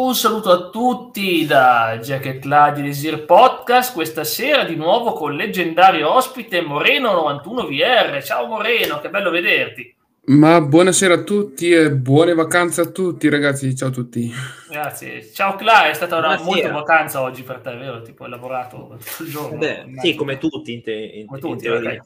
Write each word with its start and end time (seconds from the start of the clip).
Un 0.00 0.14
saluto 0.14 0.50
a 0.50 0.70
tutti 0.70 1.44
da 1.44 1.98
Jacket 2.00 2.44
La 2.44 2.70
di 2.70 2.80
Desir 2.80 3.26
Podcast, 3.26 3.92
questa 3.92 4.24
sera 4.24 4.64
di 4.64 4.74
nuovo 4.74 5.12
con 5.12 5.32
il 5.32 5.36
leggendario 5.36 6.10
ospite 6.14 6.62
Moreno 6.62 7.12
91 7.12 7.66
VR. 7.66 8.22
Ciao 8.22 8.46
Moreno, 8.46 8.98
che 9.00 9.10
bello 9.10 9.28
vederti. 9.28 9.94
Ma 10.28 10.58
buonasera 10.62 11.12
a 11.12 11.22
tutti 11.22 11.70
e 11.70 11.92
buone 11.92 12.32
vacanze 12.32 12.80
a 12.80 12.86
tutti 12.86 13.28
ragazzi, 13.28 13.76
ciao 13.76 13.88
a 13.88 13.92
tutti. 13.92 14.32
Grazie. 14.70 15.30
Ciao 15.34 15.54
Cla, 15.56 15.90
è 15.90 15.92
stata 15.92 16.16
una 16.16 16.40
molta 16.40 16.72
vacanza 16.72 17.20
oggi 17.20 17.42
per 17.42 17.58
te, 17.58 17.76
vero? 17.76 18.00
Tipo 18.00 18.24
hai 18.24 18.30
lavorato 18.30 18.96
tutto 18.98 19.22
il 19.22 19.28
giorno. 19.28 19.58
Beh, 19.58 19.84
sì, 20.00 20.14
come 20.14 20.38
tutti 20.38 20.72
in, 20.72 20.82
te, 20.82 20.94
in, 20.94 21.26
come 21.26 21.40
tutti, 21.40 21.66
in 21.66 21.72
okay. 21.72 22.00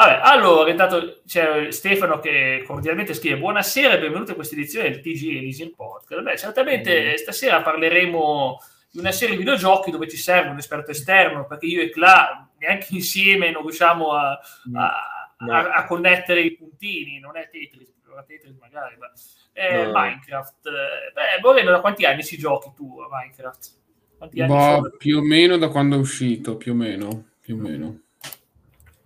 Vabbè, 0.00 0.20
allora, 0.22 0.70
intanto 0.70 1.20
c'è 1.26 1.70
Stefano 1.70 2.20
che 2.20 2.64
cordialmente 2.66 3.12
scrive 3.12 3.36
buonasera 3.36 3.92
e 3.92 3.98
benvenuti 3.98 4.30
a 4.30 4.34
questa 4.34 4.54
edizione 4.54 4.88
del 4.88 5.02
TG 5.02 5.36
Elysian 5.36 5.74
Podcast. 5.74 6.22
Beh, 6.22 6.38
certamente 6.38 7.12
mm. 7.12 7.14
stasera 7.16 7.60
parleremo 7.60 8.58
di 8.90 8.98
una 8.98 9.12
serie 9.12 9.36
di 9.36 9.42
videogiochi 9.42 9.90
dove 9.90 10.08
ci 10.08 10.16
serve 10.16 10.48
un 10.48 10.56
esperto 10.56 10.90
esterno, 10.92 11.44
perché 11.44 11.66
io 11.66 11.82
e 11.82 11.90
Cla 11.90 12.48
neanche 12.56 12.86
insieme 12.96 13.50
non 13.50 13.60
riusciamo 13.60 14.12
a, 14.12 14.40
mm. 14.70 14.76
a, 14.76 14.92
no. 15.40 15.52
a, 15.52 15.70
a 15.70 15.84
connettere 15.84 16.40
i 16.40 16.56
puntini, 16.56 17.18
non 17.18 17.36
è 17.36 17.50
Tetris, 17.50 17.92
Tetris 18.26 18.56
magari, 18.58 18.96
ma 18.96 19.12
eh, 19.52 19.84
no. 19.84 19.92
Minecraft. 19.92 20.66
Eh, 20.66 21.12
beh, 21.12 21.42
Moreno, 21.42 21.72
da 21.72 21.80
quanti 21.80 22.06
anni 22.06 22.22
si 22.22 22.38
giochi 22.38 22.70
tu 22.74 23.00
a 23.00 23.08
Minecraft? 23.10 23.70
Quanti 24.16 24.40
anni 24.40 24.50
boh, 24.50 24.96
più 24.96 25.18
o 25.18 25.22
meno 25.22 25.58
da 25.58 25.68
quando 25.68 25.96
è 25.96 25.98
uscito, 25.98 26.56
più 26.56 26.72
o 26.72 26.74
meno, 26.74 27.32
più 27.38 27.56
o 27.56 27.58
meno. 27.58 28.00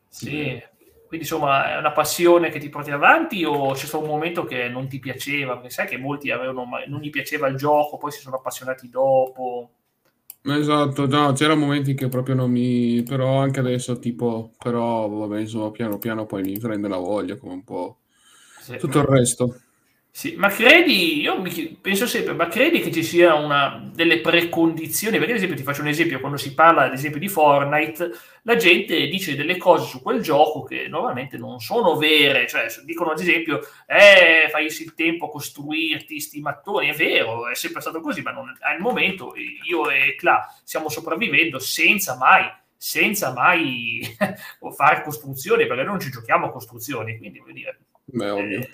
Sì, 0.09 0.63
quindi 1.15 1.31
insomma 1.31 1.75
è 1.75 1.79
una 1.79 1.93
passione 1.93 2.51
che 2.51 2.59
ti 2.59 2.69
porti 2.69 2.91
avanti 2.91 3.45
o 3.45 3.73
c'è 3.73 3.87
stato 3.87 4.03
un 4.03 4.11
momento 4.11 4.45
che 4.45 4.69
non 4.69 4.89
ti 4.89 4.99
piaceva? 4.99 5.55
Perché 5.55 5.71
sai 5.71 5.87
che 5.87 5.97
molti 5.97 6.31
avevano, 6.31 6.67
non 6.89 7.01
gli 7.01 7.11
piaceva 7.11 7.47
il 7.47 7.57
gioco, 7.57 7.99
poi 7.99 8.11
si 8.11 8.21
sono 8.21 8.37
appassionati 8.37 8.89
dopo. 8.89 9.71
Esatto, 10.43 11.07
no, 11.07 11.33
c'erano 11.33 11.61
momenti 11.61 11.95
che 11.95 12.09
proprio 12.09 12.35
non 12.35 12.51
mi... 12.51 13.03
però 13.03 13.39
anche 13.39 13.61
adesso 13.61 13.99
tipo, 13.99 14.53
però 14.59 15.09
vabbè 15.09 15.41
insomma 15.41 15.71
piano 15.71 15.99
piano 15.99 16.27
poi 16.27 16.43
mi 16.43 16.59
prende 16.59 16.89
la 16.89 16.99
voglia 16.99 17.37
come 17.37 17.55
un 17.55 17.65
po' 17.65 17.99
sì. 18.61 18.77
tutto 18.77 18.99
il 18.99 19.05
resto. 19.05 19.61
Sì, 20.17 20.37
ma 20.37 20.47
credi, 20.49 21.23
io 21.23 21.43
penso 21.81 22.07
sempre, 22.07 22.35
ma 22.35 22.47
credi 22.47 22.79
che 22.79 22.93
ci 22.93 23.03
sia 23.03 23.35
una, 23.35 23.91
delle 23.93 24.21
precondizioni? 24.21 25.17
Perché 25.17 25.33
ad 25.33 25.39
esempio 25.39 25.57
ti 25.57 25.65
faccio 25.65 25.81
un 25.81 25.89
esempio, 25.89 26.21
quando 26.21 26.39
si 26.39 26.55
parla 26.55 26.85
ad 26.85 26.93
esempio 26.93 27.19
di 27.19 27.27
Fortnite, 27.27 28.13
la 28.43 28.55
gente 28.55 29.09
dice 29.09 29.35
delle 29.35 29.57
cose 29.57 29.89
su 29.89 30.01
quel 30.01 30.23
gioco 30.23 30.63
che 30.63 30.87
normalmente 30.87 31.37
non 31.37 31.59
sono 31.59 31.97
vere, 31.97 32.47
cioè 32.47 32.67
dicono 32.85 33.11
ad 33.11 33.19
esempio, 33.19 33.59
eh, 33.89 34.49
fai 34.51 34.67
il 34.67 34.95
tempo 34.95 35.27
a 35.27 35.31
costruirti 35.31 36.21
sti 36.21 36.41
mattoni, 36.41 36.91
è 36.91 36.95
vero, 36.95 37.49
è 37.49 37.57
sempre 37.57 37.81
stato 37.81 38.01
così, 38.01 38.23
ma 38.23 38.31
non, 38.31 38.57
al 38.61 38.79
momento 38.79 39.35
io 39.69 39.91
e 39.91 40.15
Cla 40.17 40.47
stiamo 40.63 40.89
sopravvivendo 40.91 41.59
senza 41.59 42.17
mai 42.17 42.49
senza 42.77 43.33
mai 43.33 44.01
fare 44.77 45.03
costruzioni, 45.03 45.67
perché 45.67 45.83
noi 45.83 45.93
non 45.93 46.01
ci 46.01 46.11
giochiamo 46.11 46.47
a 46.47 46.53
costruzioni, 46.53 47.19
quindi 47.19 47.41
voglio 47.41 47.53
dire... 47.53 47.79
Beh, 48.05 48.31
ovvio. 48.31 48.61
Eh, 48.61 48.69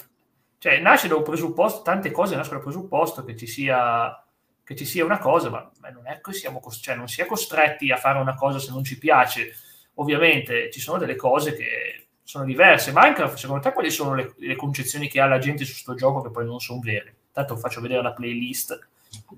cioè 0.61 0.79
nasce 0.79 1.09
da 1.09 1.17
un 1.17 1.23
presupposto, 1.23 1.81
tante 1.81 2.11
cose 2.11 2.37
nascono 2.37 2.61
dal 2.61 2.71
presupposto 2.71 3.25
che 3.25 3.35
ci 3.35 3.47
sia, 3.47 4.23
che 4.63 4.77
ci 4.77 4.85
sia 4.85 5.07
una 5.07 5.19
cosa, 5.19 5.49
ma, 5.49 5.71
ma 5.81 5.89
non 5.89 6.07
è 6.07 6.21
che 6.21 6.35
siamo, 6.35 6.61
cioè, 6.83 6.95
non 6.97 7.09
si 7.09 7.23
è 7.23 7.27
costretti 7.27 7.91
a 7.91 7.97
fare 7.97 8.19
una 8.19 8.35
cosa 8.35 8.59
se 8.59 8.71
non 8.71 8.85
ci 8.85 8.99
piace. 8.99 9.55
Ovviamente 9.95 10.71
ci 10.71 10.79
sono 10.79 10.99
delle 10.99 11.17
cose 11.17 11.57
che 11.57 12.09
sono 12.23 12.45
diverse. 12.45 12.93
Minecraft, 12.95 13.39
secondo 13.39 13.63
te, 13.63 13.73
quali 13.73 13.91
sono 13.91 14.15
le, 14.15 14.35
le 14.37 14.55
concezioni 14.55 15.09
che 15.09 15.19
ha 15.19 15.27
la 15.27 15.39
gente 15.39 15.65
su 15.65 15.73
questo 15.73 15.95
gioco 15.95 16.21
che 16.21 16.31
poi 16.31 16.45
non 16.45 16.61
sono 16.61 16.81
vere? 16.81 17.15
Tanto 17.33 17.57
faccio 17.57 17.81
vedere 17.81 18.03
la 18.03 18.13
playlist. 18.13 18.79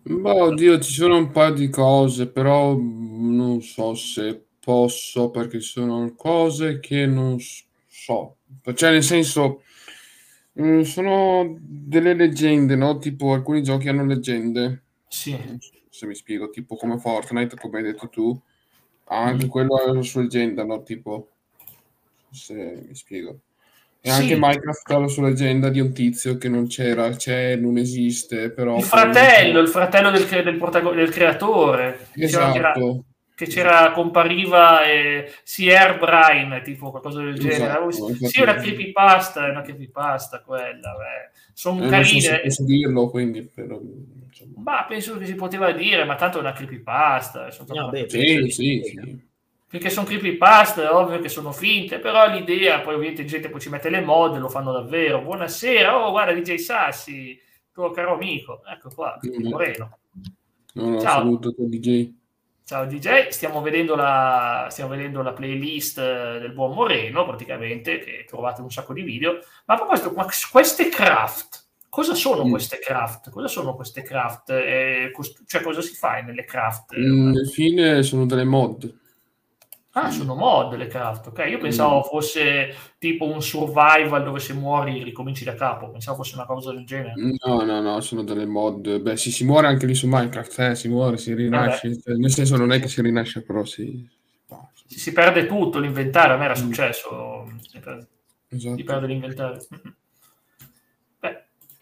Ma 0.03 0.35
oddio, 0.35 0.81
ci 0.81 0.93
sono 0.93 1.19
un 1.19 1.31
paio 1.31 1.53
di 1.53 1.69
cose, 1.69 2.27
però 2.27 2.75
non 2.77 3.63
so 3.63 3.95
se 3.95 4.43
posso, 4.59 5.31
perché 5.31 5.61
sono 5.61 6.15
cose 6.17 6.81
che 6.81 7.07
non 7.07 7.37
so. 7.39 8.39
Cioè, 8.75 8.91
nel 8.91 9.05
senso 9.05 9.63
Mm, 10.61 10.81
sono 10.83 11.57
delle 11.59 12.15
leggende, 12.15 12.77
no? 12.77 12.99
Tipo 12.99 13.33
alcuni 13.33 13.63
giochi 13.63 13.89
hanno 13.89 14.05
leggende. 14.05 14.83
Sì. 15.09 15.37
Se 15.89 16.07
mi 16.07 16.15
spiego, 16.15 16.51
tipo 16.51 16.77
come 16.77 16.99
Fortnite, 16.99 17.57
come 17.57 17.79
hai 17.79 17.85
detto 17.85 18.09
tu, 18.09 18.39
anche 19.05 19.47
mm. 19.47 19.49
quello 19.49 19.77
ha 19.77 19.93
la 19.93 20.03
sua 20.03 20.23
leggenda, 20.23 20.65
no? 20.65 20.83
Tipo, 20.83 21.29
se 22.31 22.85
mi 22.87 22.95
spiego. 22.95 23.41
E 24.01 24.11
sì. 24.11 24.21
anche 24.21 24.37
Minecraft 24.37 24.91
ha 24.91 24.99
la 24.99 25.09
sua 25.09 25.29
leggenda 25.29 25.69
di 25.69 25.81
un 25.81 25.93
tizio 25.93 26.37
che 26.37 26.49
non 26.49 26.67
c'era, 26.67 27.11
c'è, 27.11 27.57
non 27.57 27.77
esiste, 27.79 28.51
però... 28.51 28.77
Il 28.77 28.83
fratello, 28.83 29.61
il 29.61 29.69
fratello 29.69 30.11
del, 30.11 30.27
del, 30.27 30.95
del 30.95 31.11
creatore. 31.11 32.09
Esatto 32.15 33.05
che 33.45 33.51
c'era, 33.51 33.91
compariva 33.93 34.85
eh, 34.85 35.33
Sierra 35.43 35.95
Brain, 35.95 36.61
tipo 36.65 36.91
qualcosa 36.91 37.23
del 37.23 37.39
genere. 37.39 37.89
Esatto, 37.89 38.27
sì, 38.27 38.41
una 38.41 38.55
creepypasta, 38.55 39.47
è 39.47 39.51
una 39.51 39.63
creepypasta 39.63 40.41
quella. 40.41 40.97
Sono 41.53 41.85
eh, 41.85 41.89
carine. 41.89 42.21
So 42.21 42.41
posso 42.43 42.65
dirlo, 42.65 43.11
quindi, 43.11 43.43
però, 43.43 43.81
Ma 44.57 44.85
penso 44.85 45.19
che 45.19 45.27
si 45.27 45.35
poteva 45.35 45.73
dire, 45.73 46.05
ma 46.05 46.15
tanto 46.15 46.39
è 46.39 46.41
una 46.41 46.53
creepypasta. 46.53 47.49
No, 47.69 47.89
beh, 47.89 48.09
sì, 48.09 48.51
sì, 48.51 48.83
sì. 48.85 49.31
Perché 49.67 49.89
sono 49.89 50.07
creepypasta, 50.07 50.83
è 50.83 50.91
ovvio 50.91 51.19
che 51.19 51.31
sono 51.31 51.51
finte, 51.51 51.99
però 51.99 52.29
l'idea, 52.29 52.81
poi 52.81 52.95
ovviamente 52.95 53.25
gente 53.25 53.49
poi 53.49 53.61
ci 53.61 53.71
mette 53.71 53.89
le 53.89 54.03
mod, 54.03 54.39
lo 54.39 54.49
fanno 54.49 54.71
davvero. 54.71 55.23
Buonasera, 55.23 55.97
oh 55.97 56.11
guarda 56.11 56.33
DJ 56.35 56.57
Sassi, 56.57 57.41
tuo 57.73 57.91
caro 57.91 58.15
amico, 58.15 58.61
ecco 58.67 58.91
qua, 58.95 59.19
mm. 59.27 59.49
Moreno. 59.49 59.99
No, 60.75 60.89
no, 60.89 61.01
Ciao. 61.01 61.21
saluto 61.21 61.55
DJ. 61.57 62.21
Ciao 62.65 62.87
DJ, 62.87 63.29
stiamo 63.29 63.61
vedendo, 63.61 63.97
la, 63.97 64.69
stiamo 64.71 64.91
vedendo 64.91 65.21
la 65.21 65.33
playlist 65.33 65.99
eh, 65.99 66.39
del 66.41 66.53
buon 66.53 66.75
Moreno, 66.75 67.27
praticamente, 67.27 67.99
che 67.99 68.25
trovate 68.27 68.63
un 68.63 68.71
sacco 68.71 68.93
di 68.93 69.03
video. 69.03 69.41
Ma 69.67 69.75
a 69.75 69.77
proposito, 69.77 70.15
queste 70.51 70.89
craft, 70.89 71.67
cosa 71.89 72.15
sono 72.15 72.47
mm. 72.47 72.51
queste 72.51 72.79
craft? 72.79 73.31
Cosa 73.31 73.49
sono 73.49 73.75
queste 73.75 74.03
craft? 74.03 74.51
Eh, 74.51 75.11
cost- 75.13 75.43
cioè, 75.45 75.61
cosa 75.61 75.83
si 75.83 75.95
fa 75.95 76.21
nelle 76.21 76.45
craft? 76.45 76.97
Mm, 76.97 77.31
alla 77.31 77.45
fine 77.47 78.03
sono 78.05 78.27
delle 78.27 78.45
mod. 78.45 79.01
Ah, 79.95 80.11
sono 80.11 80.35
mod 80.35 80.75
le 80.77 80.87
craft, 80.87 81.27
ok. 81.27 81.45
Io 81.51 81.59
pensavo 81.59 81.99
mm. 81.99 82.03
fosse 82.03 82.75
tipo 82.99 83.27
un 83.27 83.43
survival 83.43 84.25
dove 84.25 84.41
se 84.41 84.55
muori 84.55 85.03
ricominci 85.03 85.45
da 85.45 85.55
capo. 85.55 85.91
Pensavo 85.91 86.19
fosse 86.19 86.35
una 86.35 86.47
cosa 86.47 86.73
del 86.73 86.87
genere. 86.87 87.13
No, 87.17 87.63
no, 87.63 87.81
no, 87.83 88.01
sono 88.01 88.23
delle 88.23 88.47
mod. 88.47 89.01
Beh, 89.01 89.19
sì, 89.19 89.31
si 89.31 89.45
muore 89.45 89.67
anche 89.67 89.85
lì 89.85 89.95
su 89.95 90.07
Minecraft, 90.09 90.59
eh? 90.61 90.75
si 90.77 90.89
muore, 90.89 91.19
si 91.19 91.35
rinasce. 91.35 92.01
Cioè, 92.01 92.15
nel 92.15 92.31
senso 92.31 92.57
non 92.57 92.73
è 92.73 92.81
che 92.81 92.89
si 92.89 93.03
rinasce, 93.03 93.43
però 93.43 93.65
si... 93.65 94.09
Si, 94.87 94.99
si 94.99 95.13
perde 95.13 95.47
tutto 95.47 95.79
l'inventario, 95.79 96.35
a 96.35 96.39
me 96.39 96.45
era 96.45 96.55
mm. 96.55 96.63
successo. 96.63 97.53
Si 97.61 97.79
perde, 97.79 98.07
esatto. 98.49 98.77
si 98.77 98.85
perde 98.85 99.07
l'inventario. 99.07 99.59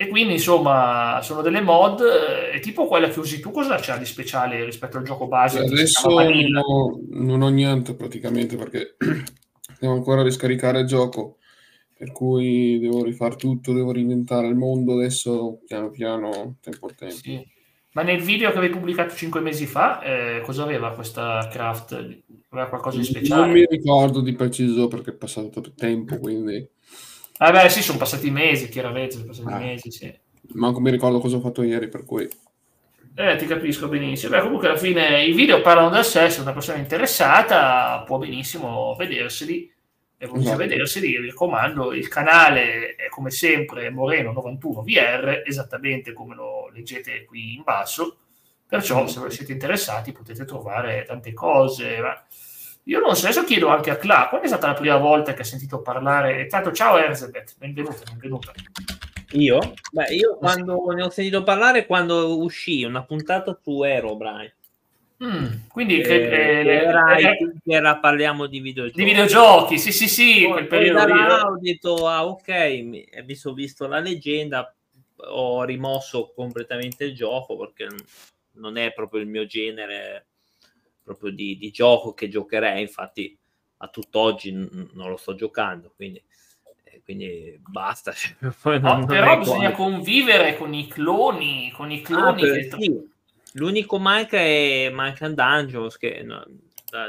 E 0.01 0.09
quindi 0.09 0.33
insomma 0.33 1.21
sono 1.23 1.43
delle 1.43 1.61
mod, 1.61 2.01
eh, 2.01 2.59
tipo 2.61 2.87
quella 2.87 3.11
che 3.11 3.19
usi 3.19 3.39
tu, 3.39 3.51
cosa 3.51 3.77
c'ha 3.79 3.99
di 3.99 4.07
speciale 4.07 4.65
rispetto 4.65 4.97
al 4.97 5.05
gioco 5.05 5.29
base? 5.29 5.59
Adesso 5.59 6.09
no, 6.09 7.01
non 7.11 7.43
ho 7.43 7.49
niente 7.51 7.95
praticamente 7.95 8.57
perché 8.57 8.97
devo 9.79 9.93
ancora 9.93 10.23
riscaricare 10.23 10.81
il 10.81 10.87
gioco, 10.87 11.37
per 11.95 12.13
cui 12.13 12.79
devo 12.79 13.05
rifare 13.05 13.37
tutto, 13.37 13.75
devo 13.75 13.93
reinventare 13.93 14.47
il 14.47 14.55
mondo 14.55 14.95
adesso 14.95 15.61
piano 15.67 15.91
piano, 15.91 16.57
tempo 16.63 16.87
a 16.87 16.95
tempo. 16.97 17.17
Sì. 17.17 17.47
Ma 17.93 18.01
nel 18.01 18.23
video 18.23 18.51
che 18.53 18.57
avevi 18.57 18.73
pubblicato 18.73 19.15
cinque 19.15 19.41
mesi 19.41 19.67
fa, 19.67 20.01
eh, 20.01 20.41
cosa 20.41 20.63
aveva 20.63 20.93
questa 20.93 21.47
craft? 21.53 21.93
Aveva 22.49 22.69
qualcosa 22.71 22.97
di 22.97 23.05
speciale? 23.05 23.43
Non 23.43 23.51
mi 23.51 23.67
ricordo 23.69 24.23
di 24.23 24.33
preciso 24.33 24.89
perché 24.89 25.11
è 25.11 25.15
passato 25.15 25.51
tanto 25.51 25.75
tempo, 25.77 26.17
quindi... 26.19 26.67
Vabbè, 27.41 27.71
sì, 27.71 27.81
sono 27.81 27.97
passati 27.97 28.31
mesi, 28.31 28.69
chiaramente, 28.69 29.15
sono 29.15 29.25
passati 29.25 29.51
ah. 29.51 29.57
mesi, 29.57 29.91
sì. 29.91 30.15
Manco 30.53 30.79
mi 30.79 30.91
ricordo 30.91 31.21
cosa 31.21 31.37
ho 31.37 31.41
fatto 31.41 31.63
ieri, 31.63 31.89
per 31.89 32.05
cui... 32.05 32.29
Eh, 33.15 33.37
ti 33.37 33.47
capisco 33.47 33.89
benissimo. 33.89 34.37
Beh, 34.37 34.43
comunque 34.43 34.69
alla 34.69 34.77
fine 34.77 35.25
i 35.25 35.33
video 35.33 35.63
parlano 35.63 35.89
da 35.89 36.03
sé, 36.03 36.29
se 36.29 36.43
una 36.43 36.53
persona 36.53 36.77
interessata 36.77 38.03
può 38.07 38.19
benissimo 38.19 38.95
vederseli 38.95 39.73
e 40.19 40.27
comincia 40.27 40.51
esatto. 40.51 40.65
a 40.65 40.67
vederseli, 40.67 41.19
vi 41.19 41.29
raccomando, 41.29 41.95
il 41.95 42.09
canale 42.09 42.95
è 42.95 43.09
come 43.09 43.31
sempre 43.31 43.91
Moreno91 43.91 44.83
VR, 44.83 45.43
esattamente 45.47 46.13
come 46.13 46.35
lo 46.35 46.69
leggete 46.71 47.25
qui 47.25 47.55
in 47.55 47.63
basso, 47.63 48.19
perciò 48.67 49.07
se 49.07 49.31
siete 49.31 49.53
interessati 49.53 50.13
potete 50.13 50.45
trovare 50.45 51.05
tante 51.07 51.33
cose. 51.33 52.01
Ma 52.01 52.23
io 52.85 53.01
non 53.01 53.15
so, 53.15 53.27
adesso 53.27 53.45
chiedo 53.45 53.69
anche 53.69 53.91
a 53.91 53.97
Cla, 53.97 54.27
quando 54.29 54.47
è 54.47 54.49
stata 54.49 54.69
la 54.69 54.75
prima 54.75 54.97
volta 54.97 55.35
che 55.35 55.43
ha 55.43 55.45
sentito 55.45 55.83
parlare? 55.83 56.47
Tanto 56.47 56.73
ciao 56.73 56.97
Erzebet, 56.97 57.55
benvenuta, 57.59 58.03
benvenuta. 58.11 58.53
Io? 59.33 59.75
Beh, 59.93 60.15
io 60.15 60.37
quando 60.37 60.85
ne 60.93 61.03
ho 61.03 61.11
sentito 61.11 61.43
parlare 61.43 61.87
quando 61.87 62.41
uscì 62.41 62.83
una 62.83 63.05
puntata 63.05 63.57
su 63.63 63.81
Aerobrine. 63.83 64.55
Mm, 65.23 65.47
quindi 65.69 66.01
eh, 66.01 66.03
che, 66.03 66.61
eh, 66.63 66.67
era, 66.67 67.17
eh, 67.17 67.37
era, 67.67 67.99
parliamo 67.99 68.47
di 68.47 68.61
videogiochi. 68.61 68.99
Di 68.99 69.05
videogiochi, 69.05 69.79
sì, 69.79 69.93
sì, 69.93 70.09
sì. 70.09 70.47
Poi, 70.49 70.67
poi 70.67 70.91
da 70.91 71.07
là 71.07 71.43
ho 71.43 71.59
detto, 71.61 72.09
ah, 72.09 72.27
ok, 72.27 72.49
mi, 72.83 73.07
visto, 73.25 73.53
visto 73.53 73.87
la 73.87 74.01
leggenda, 74.01 74.75
ho 75.17 75.63
rimosso 75.65 76.33
completamente 76.35 77.05
il 77.05 77.15
gioco 77.15 77.59
perché 77.59 77.87
non 78.53 78.79
è 78.79 78.93
proprio 78.93 79.21
il 79.21 79.29
mio 79.29 79.45
genere 79.45 80.30
proprio 81.11 81.33
di, 81.33 81.57
di 81.57 81.71
gioco 81.71 82.15
che 82.15 82.29
giocherei, 82.29 82.83
infatti 82.83 83.37
a 83.79 83.89
tutt'oggi 83.89 84.53
n- 84.53 84.91
non 84.93 85.09
lo 85.09 85.17
sto 85.17 85.35
giocando, 85.35 85.93
quindi, 85.97 86.23
eh, 86.85 87.03
quindi 87.03 87.59
basta. 87.67 88.13
Poi 88.63 88.81
non, 88.81 89.01
no, 89.01 89.07
però 89.07 89.39
bisogna 89.39 89.73
quale. 89.73 89.93
convivere 89.93 90.57
con 90.57 90.73
i 90.73 90.87
cloni, 90.87 91.73
con 91.73 91.91
i 91.91 92.01
cloni. 92.03 92.43
Ah, 92.43 92.45
che... 92.45 92.69
sì. 92.79 93.09
L'unico 93.55 93.99
manca 93.99 94.39
è 94.39 94.91
Mancan 94.91 95.35
Dungeons 95.35 95.97
che 95.97 96.23
no, 96.23 96.45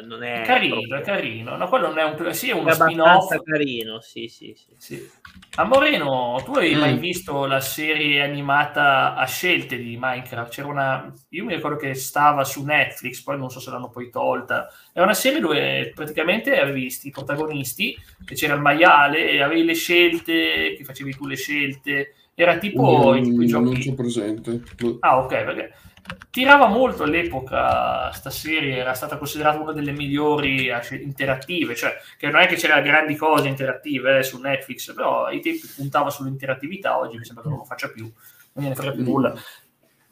non 0.05 0.23
è, 0.23 0.41
è 0.41 0.45
carino, 0.45 0.75
proprio... 0.75 0.97
è 0.97 1.01
carino. 1.01 1.55
No, 1.57 1.67
quello 1.67 1.87
non 1.87 1.97
è 1.97 2.03
un 2.03 2.33
sì, 2.33 2.49
è 2.49 2.53
uno 2.53 2.69
è 2.69 2.73
spin-off. 2.73 3.35
carino, 3.43 3.99
sì, 4.01 4.27
sì, 4.27 4.53
sì. 4.55 4.73
sì. 4.77 5.09
A 5.55 5.63
Moreno, 5.63 6.39
tu 6.45 6.53
hai 6.53 6.75
mm. 6.75 6.79
mai 6.79 6.97
visto 6.97 7.45
la 7.45 7.59
serie 7.59 8.21
animata 8.21 9.15
a 9.15 9.25
scelte 9.25 9.77
di 9.77 9.97
Minecraft? 9.99 10.51
C'era 10.51 10.67
una 10.67 11.13
io 11.29 11.45
mi 11.45 11.55
ricordo 11.55 11.77
che 11.77 11.93
stava 11.93 12.43
su 12.43 12.63
Netflix, 12.63 13.21
poi 13.23 13.37
non 13.37 13.49
so 13.49 13.59
se 13.59 13.71
l'hanno 13.71 13.89
poi 13.89 14.09
tolta. 14.09 14.71
È 14.91 15.01
una 15.01 15.13
serie 15.13 15.39
dove 15.39 15.91
praticamente 15.95 16.59
avevi 16.59 16.81
visti 16.81 17.07
i 17.07 17.11
protagonisti, 17.11 17.97
che 18.25 18.35
c'era 18.35 18.55
il 18.55 18.61
maiale 18.61 19.29
e 19.29 19.41
avevi 19.41 19.63
le 19.63 19.73
scelte, 19.73 20.75
che 20.77 20.83
facevi 20.83 21.15
tu 21.15 21.27
le 21.27 21.35
scelte. 21.35 22.15
Era 22.33 22.57
tipo, 22.57 23.13
mm, 23.13 23.23
tipo 23.23 23.41
i 23.41 23.47
giochi. 23.47 23.63
Non 23.63 23.79
c'ho 23.79 23.93
presente. 23.93 24.61
Ah, 24.99 25.19
ok, 25.19 25.43
perché 25.43 25.73
tirava 26.29 26.67
molto 26.67 27.03
all'epoca 27.03 28.11
sta 28.11 28.29
serie, 28.29 28.77
era 28.77 28.93
stata 28.93 29.17
considerata 29.17 29.59
una 29.59 29.73
delle 29.73 29.91
migliori 29.91 30.71
interattive, 31.01 31.75
cioè 31.75 31.95
che 32.17 32.29
non 32.29 32.41
è 32.41 32.47
che 32.47 32.55
c'era 32.55 32.81
grandi 32.81 33.15
cose 33.15 33.47
interattive 33.47 34.19
eh, 34.19 34.23
su 34.23 34.39
Netflix, 34.39 34.93
però 34.93 35.25
ai 35.25 35.39
tempi 35.41 35.67
puntava 35.75 36.09
sull'interattività, 36.09 36.97
oggi 36.97 37.17
mi 37.17 37.25
sembra 37.25 37.43
che 37.43 37.49
non 37.49 37.59
lo 37.59 37.65
faccia 37.65 37.89
più, 37.89 38.11
non 38.53 38.63
gliene 38.63 38.75
frega 38.75 38.93
più 38.93 39.03
nulla. 39.03 39.33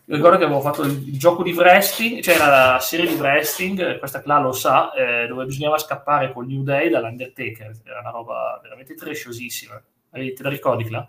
Ricordo 0.06 0.38
che 0.38 0.44
avevo 0.44 0.62
fatto 0.62 0.82
il, 0.82 1.18
gioco 1.18 1.44
di 1.44 1.54
wrestling, 1.54 2.22
c'era 2.22 2.46
cioè 2.46 2.48
la 2.48 2.80
serie 2.80 3.08
di 3.08 3.14
wrestling, 3.14 4.00
questa 4.00 4.22
Cla 4.22 4.40
lo 4.40 4.52
sa, 4.52 4.92
eh, 4.94 5.28
dove 5.28 5.46
bisognava 5.46 5.78
scappare 5.78 6.34
col 6.34 6.48
New 6.48 6.64
Day 6.64 6.90
dall'Undertaker, 6.90 7.80
era 7.86 8.00
una 8.00 8.10
roba 8.10 8.60
veramente 8.62 8.96
trashosissima. 8.96 9.80
Te 10.12 10.36
la 10.40 10.50
ricordi, 10.50 10.86
Cla? 10.86 11.08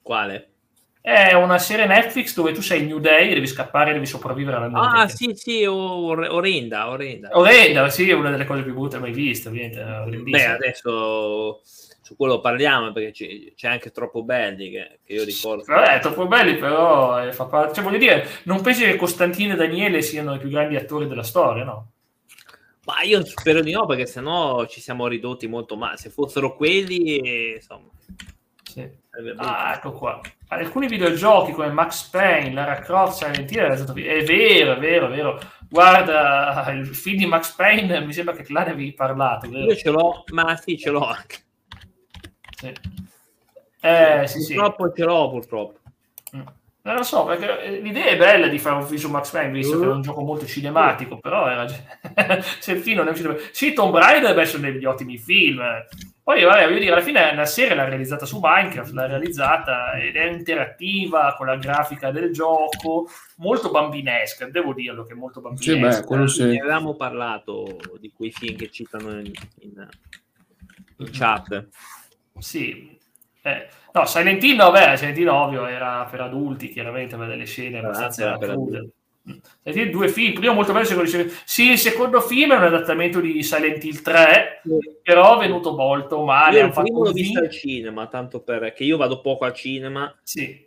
Quale? 0.00 0.50
È 1.08 1.32
una 1.32 1.56
serie 1.56 1.86
Netflix 1.86 2.34
dove 2.34 2.52
tu 2.52 2.60
sei 2.60 2.84
New 2.84 2.98
Day 2.98 3.32
devi 3.32 3.46
scappare, 3.46 3.94
devi 3.94 4.04
sopravvivere 4.04 4.58
alla 4.58 4.70
Ah, 4.78 5.08
sì, 5.08 5.30
sì, 5.32 5.64
or- 5.64 6.28
orrenda, 6.28 6.90
orrenda. 6.90 7.30
Orrenda, 7.32 7.88
sì, 7.88 8.10
è 8.10 8.12
una 8.12 8.30
delle 8.30 8.44
cose 8.44 8.62
più 8.62 8.74
brutte 8.74 8.98
mai 8.98 9.12
viste, 9.12 9.48
ovviamente. 9.48 9.82
Beh, 10.20 10.44
adesso 10.44 11.62
su 11.64 12.14
quello 12.14 12.40
parliamo 12.40 12.92
perché 12.92 13.12
c'è, 13.12 13.54
c'è 13.54 13.68
anche 13.68 13.90
troppo 13.90 14.22
belli 14.22 14.68
che, 14.68 14.98
che 15.02 15.14
io 15.14 15.24
ricordo. 15.24 15.64
Vabbè, 15.66 16.00
troppo 16.00 16.26
belli, 16.26 16.56
però 16.56 17.26
eh, 17.26 17.32
fa 17.32 17.46
parte... 17.46 17.76
cioè, 17.76 17.84
voglio 17.84 17.96
dire, 17.96 18.26
non 18.42 18.60
pensi 18.60 18.84
che 18.84 18.96
Costantino 18.96 19.54
e 19.54 19.56
Daniele 19.56 20.02
siano 20.02 20.34
i 20.34 20.38
più 20.38 20.50
grandi 20.50 20.76
attori 20.76 21.08
della 21.08 21.22
storia, 21.22 21.64
no? 21.64 21.92
Ma 22.84 23.00
io 23.00 23.24
spero 23.24 23.62
di 23.62 23.72
no, 23.72 23.86
perché 23.86 24.04
sennò 24.04 24.66
ci 24.66 24.82
siamo 24.82 25.06
ridotti 25.06 25.46
molto 25.46 25.74
male. 25.74 25.96
Se 25.96 26.10
fossero 26.10 26.54
quelli, 26.54 27.54
insomma. 27.54 27.88
Sì. 28.68 28.86
Ah, 29.36 29.72
ecco 29.74 29.92
qua. 29.92 30.20
Alcuni 30.48 30.88
videogiochi 30.88 31.52
come 31.52 31.70
Max 31.70 32.08
Payne, 32.10 32.52
Lara 32.52 32.78
Croft, 32.80 33.16
Silent 33.16 33.50
Hill, 33.50 33.62
è 33.62 34.24
vero, 34.24 34.74
è 34.74 34.78
vero, 34.78 35.06
è 35.06 35.10
vero. 35.10 35.40
Guarda, 35.68 36.70
il 36.72 36.86
film 36.86 37.16
di 37.16 37.26
Max 37.26 37.54
Payne, 37.54 38.04
mi 38.04 38.12
sembra 38.12 38.34
che 38.34 38.44
là 38.52 38.64
ne 38.64 38.72
avevi 38.72 38.92
parlato. 38.92 39.48
Vero? 39.48 39.64
Io 39.64 39.74
ce 39.74 39.90
l'ho, 39.90 40.24
ma 40.32 40.54
sì, 40.56 40.76
ce 40.76 40.90
l'ho 40.90 41.06
anche. 41.06 41.36
Sì. 42.56 42.72
Eh, 43.80 44.26
sì, 44.26 44.54
purtroppo 44.54 44.88
sì. 44.88 44.92
ce 44.96 45.04
l'ho, 45.04 45.30
purtroppo. 45.30 45.78
Mm. 46.80 46.88
Non 46.88 46.96
lo 46.96 47.02
so, 47.02 47.24
perché 47.24 47.62
eh, 47.62 47.80
l'idea 47.80 48.06
è 48.06 48.16
bella 48.16 48.48
di 48.48 48.58
fare 48.58 48.76
un 48.76 48.86
film 48.86 48.98
su 48.98 49.10
Max 49.10 49.30
Payne, 49.30 49.52
visto 49.52 49.76
uh. 49.76 49.80
che 49.80 49.86
è 49.86 49.90
un 49.90 50.02
gioco 50.02 50.22
molto 50.22 50.46
cinematico, 50.46 51.14
uh. 51.14 51.20
però 51.20 51.48
era... 51.48 51.66
se 52.58 52.72
il 52.72 52.80
film 52.80 52.98
non 52.98 53.08
è 53.08 53.10
uscito... 53.10 53.36
Sì, 53.52 53.72
Tomb 53.72 53.96
Raider 53.96 54.34
beh, 54.34 54.46
sono 54.46 54.70
degli 54.70 54.84
ottimi 54.84 55.18
film, 55.18 55.62
poi, 56.28 56.44
vabbè, 56.44 56.64
voglio 56.66 56.80
dire, 56.80 56.92
alla 56.92 57.00
fine 57.00 57.34
la 57.34 57.46
serie 57.46 57.74
l'ha 57.74 57.88
realizzata 57.88 58.26
su 58.26 58.38
Minecraft, 58.42 58.92
l'ha 58.92 59.06
realizzata 59.06 59.92
ed 59.98 60.14
è 60.14 60.24
interattiva 60.24 61.34
con 61.38 61.46
la 61.46 61.56
grafica 61.56 62.10
del 62.10 62.34
gioco, 62.34 63.08
molto 63.36 63.70
bambinesca, 63.70 64.46
devo 64.50 64.74
dirlo 64.74 65.04
che 65.04 65.14
è 65.14 65.16
molto 65.16 65.40
bambinesca. 65.40 65.90
Sì, 65.90 66.00
beh, 66.00 66.06
quello 66.06 66.26
sì. 66.26 66.44
Ne 66.44 66.58
avevamo 66.58 66.96
parlato 66.96 67.78
di 67.98 68.12
quei 68.14 68.30
film 68.30 68.58
che 68.58 68.70
citano 68.70 69.12
in, 69.12 69.32
in, 69.60 69.88
in 70.98 71.08
chat. 71.10 71.66
Sì. 72.36 72.94
Eh, 73.42 73.66
no, 73.92 74.06
Silent 74.06 74.42
Hill, 74.42 74.56
vabbè, 74.56 74.96
Silent 74.96 75.18
Hill 75.18 75.28
ovvio 75.28 75.66
era 75.66 76.06
per 76.10 76.20
adulti, 76.20 76.68
chiaramente, 76.68 77.14
aveva 77.14 77.30
delle 77.30 77.46
scene 77.46 77.78
abbastanza 77.78 78.36
crude. 78.38 78.90
Senti, 79.62 79.90
due 79.90 80.08
film, 80.08 80.34
primo 80.34 80.54
molto 80.54 80.72
bello, 80.72 80.86
secondo 80.86 81.10
sì, 81.44 81.72
il 81.72 81.78
secondo 81.78 82.20
film 82.20 82.52
è 82.52 82.56
un 82.56 82.62
adattamento 82.62 83.20
di 83.20 83.42
Silent 83.42 83.84
Hill 83.84 84.00
3, 84.00 84.60
sì. 84.64 84.78
però 85.02 85.36
è 85.36 85.40
venuto 85.40 85.74
molto 85.74 86.24
male. 86.24 86.60
Io 86.60 86.66
il 86.66 86.72
primo 86.72 87.04
l'ho 87.04 87.12
visto 87.12 87.40
al 87.40 87.50
cinema, 87.50 88.06
tanto 88.06 88.40
perché 88.40 88.84
io 88.84 88.96
vado 88.96 89.20
poco 89.20 89.44
al 89.44 89.52
cinema. 89.52 90.14
Sì. 90.22 90.66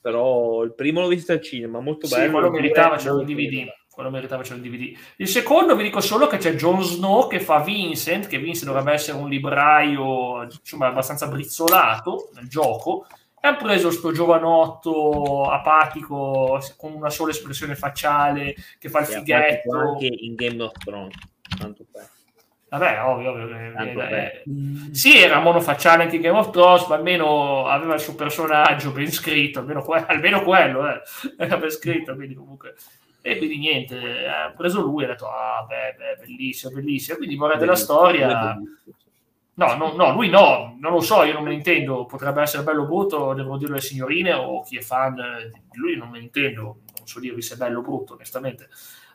Però 0.00 0.62
il 0.62 0.74
primo 0.74 1.00
l'ho 1.00 1.08
visto 1.08 1.32
al 1.32 1.40
cinema, 1.40 1.80
molto 1.80 2.06
bello. 2.08 2.24
Sì, 2.24 2.30
quello 2.30 2.50
meritava, 2.50 2.96
c'è 2.96 3.10
un 3.10 3.24
DVD. 3.24 3.66
Quello 3.98 4.12
meritava, 4.12 4.44
c'è 4.44 4.54
un 4.54 4.62
DVD. 4.62 4.96
Il 5.16 5.26
secondo 5.26 5.74
vi 5.74 5.82
dico 5.82 6.00
solo 6.00 6.28
che 6.28 6.36
c'è 6.36 6.54
Jon 6.54 6.84
Snow 6.84 7.26
che 7.26 7.40
fa 7.40 7.58
Vincent, 7.58 8.28
che 8.28 8.38
Vincent 8.38 8.66
dovrebbe 8.66 8.92
essere 8.92 9.18
un 9.18 9.28
libraio, 9.28 10.44
insomma, 10.44 10.86
abbastanza 10.86 11.26
brizzolato 11.26 12.30
nel 12.34 12.46
gioco, 12.46 13.08
e 13.40 13.48
hanno 13.48 13.56
preso 13.56 13.90
sto 13.90 14.12
giovanotto 14.12 15.50
apatico 15.50 16.60
con 16.76 16.92
una 16.92 17.10
sola 17.10 17.32
espressione 17.32 17.74
facciale 17.74 18.54
che 18.78 18.88
fa 18.88 19.00
il 19.00 19.06
fighetto. 19.06 19.76
anche 19.76 20.06
in 20.06 20.36
Game 20.36 20.62
of 20.62 20.74
Thrones 20.74 21.16
tanto 21.58 21.84
per. 21.90 22.08
Vabbè, 22.70 23.02
ovvio, 23.02 23.32
ovvio. 23.32 23.48
Eh, 23.48 24.42
eh, 24.44 24.44
sì, 24.92 25.18
era 25.18 25.40
monofacciale 25.40 26.04
anche 26.04 26.16
in 26.16 26.22
Game 26.22 26.38
of 26.38 26.50
Thrones, 26.50 26.86
ma 26.86 26.94
almeno 26.94 27.66
aveva 27.66 27.94
il 27.94 28.00
suo 28.00 28.14
personaggio 28.14 28.92
ben 28.92 29.10
scritto, 29.10 29.58
almeno, 29.58 29.82
que- 29.82 30.04
almeno 30.06 30.42
quello 30.42 30.86
eh, 30.86 31.00
era 31.36 31.56
ben 31.56 31.70
scritto, 31.70 32.14
quindi 32.14 32.34
comunque... 32.34 32.76
E 33.20 33.36
quindi 33.36 33.58
niente, 33.58 34.26
ha 34.26 34.52
preso 34.56 34.80
lui 34.80 35.02
e 35.02 35.06
ha 35.06 35.08
detto, 35.10 35.26
ah, 35.28 35.64
beh, 35.66 35.96
beh, 35.96 36.26
bellissimo, 36.26 36.72
bellissimo. 36.72 37.16
Quindi 37.18 37.36
vorrei 37.36 37.58
della 37.58 37.76
storia... 37.76 38.56
No, 39.54 39.74
no, 39.74 39.92
no, 39.94 40.12
lui 40.12 40.28
no, 40.28 40.76
non 40.78 40.92
lo 40.92 41.00
so, 41.00 41.24
io 41.24 41.32
non 41.32 41.42
me 41.42 41.48
ne 41.48 41.56
intendo, 41.56 42.06
potrebbe 42.06 42.42
essere 42.42 42.62
bello 42.62 42.82
o 42.82 42.86
brutto, 42.86 43.34
devono 43.34 43.58
dirlo 43.58 43.74
le 43.74 43.80
signorine 43.80 44.32
o 44.32 44.62
chi 44.62 44.76
è 44.76 44.80
fan 44.80 45.16
di 45.16 45.78
lui, 45.78 45.96
non 45.96 46.10
me 46.10 46.18
ne 46.18 46.24
intendo, 46.26 46.82
non 46.96 47.06
so 47.06 47.18
dirvi 47.18 47.42
se 47.42 47.54
è 47.54 47.56
bello 47.56 47.80
o 47.80 47.82
brutto, 47.82 48.12
onestamente. 48.12 48.68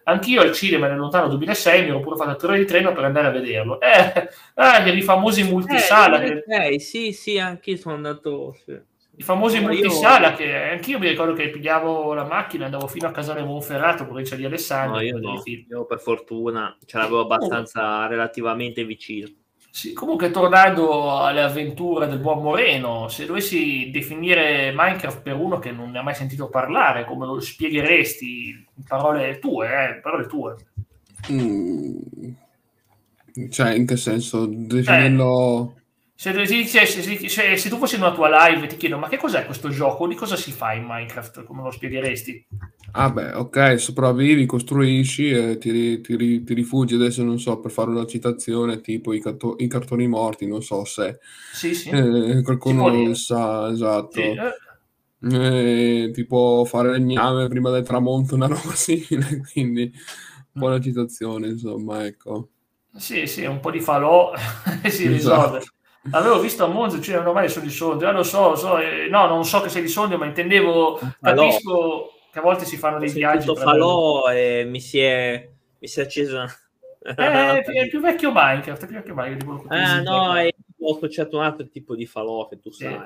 Anch'io 0.04 0.42
al 0.42 0.52
cinema 0.52 0.88
nel 0.88 0.98
lontano 0.98 1.30
2006 1.30 1.84
mi 1.84 1.88
ero 1.88 2.02
pure 2.02 2.18
fatto 2.18 2.46
ore 2.46 2.58
di 2.58 2.66
treno 2.66 2.92
per 2.92 3.06
andare 3.06 3.28
a 3.28 3.32
vederlo. 3.32 3.80
Eh, 3.80 4.30
eh 4.54 4.90
i 4.94 5.02
famosi 5.02 5.44
multisala. 5.44 6.22
Eh, 6.22 6.44
che... 6.44 6.80
sì, 6.82 7.14
sì, 7.14 7.40
anch'io 7.40 7.78
sono 7.78 7.96
andato... 7.96 8.54
Sì. 8.66 8.92
I 9.16 9.22
famosi 9.22 9.60
no, 9.60 9.68
multisala 9.68 10.32
io... 10.32 10.36
che 10.36 10.56
anch'io 10.56 10.98
mi 10.98 11.08
ricordo 11.08 11.34
che 11.34 11.50
pigliavo 11.50 12.14
la 12.14 12.24
macchina, 12.24 12.66
andavo 12.66 12.88
fino 12.88 13.08
a 13.08 13.12
Casale 13.12 13.44
Monferrato, 13.44 14.06
provincia 14.06 14.36
di 14.36 14.46
Alessandro. 14.46 14.96
No, 14.96 15.02
io, 15.04 15.20
no. 15.20 15.42
io 15.46 15.86
per 15.86 16.00
fortuna 16.00 16.76
ce 16.84 16.98
l'avevo 16.98 17.22
abbastanza 17.22 18.06
oh. 18.06 18.08
relativamente 18.08 18.84
vicino. 18.84 19.28
Sì, 19.70 19.94
comunque 19.94 20.30
tornando 20.30 21.18
alle 21.18 21.42
avventure 21.42 22.08
del 22.08 22.20
buon 22.20 22.44
Moreno, 22.44 23.08
se 23.08 23.26
dovessi 23.26 23.90
definire 23.92 24.72
Minecraft 24.76 25.22
per 25.22 25.36
uno 25.36 25.58
che 25.58 25.72
non 25.72 25.90
ne 25.90 25.98
ha 25.98 26.04
mai 26.04 26.14
sentito 26.14 26.48
parlare, 26.48 27.06
come 27.06 27.26
lo 27.26 27.40
spiegheresti 27.40 28.50
in 28.50 28.84
parole 28.88 29.40
tue, 29.40 29.68
eh, 29.68 30.00
parole 30.00 30.28
tue? 30.28 30.56
Mm. 31.32 31.98
Cioè, 33.50 33.74
in 33.74 33.86
che 33.88 33.98
senso? 33.98 34.46
Definirlo... 34.46 35.74
Eh, 35.76 35.82
se, 36.16 36.46
se, 36.66 36.86
se, 37.28 37.58
se, 37.58 37.70
tu 37.70 37.78
fossi 37.78 37.96
in 37.96 38.02
una 38.02 38.14
tua 38.14 38.48
live 38.48 38.68
ti 38.68 38.78
chiedo 38.78 38.98
ma 38.98 39.10
che 39.10 39.18
cos'è 39.18 39.46
questo 39.46 39.70
gioco, 39.70 40.08
di 40.08 40.16
cosa 40.16 40.36
si 40.36 40.52
fa 40.52 40.74
in 40.74 40.86
Minecraft, 40.86 41.44
come 41.44 41.64
lo 41.64 41.72
spiegheresti? 41.72 42.46
Ah 42.96 43.10
beh, 43.10 43.34
ok, 43.34 43.80
sopravvivi, 43.80 44.46
costruisci 44.46 45.32
e 45.32 45.58
ti, 45.58 46.00
ti, 46.02 46.44
ti 46.44 46.54
rifugi 46.54 46.94
adesso, 46.94 47.24
non 47.24 47.40
so, 47.40 47.60
per 47.60 47.72
fare 47.72 47.90
una 47.90 48.06
citazione 48.06 48.82
tipo 48.82 49.14
i, 49.14 49.20
carto- 49.20 49.56
i 49.58 49.68
cartoni 49.68 50.08
morti, 50.08 50.46
non 50.46 50.62
so 50.62 50.86
se 50.86 51.18
sì, 51.54 51.74
sì. 51.74 51.90
Eh, 51.90 52.42
qualcuno 52.44 52.88
lo 52.90 53.14
sa, 53.16 53.70
esatto. 53.72 54.12
Sì, 54.12 54.22
eh. 54.22 54.54
Eh, 55.26 56.12
tipo 56.14 56.66
fare 56.66 56.92
legname 56.92 57.48
prima 57.48 57.72
del 57.72 57.84
tramonto, 57.84 58.36
una 58.36 58.48
roba 58.48 58.74
simile, 58.74 59.42
quindi 59.52 59.92
un 60.54 60.62
po' 60.62 60.68
la 60.68 60.80
citazione, 60.80 61.48
insomma, 61.48 62.06
ecco. 62.06 62.50
Sì, 62.96 63.26
sì, 63.26 63.46
un 63.46 63.60
po' 63.60 63.72
di 63.72 63.80
falò 63.80 64.34
e 64.84 64.90
si 64.92 65.08
risolve. 65.08 65.62
Avevo 66.12 66.40
visto 66.40 66.66
a 66.66 66.68
Monza, 66.68 67.00
cioè 67.00 67.22
normale 67.22 67.48
sono 67.48 67.66
di 67.66 67.72
sondio, 67.72 68.08
ah, 68.08 68.12
lo 68.12 68.24
so, 68.24 68.56
so, 68.56 68.78
eh, 68.78 69.08
no, 69.10 69.26
non 69.28 69.46
so 69.46 69.62
che 69.62 69.70
sei 69.70 69.82
di 69.82 69.88
sondio, 69.88 70.18
ma 70.18 70.26
intendevo, 70.26 71.00
capisco 71.22 72.12
che 72.32 72.40
a 72.40 72.42
volte 72.42 72.66
si 72.66 72.78
fanno 72.78 73.00
dei 73.00 73.10
Ho 73.10 73.14
viaggi. 73.14 73.50
Ho 73.50 73.56
falò 73.56 74.28
e 74.30 74.66
mi 74.66 74.82
si 74.82 75.00
è, 75.00 75.50
mi 75.80 75.88
si 75.88 76.00
è 76.00 76.04
acceso. 76.04 76.44
Eh, 77.02 77.64
è 77.64 77.88
più 77.88 78.02
vecchio 78.02 78.32
Minecraft, 78.34 78.84
è 78.84 78.86
più 78.88 78.96
vecchio 78.96 79.14
Minecraft. 79.16 79.66
Ah, 79.70 80.02
no, 80.02 80.36
è, 80.36 80.50
ho 80.80 80.96
associato 80.96 81.38
un 81.38 81.44
altro 81.44 81.68
tipo 81.70 81.96
di 81.96 82.06
falò 82.06 82.48
che 82.48 82.60
tu 82.60 82.72
sai. 82.72 83.00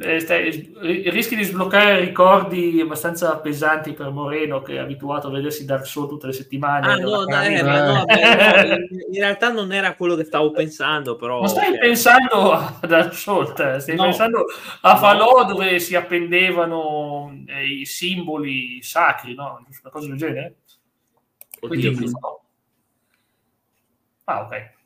Eh, 0.00 1.10
rischi 1.10 1.36
di 1.36 1.44
sbloccare 1.44 2.00
ricordi 2.00 2.80
abbastanza 2.80 3.36
pesanti 3.38 3.92
per 3.92 4.08
Moreno 4.10 4.62
che 4.62 4.76
è 4.76 4.78
abituato 4.78 5.28
a 5.28 5.30
vedersi 5.30 5.66
Dark 5.66 5.86
Souls 5.86 6.08
tutte 6.08 6.28
le 6.28 6.32
settimane. 6.32 6.86
Ah, 6.86 6.96
no, 6.96 7.24
no, 7.24 7.42
eh, 7.42 7.60
no, 7.60 7.70
beh, 7.70 7.82
no, 7.82 8.04
in 9.12 9.20
realtà 9.20 9.52
non 9.52 9.70
era 9.70 9.94
quello 9.94 10.14
che 10.16 10.24
stavo 10.24 10.50
pensando, 10.50 11.16
però. 11.16 11.40
Non 11.40 11.48
stai 11.48 11.68
okay. 11.68 11.80
pensando 11.80 12.52
a 12.52 12.78
Dark 12.86 13.12
Souls, 13.12 13.50
eh, 13.58 13.80
stai 13.80 13.96
no. 13.96 14.04
pensando 14.04 14.46
a 14.80 14.96
Falò 14.96 15.44
dove 15.44 15.78
si 15.78 15.94
appendevano 15.94 17.44
eh, 17.46 17.66
i 17.66 17.84
simboli 17.84 18.80
sacri, 18.82 19.34
no? 19.34 19.62
Una 19.82 19.90
cosa 19.90 20.08
del 20.08 20.16
genere? 20.16 20.54
Oddio, 21.60 21.92
Quindi, 21.92 22.12
Ah, 24.24 24.42
ok. 24.42 24.80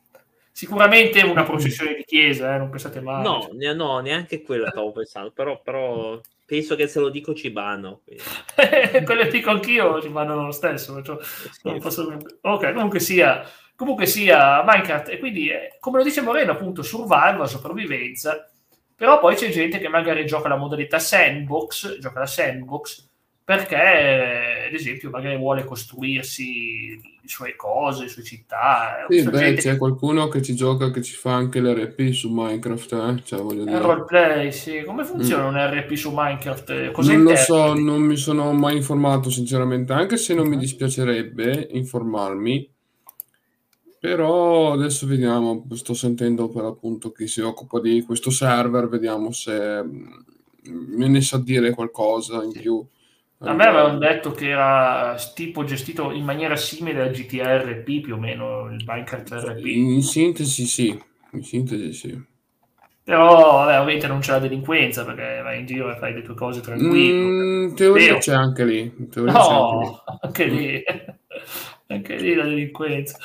Sicuramente 0.57 1.21
una 1.21 1.43
processione 1.43 1.93
di 1.93 2.03
chiesa, 2.03 2.55
eh, 2.55 2.57
non 2.57 2.71
pensate 2.71 2.99
mai. 2.99 3.21
No, 3.21 3.47
no, 3.75 3.99
neanche 3.99 4.41
quella 4.41 4.71
stavo 4.71 4.91
pensando, 4.91 5.29
però, 5.29 5.61
però, 5.61 6.19
penso 6.47 6.75
che 6.75 6.87
se 6.87 6.99
lo 6.99 7.09
dico 7.09 7.35
ci 7.35 7.51
vanno. 7.51 8.01
Quello 9.05 9.21
che 9.21 9.29
dico 9.29 9.51
anch'io 9.51 10.01
ci 10.01 10.07
vanno 10.07 10.45
lo 10.45 10.51
stesso. 10.51 10.99
Cioè, 11.03 11.15
non 11.61 11.77
posso... 11.79 12.17
Ok, 12.41 12.73
comunque 12.73 12.99
sia, 12.99 13.47
comunque 13.75 14.07
sia 14.07 14.63
Minecraft, 14.65 15.09
e 15.09 15.19
quindi, 15.19 15.47
eh, 15.49 15.77
come 15.79 15.99
lo 15.99 16.03
dice 16.03 16.21
Moreno, 16.21 16.53
appunto, 16.53 16.81
survival, 16.81 17.47
sopravvivenza, 17.47 18.49
però 18.95 19.19
poi 19.19 19.35
c'è 19.35 19.49
gente 19.49 19.77
che 19.77 19.89
magari 19.89 20.25
gioca 20.25 20.47
la 20.47 20.57
modalità 20.57 20.97
sandbox, 20.97 21.99
gioca 21.99 22.17
la 22.17 22.25
sandbox, 22.25 23.07
perché 23.47 24.65
ad 24.67 24.73
esempio 24.73 25.09
magari 25.09 25.37
vuole 25.37 25.63
costruirsi 25.63 26.99
le 27.01 27.27
sue 27.29 27.55
cose, 27.55 28.03
le 28.03 28.09
sue 28.09 28.21
città. 28.21 29.05
Sì, 29.07 29.23
beh, 29.23 29.37
gente... 29.37 29.61
c'è 29.61 29.77
qualcuno 29.77 30.27
che 30.27 30.41
ci 30.41 30.53
gioca 30.53 30.91
che 30.91 31.01
ci 31.01 31.13
fa 31.13 31.35
anche 31.35 31.61
l'RP 31.61 32.11
su 32.11 32.29
Minecraft, 32.29 32.91
eh? 32.91 33.21
cioè, 33.23 33.41
voglio 33.41 33.63
dire. 33.63 33.77
Il 33.77 33.81
roleplay, 33.81 34.51
sì. 34.51 34.83
Come 34.85 35.05
funziona 35.05 35.45
mm. 35.45 35.47
un 35.47 35.79
RP 35.79 35.93
su 35.93 36.11
Minecraft? 36.13 36.91
Cos'è 36.91 37.13
non 37.13 37.23
lo 37.23 37.35
so, 37.37 37.73
non 37.73 38.01
mi 38.01 38.17
sono 38.17 38.51
mai 38.51 38.75
informato 38.75 39.29
sinceramente, 39.29 39.93
anche 39.93 40.17
se 40.17 40.33
non 40.33 40.49
mi 40.49 40.57
dispiacerebbe 40.57 41.69
informarmi. 41.71 42.69
Però 43.97 44.73
adesso 44.73 45.07
vediamo, 45.07 45.65
sto 45.71 45.93
sentendo 45.93 46.49
per 46.49 46.65
appunto 46.65 47.13
chi 47.13 47.27
si 47.27 47.39
occupa 47.39 47.79
di 47.79 48.01
questo 48.01 48.29
server, 48.29 48.89
vediamo 48.89 49.31
se 49.31 49.81
mm, 49.81 50.97
me 50.97 51.07
ne 51.07 51.21
sa 51.21 51.37
dire 51.37 51.71
qualcosa 51.71 52.43
in 52.43 52.51
sì. 52.51 52.59
più. 52.59 52.85
A 53.39 53.53
me 53.53 53.65
avevano 53.65 53.99
detto 53.99 54.31
che 54.31 54.49
era 54.49 55.15
tipo 55.35 55.63
gestito 55.63 56.11
in 56.11 56.23
maniera 56.23 56.55
simile 56.55 57.03
al 57.03 57.11
GTRP 57.11 58.01
più 58.01 58.15
o 58.15 58.17
meno, 58.17 58.71
il 58.71 58.83
Minecraft 58.83 59.31
RP. 59.31 59.65
In 59.65 60.01
sintesi 60.01 60.65
sì, 60.65 60.99
in 61.33 61.43
sintesi 61.43 61.93
sì. 61.93 62.25
Però 63.03 63.63
vabbè, 63.63 63.79
ovviamente 63.79 64.07
non 64.07 64.19
c'è 64.19 64.31
la 64.31 64.39
delinquenza 64.39 65.05
perché 65.05 65.41
vai 65.41 65.59
in 65.59 65.65
giro 65.65 65.91
e 65.91 65.97
fai 65.97 66.13
le 66.13 66.23
tue 66.23 66.33
cose 66.33 66.61
tranquille. 66.61 67.13
Mm, 67.13 67.63
in 67.69 67.75
teoria 67.75 68.17
c'è 68.17 68.33
anche 68.33 68.65
lì. 68.65 68.93
no, 69.15 70.03
anche 70.19 70.45
lì. 70.45 70.83
anche 71.87 72.15
lì 72.15 72.33
la 72.35 72.43
delinquenza. 72.43 73.17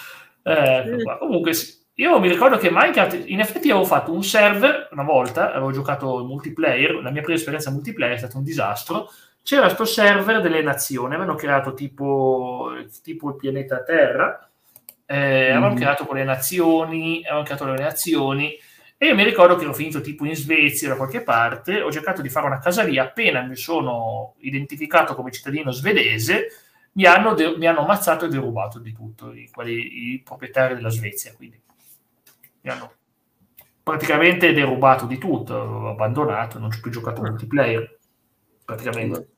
Eh, 0.42 0.98
Comunque 1.18 1.52
io 1.94 2.20
mi 2.20 2.28
ricordo 2.28 2.58
che 2.58 2.70
Minecraft, 2.70 3.24
in 3.26 3.40
effetti 3.40 3.70
avevo 3.70 3.84
fatto 3.84 4.12
un 4.12 4.22
server 4.22 4.88
una 4.92 5.02
volta, 5.02 5.52
avevo 5.52 5.72
giocato 5.72 6.24
multiplayer, 6.24 7.02
la 7.02 7.10
mia 7.10 7.22
prima 7.22 7.36
esperienza 7.36 7.70
multiplayer 7.70 8.14
è 8.14 8.18
stata 8.18 8.38
un 8.38 8.44
disastro, 8.44 9.10
c'era 9.42 9.64
questo 9.66 9.84
server 9.84 10.40
delle 10.40 10.62
nazioni, 10.62 11.14
avevano 11.14 11.36
creato 11.36 11.74
tipo, 11.74 12.70
tipo 13.02 13.30
il 13.30 13.36
pianeta 13.36 13.82
Terra, 13.82 14.48
eh, 15.04 15.48
mm. 15.48 15.56
avevano 15.56 15.74
creato 15.74 16.06
quelle 16.06 16.24
nazioni, 16.24 17.22
avevano 17.24 17.44
creato 17.44 17.64
le 17.66 17.82
nazioni, 17.82 18.56
e 18.96 19.06
io 19.06 19.14
mi 19.16 19.24
ricordo 19.24 19.56
che 19.56 19.64
ero 19.64 19.74
finito 19.74 20.00
tipo 20.00 20.24
in 20.24 20.36
Svezia 20.36 20.88
da 20.88 20.96
qualche 20.96 21.22
parte, 21.22 21.82
ho 21.82 21.90
cercato 21.90 22.22
di 22.22 22.28
fare 22.28 22.46
una 22.46 22.60
casa 22.60 22.84
lì, 22.84 22.98
appena 22.98 23.42
mi 23.42 23.56
sono 23.56 24.34
identificato 24.38 25.16
come 25.16 25.32
cittadino 25.32 25.72
svedese, 25.72 26.46
mi 26.92 27.04
hanno, 27.06 27.34
de- 27.34 27.56
mi 27.56 27.66
hanno 27.66 27.80
ammazzato 27.80 28.26
e 28.26 28.28
derubato 28.28 28.78
di 28.78 28.92
tutto, 28.92 29.32
i, 29.32 29.50
quelli, 29.50 30.12
i 30.12 30.22
proprietari 30.22 30.74
della 30.74 30.90
Svezia, 30.90 31.34
quindi. 31.34 31.60
Mi 32.64 32.70
hanno 32.70 32.92
praticamente 33.82 34.52
derubato 34.52 35.06
di 35.06 35.18
tutto, 35.18 35.88
abbandonato, 35.88 36.60
non 36.60 36.70
ci 36.70 36.78
ho 36.78 36.82
più 36.82 36.92
giocato 36.92 37.22
multiplayer 37.22 37.98
praticamente. 38.74 39.28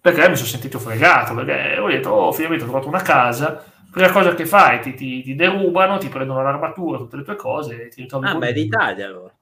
Perché 0.00 0.28
mi 0.28 0.36
sono 0.36 0.48
sentito 0.48 0.78
fregato, 0.78 1.34
perché 1.34 1.78
ho 1.78 1.88
detto, 1.88 2.10
oh, 2.10 2.32
finalmente 2.32 2.64
ho 2.64 2.68
trovato 2.68 2.88
una 2.88 3.00
casa, 3.00 3.64
prima 3.90 4.10
cosa 4.10 4.34
che 4.34 4.44
fai, 4.44 4.80
ti, 4.80 4.92
ti, 4.94 5.22
ti 5.22 5.34
derubano, 5.34 5.98
ti 5.98 6.08
prendono 6.08 6.42
l'armatura, 6.42 6.98
tutte 6.98 7.16
le 7.16 7.22
tue 7.22 7.36
cose, 7.36 7.84
e 7.84 7.88
ti 7.88 8.02
ritrovi... 8.02 8.26
Ah, 8.26 8.34
beh, 8.34 8.52
d'Italia 8.52 9.06
allora. 9.06 9.32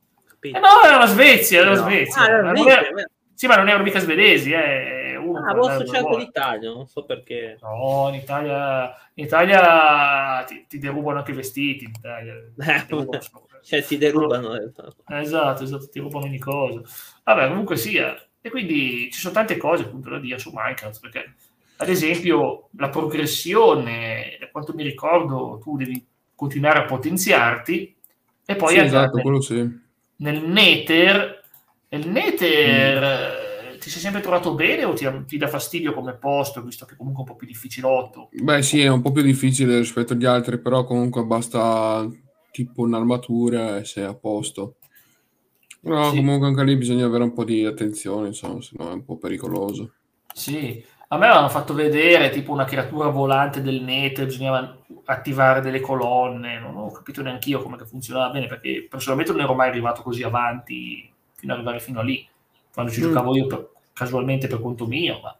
Eh 0.41 0.51
no, 0.51 0.83
era 0.85 0.99
la 0.99 1.07
Svezia, 1.07 1.61
era 1.61 1.71
la 1.71 1.77
Svezia. 1.77 2.23
Ah, 2.23 2.27
era 2.27 2.55
Svezia. 2.55 2.81
Era... 2.81 3.07
Sì, 3.43 3.49
ma 3.49 3.57
non 3.57 3.69
erano 3.69 3.83
mica 3.83 3.99
svedesi, 3.99 4.53
eh. 4.53 5.17
Uno 5.17 5.39
ah, 5.39 5.51
avevo 5.51 5.67
associato 5.67 6.17
l'Italia, 6.17 6.71
non 6.71 6.87
so 6.87 7.05
perché. 7.05 7.59
No, 7.61 8.09
in 8.09 8.15
Italia, 8.15 8.95
in 9.15 9.25
Italia 9.25 10.45
ti, 10.47 10.67
ti 10.69 10.79
derubano 10.79 11.19
anche 11.19 11.33
i 11.33 11.35
vestiti, 11.35 11.85
in 11.85 11.91
Italia. 11.91 12.35
Derubano, 12.55 13.19
cioè 13.63 13.83
ti 13.85 13.99
derubano. 13.99 14.55
Esatto, 15.09 15.63
esatto, 15.65 15.89
ti 15.89 15.99
rubano 15.99 16.27
ogni 16.27 16.39
cosa. 16.39 16.83
Vabbè, 17.25 17.49
comunque 17.49 17.77
sia, 17.77 18.15
e 18.43 18.51
quindi 18.51 19.09
ci 19.11 19.21
sono 19.21 19.33
tante 19.33 19.57
cose 19.57 19.85
appunto 19.85 20.11
da 20.11 20.19
dire 20.19 20.39
su 20.39 20.51
Minecraft, 20.53 21.01
perché 21.01 21.35
ad 21.77 21.89
esempio 21.89 22.69
la 22.77 22.91
progressione, 22.91 24.37
da 24.39 24.51
quanto 24.51 24.75
mi 24.75 24.83
ricordo, 24.83 25.61
tu 25.63 25.77
devi 25.77 26.05
continuare 26.35 26.81
a 26.81 26.85
potenziarti 26.85 27.97
e 28.45 28.57
poi 28.57 28.75
sì, 28.75 28.79
esatto, 28.79 29.17
nel, 29.23 29.43
sì. 29.43 29.81
nel 30.17 30.43
Nether, 30.43 31.41
nel 31.89 32.09
Nether 32.09 33.75
mm. 33.75 33.79
ti 33.79 33.91
sei 33.91 34.01
sempre 34.01 34.21
trovato 34.21 34.55
bene 34.55 34.85
o 34.85 34.93
ti, 34.93 35.09
ti, 35.27 35.39
dà 35.39 35.47
fastidio 35.47 35.95
come 35.95 36.15
posto, 36.15 36.63
visto 36.63 36.85
che 36.85 36.97
comunque 36.97 37.23
è 37.23 37.27
un 37.27 37.33
po' 37.33 37.39
più 37.39 37.47
difficilotto? 37.47 38.29
Beh 38.33 38.63
sì, 38.63 38.81
è 38.81 38.89
un 38.89 39.03
po' 39.03 39.13
più 39.13 39.23
difficile 39.23 39.79
rispetto 39.79 40.15
agli 40.15 40.25
altri, 40.27 40.61
però 40.61 40.85
comunque 40.85 41.25
basta 41.25 42.09
tipo 42.51 42.83
un'armatura 42.83 43.79
e 43.79 43.85
sei 43.85 44.05
a 44.05 44.15
posto. 44.15 44.79
No, 45.85 46.11
sì. 46.11 46.17
comunque 46.17 46.47
anche 46.47 46.65
lì 46.65 46.77
bisogna 46.77 47.07
avere 47.07 47.25
un 47.25 47.33
po' 47.33 47.45
di 47.45 47.65
attenzione, 47.65 48.29
insomma, 48.29 48.61
se 48.61 48.71
no 48.79 48.91
è 48.91 48.93
un 48.93 49.05
po' 49.05 49.17
pericoloso. 49.17 49.93
Sì, 50.33 50.83
a 51.09 51.19
me 51.19 51.27
avevano 51.27 51.49
fatto 51.49 51.75
vedere 51.75 52.31
tipo 52.31 52.53
una 52.53 52.65
creatura 52.65 53.09
volante 53.09 53.61
del 53.61 53.83
net, 53.83 54.25
bisognava 54.25 54.79
attivare 55.07 55.61
delle 55.61 55.81
colonne, 55.81 56.61
non 56.61 56.77
ho 56.77 56.91
capito 56.91 57.21
neanche 57.23 57.51
io 57.51 57.61
come 57.63 57.85
funzionava 57.85 58.31
bene, 58.31 58.47
perché 58.47 58.87
personalmente 58.89 59.33
non 59.33 59.43
ero 59.43 59.55
mai 59.55 59.69
arrivato 59.69 60.03
così 60.03 60.23
avanti 60.23 61.11
fino 61.35 61.53
ad 61.53 61.59
arrivare 61.59 61.81
fino 61.81 62.01
a 62.01 62.05
lì, 62.05 62.27
quando 62.73 62.93
ci 62.93 63.01
mm. 63.01 63.03
giocavo 63.03 63.37
io 63.37 63.47
per, 63.47 63.71
casualmente 63.93 64.47
per 64.47 64.61
conto 64.61 64.87
mio. 64.87 65.21
Ma... 65.21 65.37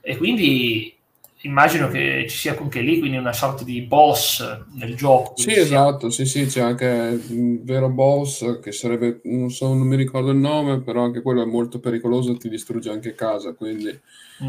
E 0.00 0.16
quindi 0.16 0.97
immagino 1.42 1.88
che 1.88 2.26
ci 2.28 2.36
sia 2.36 2.56
anche 2.58 2.80
lì 2.80 2.98
quindi 2.98 3.16
una 3.16 3.32
sorta 3.32 3.62
di 3.62 3.82
boss 3.82 4.64
nel 4.72 4.96
gioco. 4.96 5.34
Sì, 5.36 5.52
esatto, 5.52 6.10
sì, 6.10 6.24
sì, 6.24 6.46
c'è 6.46 6.60
anche 6.60 7.20
il 7.28 7.62
vero 7.62 7.88
boss 7.88 8.58
che 8.60 8.72
sarebbe, 8.72 9.20
non 9.24 9.50
so, 9.50 9.68
non 9.68 9.86
mi 9.86 9.96
ricordo 9.96 10.30
il 10.30 10.38
nome, 10.38 10.80
però 10.80 11.02
anche 11.02 11.22
quello 11.22 11.42
è 11.42 11.46
molto 11.46 11.78
pericoloso 11.78 12.32
e 12.32 12.38
ti 12.38 12.48
distrugge 12.48 12.90
anche 12.90 13.14
casa, 13.14 13.54
quindi 13.54 13.98
mm. 14.42 14.48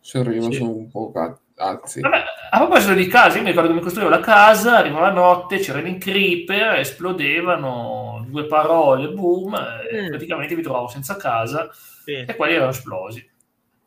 se 0.00 0.18
arriva 0.18 0.50
sì. 0.50 0.56
sono 0.56 0.70
un 0.72 0.90
po' 0.90 1.10
cazzi. 1.54 2.00
Vabbè, 2.00 2.24
a 2.50 2.58
proposito 2.58 2.92
di 2.92 3.06
casa, 3.06 3.38
io 3.38 3.42
mi 3.42 3.48
ricordo 3.48 3.70
che 3.70 3.74
mi 3.76 3.80
costruivo 3.80 4.10
la 4.10 4.20
casa, 4.20 4.76
arrivava 4.76 5.06
la 5.06 5.14
notte, 5.14 5.58
c'erano 5.58 5.88
i 5.88 5.96
creeper, 5.96 6.78
esplodevano, 6.78 8.26
due 8.28 8.44
parole, 8.44 9.08
boom, 9.08 9.50
mm. 9.50 10.04
e 10.04 10.08
praticamente 10.10 10.54
mi 10.54 10.62
trovavo 10.62 10.88
senza 10.88 11.16
casa 11.16 11.70
sì. 11.72 12.12
e 12.26 12.36
quelli 12.36 12.54
erano 12.54 12.70
esplosi. 12.70 13.26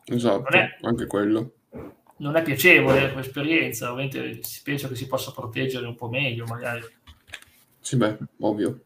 Esatto, 0.05 0.47
è... 0.49 0.77
anche 0.81 1.05
quello 1.05 1.51
non 2.19 2.35
è 2.35 2.41
piacevole 2.41 3.13
l'esperienza, 3.13 3.91
ovviamente 3.91 4.39
penso 4.63 4.87
che 4.87 4.95
si 4.95 5.07
possa 5.07 5.31
proteggere 5.31 5.85
un 5.85 5.95
po' 5.95 6.09
meglio 6.09 6.45
magari. 6.45 6.83
Sì, 7.79 7.97
beh, 7.97 8.17
ovvio. 8.39 8.81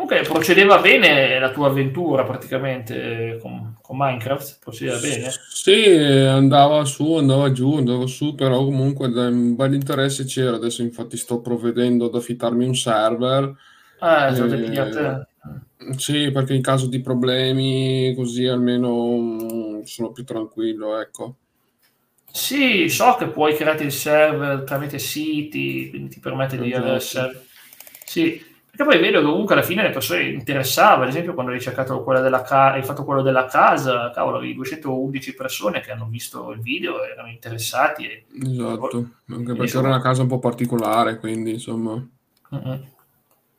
Comunque 0.00 0.26
procedeva 0.26 0.78
bene 0.78 1.38
la 1.38 1.50
tua 1.50 1.66
avventura 1.66 2.24
praticamente 2.24 3.38
con, 3.38 3.76
con, 3.82 3.98
Minecraft? 3.98 4.58
Procedeva 4.58 4.98
bene? 4.98 5.30
Sì, 5.52 5.84
andava 5.84 6.86
su, 6.86 7.16
andava 7.16 7.52
giù, 7.52 7.76
andava 7.76 8.06
su, 8.06 8.34
però 8.34 8.64
comunque 8.64 9.08
un 9.08 9.54
bel 9.56 9.74
interesse 9.74 10.24
c'era. 10.24 10.56
Adesso 10.56 10.80
infatti 10.80 11.18
sto 11.18 11.42
provvedendo 11.42 12.06
ad 12.06 12.14
affittarmi 12.14 12.64
un 12.64 12.74
server. 12.74 13.54
Ah, 13.98 14.28
e... 14.28 15.26
Sì, 15.98 16.30
perché 16.30 16.54
in 16.54 16.62
caso 16.62 16.86
di 16.86 17.02
problemi 17.02 18.14
così 18.16 18.46
almeno 18.46 19.82
sono 19.84 20.12
più 20.12 20.24
tranquillo, 20.24 20.98
ecco. 20.98 21.36
Sì, 22.32 22.88
so 22.88 23.16
che 23.16 23.26
puoi 23.28 23.54
creare 23.54 23.84
il 23.84 23.92
server 23.92 24.62
tramite 24.62 24.98
siti, 24.98 25.88
quindi 25.90 26.08
ti 26.08 26.20
permette 26.20 26.58
di 26.58 26.72
avere 26.72 26.96
il 26.96 27.00
server. 27.00 27.44
Sì, 28.04 28.42
perché 28.70 28.84
poi 28.84 28.98
vedo 28.98 29.20
che 29.20 29.26
comunque 29.26 29.54
alla 29.54 29.64
fine 29.64 29.82
le 29.82 29.90
persone 29.90 30.22
interessava, 30.28 31.02
ad 31.02 31.08
esempio 31.08 31.34
quando 31.34 31.52
hai 31.52 31.60
cercato 31.60 32.02
quella 32.02 32.20
della 32.20 32.42
ca- 32.42 32.72
hai 32.72 32.82
fatto 32.82 33.04
quello 33.04 33.22
della 33.22 33.46
casa, 33.46 34.10
cavolo, 34.10 34.36
avevi 34.36 34.54
211 34.54 35.34
persone 35.34 35.80
che 35.80 35.90
hanno 35.90 36.06
visto 36.08 36.50
il 36.52 36.60
video, 36.60 37.02
erano 37.04 37.28
interessati. 37.28 38.04
E... 38.06 38.24
Esatto, 38.42 39.10
anche 39.28 39.54
perché 39.54 39.78
era 39.78 39.88
una 39.88 40.00
casa 40.00 40.22
un 40.22 40.28
po' 40.28 40.38
particolare, 40.38 41.18
quindi 41.18 41.52
insomma... 41.52 41.94
Mm-hmm. 42.54 42.80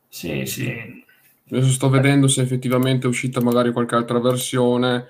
Sì, 0.07 0.45
sì. 0.45 1.03
Adesso 1.49 1.69
sto 1.69 1.89
vedendo 1.89 2.27
se 2.27 2.41
effettivamente 2.41 3.05
è 3.05 3.09
uscita 3.09 3.41
magari 3.41 3.71
qualche 3.71 3.95
altra 3.95 4.19
versione, 4.19 5.07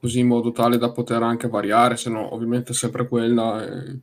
così 0.00 0.20
in 0.20 0.28
modo 0.28 0.52
tale 0.52 0.78
da 0.78 0.90
poter 0.90 1.22
anche 1.22 1.48
variare, 1.48 1.96
se 1.96 2.10
no 2.10 2.34
ovviamente 2.34 2.72
è 2.72 2.74
sempre 2.74 3.08
quella. 3.08 3.64
E. 3.64 4.00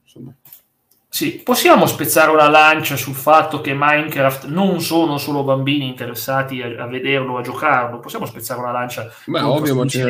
Sì, 1.08 1.40
possiamo 1.44 1.86
spezzare 1.86 2.32
una 2.32 2.50
lancia 2.50 2.98
sul 2.98 3.14
fatto 3.14 3.62
che 3.62 3.74
Minecraft 3.74 4.48
non 4.48 4.82
sono 4.82 5.18
solo 5.18 5.44
bambini 5.44 5.88
interessati 5.88 6.62
a, 6.62 6.84
a 6.84 6.88
vederlo, 6.88 7.38
a 7.38 7.42
giocarlo. 7.42 8.00
Possiamo 8.00 8.26
spezzare 8.26 8.60
una 8.60 8.72
lancia? 8.72 9.10
Beh, 9.26 9.40
ovvio, 9.40 9.76
ma 9.76 9.88
ci, 9.88 10.02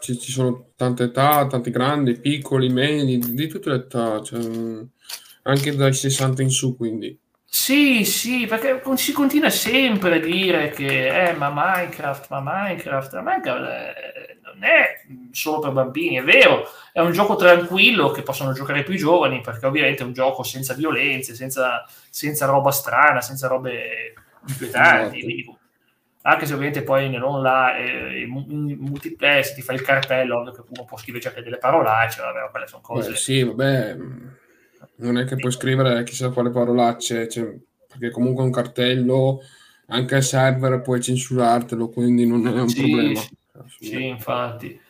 ci, 0.00 0.32
sono 0.32 0.70
tante 0.74 1.04
età, 1.04 1.46
tanti 1.46 1.70
grandi, 1.70 2.18
piccoli, 2.18 2.70
medi, 2.70 3.18
di 3.18 3.46
tutte 3.46 3.68
le 3.68 3.76
età, 3.76 4.22
cioè, 4.22 4.40
anche 5.42 5.76
dai 5.76 5.92
60 5.92 6.40
in 6.40 6.50
su, 6.50 6.76
quindi. 6.76 7.20
Sì, 7.54 8.06
sì, 8.06 8.46
perché 8.46 8.80
si 8.96 9.12
continua 9.12 9.50
sempre 9.50 10.16
a 10.16 10.18
dire 10.18 10.70
che 10.70 11.28
eh, 11.28 11.32
ma 11.34 11.52
Minecraft, 11.54 12.30
ma 12.30 12.40
Minecraft, 12.42 13.12
ma 13.16 13.20
Minecraft 13.20 13.68
eh, 13.68 14.38
non 14.42 14.64
è 14.64 15.02
solo 15.32 15.58
per 15.58 15.72
bambini, 15.72 16.16
è 16.16 16.22
vero, 16.22 16.64
è 16.94 17.00
un 17.00 17.12
gioco 17.12 17.36
tranquillo 17.36 18.10
che 18.10 18.22
possono 18.22 18.54
giocare 18.54 18.82
più 18.82 18.96
giovani, 18.96 19.42
perché 19.42 19.66
ovviamente 19.66 20.02
è 20.02 20.06
un 20.06 20.14
gioco 20.14 20.42
senza 20.42 20.72
violenze, 20.72 21.34
senza, 21.34 21.84
senza 22.08 22.46
roba 22.46 22.70
strana, 22.70 23.20
senza 23.20 23.48
robe 23.48 24.14
inquietanti. 24.48 25.40
Esatto. 25.40 25.58
Anche 26.22 26.46
se 26.46 26.54
ovviamente 26.54 26.82
poi 26.82 27.10
nell'online, 27.10 27.76
eh, 27.76 28.20
in 28.22 28.78
multiplayer, 28.80 29.44
se 29.44 29.54
ti 29.54 29.60
fai 29.60 29.74
il 29.74 29.82
cartello, 29.82 30.38
ovvio 30.38 30.52
che 30.52 30.62
uno 30.66 30.86
può 30.86 30.96
scrivere 30.96 31.28
anche 31.28 31.42
delle 31.42 31.58
parolacce, 31.58 32.22
vabbè, 32.22 32.50
quelle 32.50 32.66
sono 32.66 32.80
cose... 32.80 33.10
Beh, 33.10 33.16
sì, 33.16 33.42
vabbè 33.42 33.96
non 34.96 35.18
è 35.18 35.24
che 35.24 35.36
puoi 35.36 35.52
scrivere 35.52 36.02
chissà 36.04 36.30
quale 36.30 36.50
parolacce, 36.50 37.28
cioè, 37.28 37.54
perché 37.88 38.10
comunque 38.10 38.44
un 38.44 38.50
cartello, 38.50 39.40
anche 39.86 40.16
al 40.16 40.22
server 40.22 40.80
puoi 40.80 41.00
censurartelo, 41.00 41.88
quindi 41.88 42.26
non 42.26 42.46
è 42.46 42.60
un 42.60 42.68
sì, 42.68 42.80
problema. 42.80 43.20
Sì, 43.20 43.84
sì, 43.84 44.06
infatti. 44.06 44.80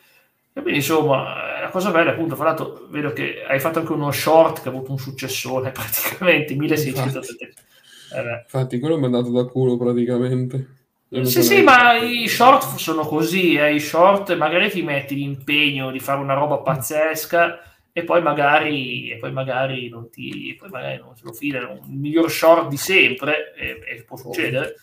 E 0.55 0.61
quindi 0.61 0.79
insomma, 0.79 1.59
la 1.61 1.69
cosa 1.69 1.91
bella 1.91 2.11
appunto, 2.11 2.35
fra 2.35 2.45
l'altro 2.45 2.87
vedo 2.89 3.11
che 3.11 3.43
hai 3.47 3.59
fatto 3.59 3.79
anche 3.79 3.91
uno 3.91 4.11
short 4.11 4.61
che 4.61 4.69
ha 4.69 4.71
avuto 4.71 4.91
un 4.91 4.99
successore 4.99 5.71
praticamente, 5.73 6.55
1600 6.55 7.17
infatti, 7.17 7.43
eh 7.43 8.41
infatti 8.43 8.79
quello 8.79 8.97
mi 8.97 9.03
è 9.03 9.05
andato 9.05 9.31
da 9.31 9.45
culo 9.45 9.77
praticamente. 9.77 10.81
Sì, 11.23 11.43
sì, 11.43 11.61
ma 11.61 11.93
i 11.93 12.27
short 12.27 12.75
sono 12.77 13.05
così, 13.05 13.55
eh. 13.55 13.75
i 13.75 13.79
short 13.79 14.35
magari 14.35 14.71
ti 14.71 14.81
metti 14.81 15.13
l'impegno 15.13 15.91
di 15.91 15.99
fare 15.99 16.19
una 16.19 16.33
roba 16.33 16.57
pazzesca 16.57 17.72
e 17.95 18.03
poi 18.03 18.23
magari, 18.23 19.11
e 19.11 19.17
poi 19.17 19.31
magari 19.31 19.87
non 19.87 20.09
ti 20.09 20.55
poi 20.59 20.69
magari 20.69 20.97
non 20.97 21.15
se 21.15 21.21
lo 21.25 21.31
fila 21.31 21.59
il 21.59 21.79
miglior 21.85 22.29
short 22.29 22.67
di 22.67 22.77
sempre 22.77 23.53
e, 23.53 23.79
e 23.85 24.03
può 24.03 24.17
succedere. 24.17 24.75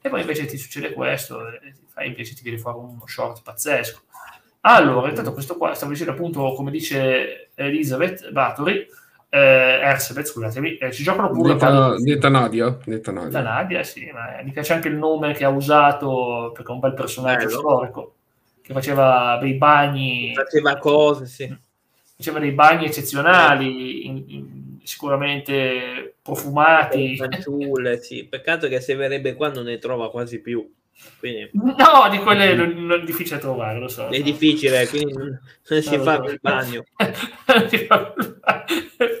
E 0.00 0.08
poi 0.08 0.22
invece 0.22 0.46
ti 0.46 0.56
succede 0.56 0.92
questo 0.92 1.46
e 1.48 1.72
ti 1.72 1.84
fai, 1.86 2.08
invece 2.08 2.34
ti 2.34 2.42
viene 2.42 2.58
fuori 2.58 2.78
uno 2.78 3.04
short 3.06 3.42
pazzesco. 3.42 4.00
Allora 4.62 5.10
intanto 5.10 5.34
questo 5.34 5.58
qua 5.58 5.74
stavo 5.74 5.92
dicendo 5.92 6.12
appunto 6.12 6.54
come 6.54 6.70
dice 6.70 7.50
Elizabeth 7.54 8.30
Bathory 8.30 8.86
eh, 9.28 9.80
Ersebet 9.82 10.24
scusatemi 10.26 10.76
eh, 10.76 10.92
ci 10.92 11.02
giocano 11.02 11.28
pure 11.28 11.52
detta, 11.52 11.96
detta 11.98 12.28
Nadia 12.28 12.78
detta 12.84 13.10
Nadia, 13.10 13.28
detta 13.28 13.42
Nadia 13.42 13.82
sì, 13.82 14.10
ma 14.10 14.40
mi 14.42 14.52
piace 14.52 14.72
anche 14.72 14.88
il 14.88 14.94
nome 14.94 15.34
che 15.34 15.44
ha 15.44 15.50
usato 15.50 16.52
perché 16.54 16.70
è 16.70 16.74
un 16.74 16.80
bel 16.80 16.94
personaggio 16.94 17.46
Bello. 17.46 17.58
storico 17.58 18.14
che 18.62 18.72
faceva 18.72 19.36
dei 19.40 19.54
bagni 19.54 20.32
faceva 20.34 20.78
cose 20.78 21.26
sì 21.26 21.63
faceva 22.24 22.38
dei 22.38 22.52
bagni 22.52 22.86
eccezionali, 22.86 24.06
in, 24.06 24.24
in, 24.28 24.78
sicuramente 24.82 26.16
profumati. 26.22 27.16
Fanciulle, 27.16 28.00
sì. 28.00 28.24
Peccato 28.24 28.66
che 28.68 28.80
se 28.80 28.94
verrebbe 28.94 29.34
qua 29.34 29.50
non 29.50 29.64
ne 29.64 29.78
trova 29.78 30.10
quasi 30.10 30.40
più. 30.40 30.66
Quindi... 31.18 31.50
No, 31.52 32.08
di 32.10 32.18
quelle 32.18 32.54
non, 32.54 32.70
non, 32.86 33.00
è 33.00 33.04
difficile 33.04 33.38
trovare, 33.38 33.78
lo 33.78 33.88
so. 33.88 34.08
È 34.08 34.22
difficile, 34.22 34.86
quindi 34.88 35.12
non, 35.12 35.38
non 35.68 35.82
si 35.82 35.98
fa 36.00 36.24
il 36.24 36.38
bagno. 36.40 36.84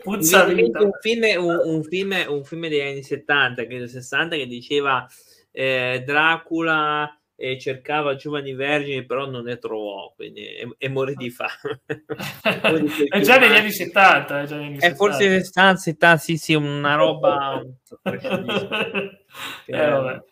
Puzza 0.02 0.44
un 0.44 0.90
film, 1.00 1.24
un, 1.44 1.60
un, 1.64 1.82
film, 1.82 2.24
un 2.28 2.44
film 2.44 2.68
degli 2.68 2.80
anni 2.80 3.02
70, 3.02 3.66
credo 3.66 3.86
60, 3.86 4.36
che 4.36 4.46
diceva 4.46 5.06
eh, 5.50 6.02
Dracula 6.06 7.18
e 7.36 7.58
cercava 7.58 8.14
giovani 8.14 8.54
vergini, 8.54 9.04
però 9.04 9.26
non 9.26 9.44
ne 9.44 9.58
trovò, 9.58 10.12
quindi 10.14 10.44
è, 10.44 10.66
è 10.78 10.88
morì 10.88 11.14
di 11.14 11.30
fame. 11.30 11.82
è 13.08 13.20
già 13.20 13.38
negli 13.38 13.56
anni 13.56 13.70
70. 13.70 14.42
È, 14.42 14.54
negli 14.54 14.78
è 14.78 14.94
forse 14.94 15.40
60, 15.40 15.76
70, 15.76 16.16
sì, 16.16 16.36
sì, 16.36 16.54
una 16.54 16.94
roba... 16.94 17.60
eh, 19.66 20.22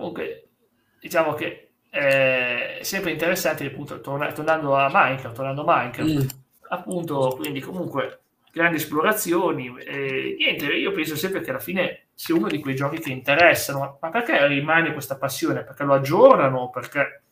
Comunque, 0.00 0.48
diciamo 0.98 1.34
che 1.34 1.72
è 1.90 2.78
sempre 2.80 3.10
interessante, 3.10 3.66
appunto, 3.66 4.00
torna, 4.00 4.32
tornando 4.32 4.74
a 4.74 4.88
Minecraft, 4.90 5.34
tornando 5.34 5.62
a 5.66 5.76
Minecraft, 5.76 6.24
mm. 6.24 6.28
appunto, 6.70 7.36
quindi 7.36 7.60
comunque 7.60 8.20
grandi 8.52 8.76
esplorazioni. 8.76 9.74
E, 9.78 10.36
niente, 10.38 10.66
io 10.66 10.92
penso 10.92 11.16
sempre 11.16 11.40
che 11.40 11.50
alla 11.50 11.58
fine 11.58 12.08
sia 12.14 12.34
uno 12.34 12.48
di 12.48 12.58
quei 12.58 12.74
giochi 12.74 12.98
che 12.98 13.10
interessano, 13.10 13.98
ma 14.00 14.10
perché 14.10 14.46
rimane 14.46 14.92
questa 14.92 15.16
passione? 15.16 15.64
Perché 15.64 15.84
lo 15.84 15.94
aggiornano? 15.94 16.70
Perché... 16.70 17.22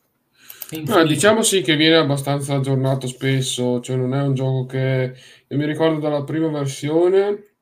No, 0.85 1.03
diciamo 1.03 1.41
sì 1.41 1.61
che 1.61 1.75
viene 1.75 1.95
abbastanza 1.95 2.55
aggiornato 2.55 3.07
spesso, 3.07 3.79
cioè 3.81 3.95
non 3.95 4.13
è 4.13 4.21
un 4.21 4.33
gioco 4.33 4.65
che... 4.65 5.13
Io 5.47 5.57
mi 5.57 5.65
ricordo 5.65 5.99
dalla 5.99 6.23
prima 6.23 6.47
versione, 6.49 7.53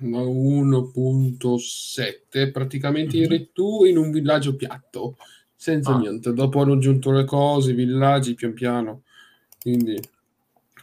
la 0.00 0.18
1.7, 0.18 2.50
praticamente 2.50 3.16
mm-hmm. 3.16 3.24
eri 3.24 3.50
tu 3.52 3.84
in 3.84 3.96
un 3.96 4.10
villaggio 4.10 4.56
piatto, 4.56 5.16
senza 5.54 5.92
ah. 5.92 5.98
niente. 5.98 6.32
Dopo 6.32 6.60
hanno 6.60 6.72
aggiunto 6.72 7.12
le 7.12 7.24
cose, 7.24 7.70
i 7.70 7.74
villaggi, 7.74 8.34
pian 8.34 8.52
piano. 8.52 9.02
Quindi, 9.60 9.96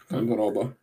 tanta 0.07 0.35
roba. 0.35 0.73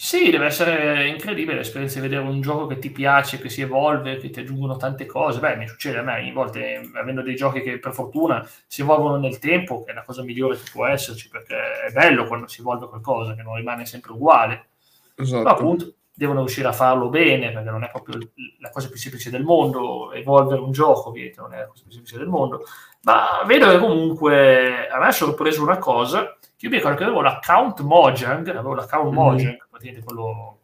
Sì, 0.00 0.30
deve 0.30 0.46
essere 0.46 1.08
incredibile 1.08 1.56
l'esperienza 1.56 1.96
di 1.96 2.06
vedere 2.06 2.24
un 2.24 2.40
gioco 2.40 2.68
che 2.68 2.78
ti 2.78 2.88
piace, 2.92 3.40
che 3.40 3.48
si 3.48 3.62
evolve, 3.62 4.18
che 4.18 4.30
ti 4.30 4.38
aggiungono 4.38 4.76
tante 4.76 5.06
cose. 5.06 5.40
Beh, 5.40 5.56
mi 5.56 5.66
succede 5.66 5.98
a 5.98 6.02
me, 6.02 6.30
a 6.30 6.32
volte 6.32 6.88
avendo 6.94 7.20
dei 7.20 7.34
giochi 7.34 7.62
che 7.62 7.80
per 7.80 7.92
fortuna 7.92 8.48
si 8.68 8.82
evolvono 8.82 9.16
nel 9.16 9.40
tempo, 9.40 9.82
che 9.82 9.90
è 9.90 9.94
la 9.94 10.04
cosa 10.04 10.22
migliore 10.22 10.56
che 10.56 10.70
può 10.70 10.86
esserci, 10.86 11.28
perché 11.28 11.56
è 11.88 11.90
bello 11.90 12.26
quando 12.28 12.46
si 12.46 12.60
evolve 12.60 12.86
qualcosa, 12.86 13.34
che 13.34 13.42
non 13.42 13.56
rimane 13.56 13.86
sempre 13.86 14.12
uguale. 14.12 14.68
Esatto. 15.16 15.42
Però 15.42 15.54
appunto 15.56 15.94
devono 16.14 16.38
riuscire 16.38 16.68
a 16.68 16.72
farlo 16.72 17.08
bene, 17.08 17.50
perché 17.50 17.70
non 17.70 17.82
è 17.82 17.90
proprio 17.90 18.20
la 18.60 18.70
cosa 18.70 18.88
più 18.88 18.98
semplice 18.98 19.30
del 19.30 19.42
mondo, 19.42 20.12
evolvere 20.12 20.60
un 20.60 20.70
gioco, 20.70 21.08
ovviamente 21.08 21.40
non 21.40 21.54
è 21.54 21.58
la 21.58 21.66
cosa 21.66 21.82
più 21.82 21.92
semplice 21.92 22.18
del 22.18 22.28
mondo. 22.28 22.62
Ma 23.02 23.42
vedo 23.44 23.68
che 23.68 23.78
comunque 23.80 24.88
a 24.88 24.98
me 25.00 25.06
ha 25.06 25.12
sorpreso 25.12 25.60
una 25.60 25.78
cosa, 25.78 26.38
io 26.60 26.70
mi 26.70 26.76
ricordo 26.76 26.96
che 26.96 27.04
avevo 27.04 27.20
l'account 27.20 27.80
Mojang, 27.82 28.48
avevo 28.48 28.74
l'account 28.74 29.12
mm. 29.12 29.14
Mojang, 29.14 29.66
praticamente 29.78 30.04
quello 30.04 30.60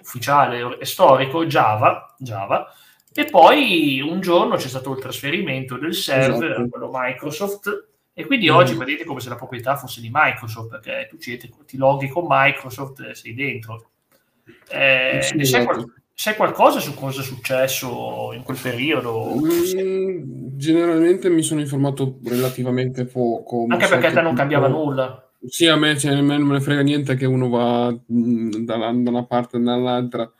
ufficiale 0.00 0.78
e 0.78 0.84
storico, 0.84 1.46
Java, 1.46 2.14
Java, 2.18 2.68
e 3.14 3.24
poi 3.24 4.00
un 4.00 4.20
giorno 4.20 4.56
c'è 4.56 4.68
stato 4.68 4.92
il 4.92 5.00
trasferimento 5.00 5.78
del 5.78 5.94
server 5.94 6.50
esatto. 6.50 6.68
quello 6.68 6.90
Microsoft 6.92 7.88
e 8.12 8.24
quindi 8.26 8.50
mm. 8.50 8.54
oggi 8.54 8.74
vedete 8.74 9.04
come 9.04 9.20
se 9.20 9.30
la 9.30 9.36
proprietà 9.36 9.76
fosse 9.76 10.00
di 10.00 10.10
Microsoft 10.12 10.68
perché 10.68 11.06
tu 11.08 11.16
ci, 11.18 11.38
ti 11.38 11.76
loghi 11.76 12.08
con 12.08 12.26
Microsoft 12.28 13.00
e 13.00 13.14
sei 13.14 13.34
dentro 13.34 13.90
eh, 14.68 15.20
sì, 15.22 15.28
sai, 15.28 15.40
esatto. 15.40 15.64
qual- 15.64 15.92
sai, 16.12 16.36
qualcosa 16.36 16.78
su 16.80 16.94
cosa 16.94 17.20
è 17.22 17.24
successo 17.24 18.32
in 18.34 18.42
quel 18.42 18.58
periodo? 18.60 19.34
Mm, 19.34 20.56
generalmente 20.56 21.30
mi 21.30 21.42
sono 21.42 21.60
informato 21.60 22.18
relativamente 22.22 23.06
poco 23.06 23.64
anche 23.68 23.88
perché 23.88 24.08
a 24.08 24.12
te 24.12 24.20
non 24.20 24.34
cambiava 24.34 24.68
nulla 24.68 25.25
sì, 25.46 25.66
a 25.66 25.76
me, 25.76 25.98
cioè, 25.98 26.14
non 26.14 26.24
me 26.24 26.38
ne 26.38 26.60
frega 26.60 26.82
niente 26.82 27.14
che 27.16 27.26
uno 27.26 27.48
va 27.48 27.90
mh, 27.90 28.64
da, 28.64 28.76
una 28.88 29.24
parte 29.24 29.56
o 29.56 29.60
dall'altra, 29.60 30.30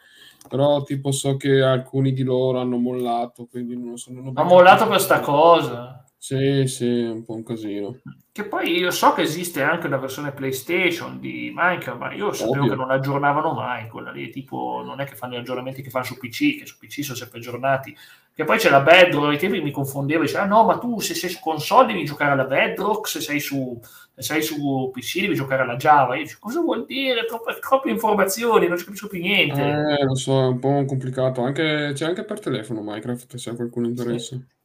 però 0.49 0.83
tipo 0.83 1.11
so 1.11 1.37
che 1.37 1.61
alcuni 1.63 2.13
di 2.13 2.23
loro 2.23 2.61
hanno 2.61 2.77
mollato, 2.79 3.47
quindi 3.47 3.77
non 3.77 3.97
so. 3.97 4.13
Non 4.13 4.33
ho 4.35 4.45
mollato 4.45 4.87
questa 4.87 5.21
cosa. 5.21 6.06
Sì, 6.19 6.67
sì, 6.67 7.03
un 7.03 7.25
po' 7.25 7.35
un 7.35 7.45
casino. 7.45 8.01
Che 8.33 8.45
poi 8.45 8.79
io 8.79 8.91
so 8.91 9.13
che 9.13 9.23
esiste 9.23 9.63
anche 9.63 9.87
una 9.87 9.97
versione 9.97 10.33
PlayStation 10.33 11.21
di 11.21 11.53
Minecraft, 11.55 11.99
ma 11.99 12.13
io 12.13 12.33
sapevo 12.33 12.63
Ovvio. 12.63 12.71
che 12.71 12.77
non 12.77 12.91
aggiornavano 12.91 13.53
mai 13.53 13.89
quella 13.89 14.11
lì, 14.11 14.31
tipo 14.31 14.83
non 14.85 15.01
è 15.01 15.05
che 15.05 15.15
fanno 15.15 15.35
gli 15.35 15.39
aggiornamenti 15.39 15.83
che 15.83 15.91
fanno 15.91 16.05
su 16.05 16.19
PC, 16.19 16.59
che 16.59 16.67
su 16.67 16.77
PC 16.79 17.05
sono 17.05 17.17
sempre 17.17 17.39
aggiornati. 17.39 17.97
Che 18.35 18.45
poi 18.45 18.59
c'è 18.59 18.69
la 18.69 18.81
Bedrock, 18.81 19.31
ai 19.31 19.39
tempi 19.39 19.63
mi 19.63 19.71
confondevo, 19.71 20.23
diceva 20.23 20.43
ah 20.43 20.47
no, 20.47 20.65
ma 20.65 20.77
tu 20.79 21.01
se 21.01 21.15
sei 21.15 21.31
su 21.31 21.39
console 21.41 21.87
devi 21.87 22.05
giocare 22.05 22.33
alla 22.33 22.45
Bedrock, 22.45 23.09
se 23.09 23.21
sei 23.21 23.41
su, 23.41 23.79
se 24.15 24.23
sei 24.23 24.43
su 24.43 24.91
PC 24.93 25.21
devi 25.21 25.35
giocare 25.35 25.63
alla 25.63 25.77
Java. 25.77 26.17
Io 26.17 26.25
dico, 26.25 26.39
cosa 26.41 26.61
vuol 26.61 26.85
dire? 26.85 27.25
Troppe, 27.25 27.59
troppe 27.61 27.89
informazioni, 27.89 28.69
non 28.69 28.77
ci 28.77 28.85
capisco 28.85 29.09
più 29.09 29.21
niente. 29.21 29.63
Eh, 29.63 30.05
lo 30.05 30.15
so, 30.15 30.39
è 30.39 30.47
un 30.49 30.59
po' 30.59 30.85
complicato. 30.85 31.41
Anche, 31.41 31.93
c'è 31.95 32.05
anche 32.05 32.25
per 32.25 32.41
telefono 32.41 32.83
Minecraft, 32.83 33.37
se 33.37 33.51
a 33.51 33.55
qualcuno 33.55 33.87
interessa. 33.87 34.37
Sì. 34.37 34.56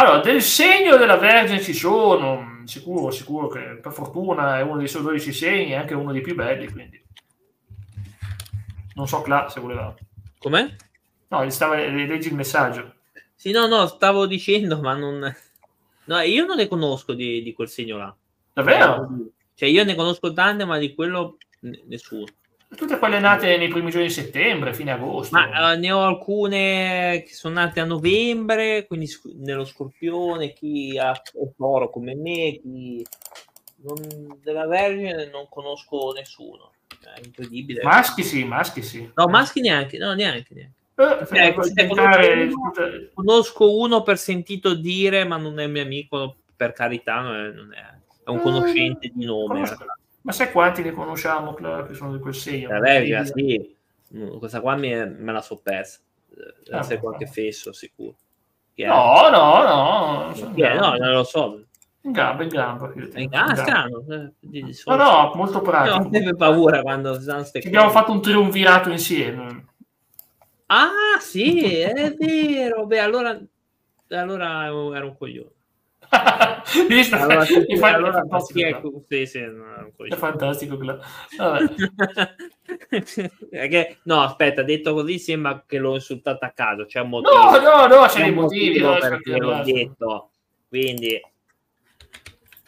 Allora, 0.00 0.20
del 0.20 0.40
segno 0.40 0.96
della 0.96 1.18
Vergine 1.18 1.60
ci 1.60 1.74
sono, 1.74 2.62
sicuro, 2.64 3.10
sicuro 3.10 3.48
che 3.48 3.78
per 3.82 3.92
fortuna 3.92 4.56
è 4.56 4.62
uno 4.62 4.78
dei 4.78 4.88
suoi 4.88 5.02
12 5.02 5.30
segni 5.30 5.72
e 5.72 5.74
anche 5.74 5.92
uno 5.92 6.10
dei 6.10 6.22
più 6.22 6.34
belli, 6.34 6.70
quindi. 6.70 7.04
Non 8.94 9.06
so 9.06 9.20
Cla 9.20 9.50
se 9.50 9.60
voleva. 9.60 9.94
Com'è? 10.38 10.74
No, 11.28 11.50
stava, 11.50 11.74
leggi 11.74 12.28
il 12.28 12.34
messaggio. 12.34 12.94
Sì, 13.34 13.50
no, 13.50 13.66
no, 13.66 13.86
stavo 13.88 14.26
dicendo, 14.26 14.80
ma 14.80 14.94
non... 14.94 15.36
No, 16.04 16.20
io 16.20 16.46
non 16.46 16.56
ne 16.56 16.66
conosco 16.66 17.12
di, 17.12 17.42
di 17.42 17.52
quel 17.52 17.68
segno 17.68 17.98
là. 17.98 18.16
Davvero? 18.54 19.06
Cioè, 19.54 19.68
io 19.68 19.84
ne 19.84 19.94
conosco 19.94 20.32
tante, 20.32 20.64
ma 20.64 20.78
di 20.78 20.94
quello 20.94 21.36
nessuno. 21.88 22.24
Tutte 22.76 22.98
quelle 22.98 23.18
nate 23.18 23.56
nei 23.56 23.68
primi 23.68 23.90
giorni 23.90 24.06
di 24.06 24.12
settembre, 24.12 24.72
fine 24.72 24.92
agosto. 24.92 25.36
Ma 25.36 25.72
uh, 25.74 25.78
ne 25.78 25.90
ho 25.90 26.02
alcune 26.02 27.24
che 27.26 27.34
sono 27.34 27.54
nate 27.54 27.80
a 27.80 27.84
novembre, 27.84 28.86
quindi 28.86 29.08
sc- 29.08 29.34
nello 29.34 29.64
scorpione, 29.64 30.52
chi 30.52 30.96
ha 30.96 31.20
toro 31.56 31.90
come 31.90 32.14
me, 32.14 32.60
chi 32.62 33.04
non, 33.82 34.38
della 34.42 34.66
Vergine 34.66 35.28
non 35.30 35.48
conosco 35.48 36.12
nessuno. 36.12 36.70
È 37.02 37.20
incredibile. 37.24 37.82
Maschi 37.82 38.22
sì, 38.22 38.44
maschi 38.44 38.82
sì. 38.82 39.10
No, 39.14 39.26
maschi 39.26 39.60
neanche, 39.60 39.98
no, 39.98 40.12
neanche, 40.14 40.54
neanche. 40.54 40.78
Eh, 41.32 41.48
eh, 41.48 41.54
diventare- 41.72 42.50
conosco, 42.50 42.60
uno, 42.60 43.08
conosco 43.14 43.76
uno 43.78 44.02
per 44.02 44.18
sentito 44.18 44.74
dire, 44.74 45.24
ma 45.24 45.38
non 45.38 45.58
è 45.58 45.66
mio 45.66 45.82
amico, 45.82 46.36
per 46.54 46.72
carità, 46.72 47.20
non 47.20 47.34
è, 47.34 47.50
non 47.52 47.72
è- 47.74 47.98
è 48.24 48.30
un 48.30 48.40
conoscente 48.40 49.10
di 49.12 49.24
nome. 49.24 49.54
Conosco- 49.54 49.84
Ma 50.22 50.32
sai 50.32 50.50
quanti 50.52 50.82
ne 50.82 50.92
conosciamo, 50.92 51.54
Clara, 51.54 51.86
che 51.86 51.94
sono 51.94 52.12
di 52.12 52.18
quel 52.20 52.34
segno? 52.34 52.68
La 52.68 52.80
Vergine, 52.80 53.24
sì. 53.26 53.76
Mm, 54.16 54.38
Questa 54.38 54.60
qua 54.60 54.76
mi- 54.76 54.94
me 54.94 55.32
la 55.32 55.40
so 55.40 55.56
persa. 55.58 56.00
Deve 56.28 56.76
Ah, 56.76 56.78
essere 56.80 56.96
no. 56.96 57.00
qualche 57.00 57.26
fesso, 57.26 57.72
sicuro. 57.72 58.16
Chi 58.74 58.82
è? 58.82 58.86
No, 58.88 59.28
no, 59.30 59.62
no. 59.62 60.32
non 60.34 60.54
è? 60.64 60.74
No, 60.78 60.94
non 60.96 61.12
lo 61.12 61.24
so. 61.24 61.64
In 62.02 62.12
gamba, 62.12 62.42
in 62.42 62.48
gamba. 62.48 62.86
Ah, 62.86 63.20
in 63.20 63.28
gamba. 63.28 63.54
strano. 63.56 64.04
eh, 64.08 64.32
No, 64.86 64.96
no, 64.96 65.32
molto 65.34 65.58
No, 65.58 65.62
pratico. 65.62 66.08
sempre 66.12 66.34
paura 66.34 66.80
quando 66.82 67.10
abbiamo 67.12 67.90
fatto 67.90 68.12
un 68.12 68.22
triunvirato 68.22 68.90
insieme. 68.90 69.66
Ah, 70.66 71.18
sì, 71.20 71.60
è 71.80 72.14
vero. 72.16 72.86
Beh, 72.86 73.00
allora, 73.00 73.38
allora 74.10 74.64
era 74.66 75.04
un 75.04 75.16
coglione. 75.16 75.50
Visto? 76.88 77.16
Allora, 77.16 77.44
sì, 77.46 77.64
Infatti, 77.68 77.94
allora, 77.94 78.10
è 78.10 78.12
fantastico, 78.20 78.60
ecco, 78.60 79.04
sì, 79.08 79.26
sì, 79.26 79.40
no, 79.40 79.92
È 80.08 80.14
fantastico. 80.16 80.76
Vabbè. 80.76 81.74
Perché- 83.50 83.98
no, 84.04 84.20
aspetta, 84.22 84.62
detto 84.62 84.92
così 84.94 85.18
sembra 85.18 85.64
che 85.66 85.78
l'ho 85.78 85.94
insultato 85.94 86.44
a 86.44 86.50
caso. 86.50 86.86
C'è 86.86 87.00
un 87.00 87.08
motivo. 87.10 87.34
No, 87.36 87.58
no, 87.60 87.86
no, 87.86 88.02
c'è 88.06 88.18
C'è 88.18 88.22
dei 88.24 88.32
motivi. 88.32 88.80
motivo 88.80 88.92
no, 88.92 88.98
perché 88.98 89.36
l'ho 89.38 89.62
detto. 89.64 90.30
Quindi, 90.68 91.20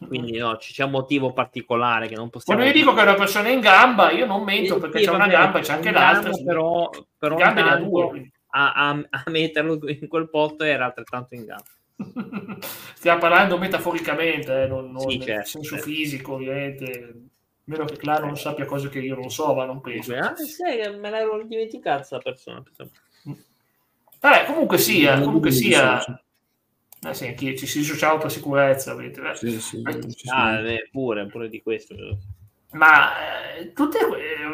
quindi 0.09 0.37
no, 0.39 0.57
c'è 0.57 0.85
un 0.85 0.91
motivo 0.91 1.33
particolare 1.33 2.09
che 2.09 2.17
non 2.17 2.31
possiamo 2.31 2.59
Quando 2.61 2.77
io 2.77 2.85
dico 2.85 2.95
che 2.95 3.01
è 3.01 3.05
una 3.09 3.15
persona 3.15 3.49
in 3.49 3.61
gamba, 3.61 4.11
io 4.11 4.27
non 4.27 4.43
mento 4.43 4.79
perché 4.79 4.99
Sì, 4.99 5.05
c'è 5.05 5.11
una 5.13 5.29
gamba 5.29 5.59
e 5.59 5.63
c'è 5.63 5.73
anche 5.75 5.91
l'altra. 5.93 6.31
Però, 6.45 6.91
però 7.17 7.37
gambe 7.37 7.63
ne 7.63 7.69
ha 7.69 7.73
intanto 7.75 7.89
due. 7.91 8.09
quindi. 8.09 8.33
a, 8.51 8.73
a- 8.73 9.07
a 9.11 9.23
metterlo 9.27 9.79
in 9.89 10.09
quel 10.09 10.29
posto 10.29 10.65
era 10.65 10.87
altrettanto 10.87 11.35
in 11.35 11.45
gamba. 11.45 11.65
Stiamo 12.95 13.21
parlando 13.21 13.59
metaforicamente, 13.59 14.63
eh, 14.63 14.67
non, 14.67 14.91
non 14.91 15.09
Sì, 15.11 15.19
nel 15.19 15.27
certo, 15.27 15.49
senso 15.49 15.69
certo. 15.77 15.85
fisico, 15.85 16.35
ovviamente. 16.35 17.15
Meno 17.65 17.85
che 17.85 17.97
Clara 17.97 18.27
non 18.27 18.37
sappia 18.37 18.65
cose 18.65 18.89
che 18.89 18.99
io 18.99 19.15
non 19.15 19.31
so, 19.31 19.55
ma 19.55 19.65
non 19.65 19.81
penso. 19.81 20.15
Ah, 20.15 20.35
sai, 20.35 20.79
che 20.81 20.91
me 20.91 21.11
l'ero 21.11 21.43
dimenticata 21.45 21.97
questa 21.99 22.19
persona. 22.19 22.63
Vabbè, 24.21 24.47
comunque 24.47 24.79
sia, 24.79 25.21
comunque 25.21 25.51
sia. 25.51 26.01
Eh 27.05 27.15
sì, 27.15 27.35
ci 27.57 27.67
si 27.67 27.79
dissociamo 27.79 28.19
per 28.19 28.31
sicurezza, 28.31 28.95
vedete. 28.95 29.31
eh. 29.31 29.35
Sì, 29.37 29.61
sì, 29.61 29.83
Eh, 29.83 30.13
ci 30.13 30.29
Ah, 30.29 30.61
pure, 30.91 31.27
pure 31.27 31.49
di 31.49 31.61
questo. 31.61 31.95
Ma 32.73 33.11
eh, 33.59 33.73
tutte, 33.73 33.99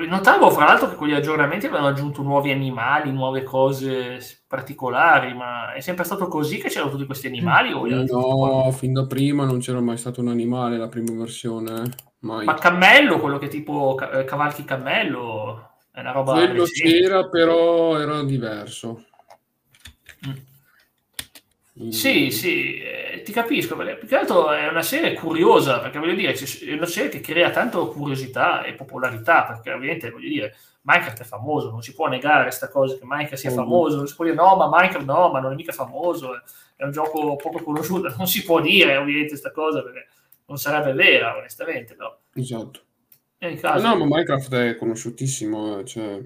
notavo 0.09 0.50
fra 0.50 0.64
l'altro 0.64 0.88
che 0.88 0.96
con 0.96 1.09
gli 1.09 1.14
aggiornamenti 1.14 1.66
avevano 1.66 1.88
aggiunto 1.88 2.22
nuovi 2.22 2.50
animali, 2.50 3.12
nuove 3.12 3.42
cose 3.42 4.18
particolari, 4.46 5.35
ma 5.35 5.72
è 5.72 5.81
sempre 5.81 6.04
stato 6.04 6.26
così 6.26 6.59
che 6.59 6.68
c'erano 6.68 6.90
tutti 6.90 7.07
questi 7.07 7.26
animali? 7.26 7.72
O 7.72 7.87
No, 7.87 8.70
fin 8.72 8.92
da 8.92 9.07
prima 9.07 9.44
non 9.44 9.59
c'era 9.61 9.81
mai 9.81 9.96
stato 9.96 10.20
un 10.20 10.28
animale 10.28 10.78
la 10.78 10.88
prima 10.88 11.12
versione, 11.16 11.83
eh. 11.83 11.90
mai. 12.20 12.44
Ma 12.44 12.54
cammello, 12.54 13.20
quello 13.20 13.38
che 13.38 13.48
tipo 13.48 13.96
eh, 13.98 14.24
cavalchi 14.24 14.64
cammello, 14.64 15.70
è 15.92 16.00
una 16.00 16.12
roba 16.12 16.33
Quello 16.33 16.64
recente. 16.64 16.98
c'era, 16.98 17.28
però 17.28 17.98
era 17.98 18.22
diverso. 18.22 19.04
Mm. 21.79 21.91
Quindi- 21.91 21.97
Sì, 21.97 22.31
sì, 22.33 22.79
eh, 22.81 23.23
ti 23.23 23.31
capisco, 23.33 23.77
perché 23.77 23.97
più 23.97 24.09
che 24.09 24.17
altro 24.17 24.51
è 24.51 24.67
una 24.69 24.83
serie 24.83 25.14
curiosa, 25.14 25.79
perché 25.79 25.99
voglio 26.01 26.14
dire, 26.14 26.33
è 26.33 26.73
una 26.73 26.87
serie 26.87 27.09
che 27.09 27.21
crea 27.21 27.51
tanto 27.51 27.88
curiosità 27.88 28.64
e 28.64 28.75
popolarità, 28.75 29.45
perché 29.45 29.71
ovviamente, 29.73 30.11
voglio 30.11 30.29
dire, 30.29 30.57
Minecraft 30.83 31.21
è 31.21 31.25
famoso, 31.25 31.71
non 31.71 31.83
si 31.83 31.95
può 31.95 32.09
negare 32.09 32.43
questa 32.45 32.69
cosa 32.69 32.95
che 32.97 33.05
Minecraft 33.05 33.35
sia 33.37 33.51
Ovvio. 33.51 33.62
famoso, 33.62 33.97
non 33.97 34.07
si 34.09 34.14
può 34.17 34.25
dire 34.25 34.37
no, 34.37 34.57
ma 34.57 34.69
Minecraft 34.69 35.07
no, 35.07 35.31
ma 35.31 35.38
non 35.41 35.53
è 35.53 35.55
mica 35.55 35.73
famoso, 35.73 36.35
è- 36.35 36.85
un 36.85 36.91
gioco 36.93 37.37
poco 37.37 37.62
conosciuto, 37.62 38.12
non 38.17 38.27
si 38.27 38.43
può 38.45 38.61
dire 38.61 38.97
ovviamente 38.97 39.29
questa 39.29 39.51
cosa 39.53 39.83
perché 39.83 40.09
non 40.47 40.57
sarebbe 40.59 40.93
vera, 40.95 41.37
onestamente, 41.37 41.95
però 41.95 42.17
Esatto. 42.35 43.81
No, 43.83 43.97
ma 43.97 44.05
Minecraft 44.07 44.55
è 44.55 44.77
conosciutissimo, 44.77 45.79
eh, 45.81 45.85
cioè, 45.85 46.21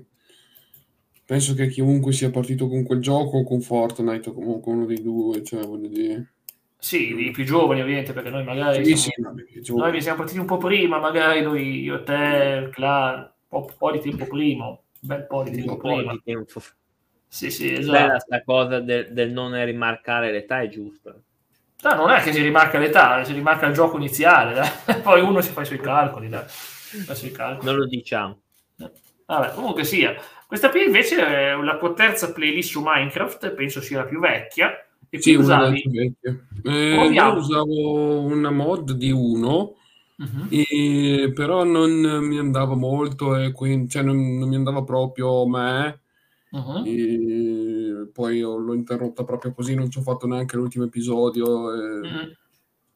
penso 1.25 1.55
che 1.55 1.69
chiunque 1.69 2.13
sia 2.13 2.31
partito 2.31 2.69
con 2.69 2.85
quel 2.85 3.01
gioco 3.01 3.39
o 3.39 3.45
con 3.45 3.61
Fortnite 3.61 4.31
o 4.31 4.33
comunque 4.33 4.73
uno 4.73 4.87
dei 4.87 5.03
due, 5.03 5.43
cioè, 5.43 5.67
voglio 5.67 5.89
dire... 5.89 6.33
Sì, 6.79 7.27
i 7.27 7.31
più 7.31 7.45
giovani 7.45 7.81
ovviamente, 7.81 8.13
perché 8.13 8.31
noi 8.31 8.45
magari... 8.45 8.85
Sì, 8.85 8.97
siamo- 8.97 9.35
sì, 9.61 9.75
Noi 9.75 10.01
siamo 10.01 10.19
partiti 10.19 10.41
un 10.41 10.47
po' 10.47 10.57
prima, 10.57 10.99
magari 10.99 11.43
noi, 11.43 11.81
io, 11.81 12.03
te, 12.03 12.69
Clan, 12.73 13.21
un 13.21 13.31
po', 13.49 13.67
un 13.69 13.75
po' 13.79 13.93
di 13.93 14.01
tempo 14.01 14.27
prima, 14.27 14.67
un 14.67 14.79
bel 15.01 15.27
po' 15.27 15.45
di 15.45 15.53
tempo 15.53 15.77
prima. 15.77 16.13
di 16.13 16.21
tempo. 16.25 16.61
Sì, 17.29 17.51
sì, 17.51 17.73
esatto. 17.73 18.19
sta 18.19 18.43
cosa 18.43 18.81
del, 18.81 19.13
del 19.13 19.33
non 19.33 19.65
rimarcare 19.65 20.31
l'età 20.33 20.61
è 20.61 20.69
giusta. 20.69 21.15
No, 21.83 21.95
non 21.95 22.11
è 22.11 22.21
che 22.23 22.33
si 22.33 22.43
rimarca 22.43 22.79
l'età, 22.79 23.25
si 23.25 23.33
rimarca 23.33 23.67
il 23.67 23.75
gioco 23.75 23.97
iniziale, 23.97 24.53
dai. 24.53 25.01
poi 25.03 25.21
uno 25.21 25.41
si 25.41 25.51
fa 25.51 25.63
i 25.63 25.67
suoi 25.67 25.81
calcoli, 25.81 26.29
dai. 26.29 26.45
Fa 26.47 27.13
i 27.13 27.17
suoi 27.17 27.33
calcoli. 27.33 27.67
Non 27.67 27.77
lo 27.77 27.87
diciamo. 27.87 28.41
Vabbè, 29.25 29.55
comunque 29.55 29.85
sia. 29.85 30.15
Questa 30.53 30.69
qui 30.69 30.85
invece 30.85 31.17
è 31.17 31.55
la 31.55 31.79
tua 31.79 31.95
terza 31.95 32.31
playlist 32.31 32.73
su 32.73 32.83
Minecraft, 32.85 33.55
penso 33.55 33.81
sia 33.81 34.01
la 34.01 34.05
più 34.05 34.21
vecchia. 34.21 34.87
E 35.09 35.19
Sì, 35.19 35.33
una 35.35 35.45
usavi... 35.45 35.83
vecchie. 35.89 36.47
Eh, 36.63 37.07
io 37.07 37.33
usavo 37.37 38.21
una 38.21 38.51
mod 38.51 38.93
di 38.93 39.11
uno, 39.11 39.77
Mhm. 40.17 40.49
e- 40.51 41.33
però 41.35 41.65
non 41.65 41.91
mi 42.27 42.37
andava 42.37 42.75
molto, 42.75 43.35
e 43.35 43.51
quindi, 43.53 43.89
cioè, 43.89 44.03
non, 44.03 44.37
non 44.37 44.47
mi 44.51 44.57
andava 44.57 44.83
proprio 44.85 45.41
a 45.41 45.49
me. 45.49 46.01
Mhm. 46.51 46.83
E 46.85 48.09
poi 48.13 48.43
ho- 48.43 48.59
l'ho 48.59 48.75
interrotta 48.75 49.25
proprio 49.25 49.55
così, 49.55 49.75
non 49.75 49.89
ci 49.89 50.01
ho 50.01 50.03
fatto 50.03 50.27
neanche 50.27 50.57
l'ultimo 50.57 50.85
episodio, 50.85 51.73
e 51.73 52.09
Mhm. 52.09 52.37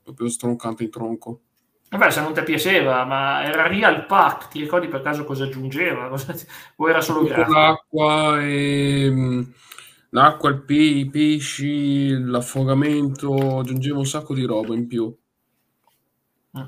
proprio 0.02 0.28
stroncante 0.28 0.82
in 0.82 0.90
tronco. 0.90 1.40
Vabbè, 1.88 2.10
se 2.10 2.20
non 2.20 2.32
ti 2.34 2.42
piaceva, 2.42 3.04
ma 3.04 3.42
era 3.44 3.66
Real 3.66 4.06
Pack, 4.06 4.48
ti 4.48 4.60
ricordi 4.60 4.88
per 4.88 5.02
caso 5.02 5.24
cosa 5.24 5.44
aggiungeva? 5.44 6.08
Cosa 6.10 6.32
ti- 6.34 6.46
O 6.76 6.88
era 6.88 7.00
solo 7.00 7.24
grafico? 7.24 7.80
l'acqua, 7.92 8.42
e, 8.42 9.10
mh, 9.10 9.52
l'acqua, 10.10 10.50
il 10.50 10.62
pe- 10.62 10.74
i 10.74 11.08
pesci, 11.10 12.08
l'affogamento, 12.18 13.58
aggiungeva 13.60 13.98
un 13.98 14.06
sacco 14.06 14.34
di 14.34 14.44
roba 14.44 14.74
in 14.74 14.86
più. 14.86 15.14
Mm. 16.56 16.66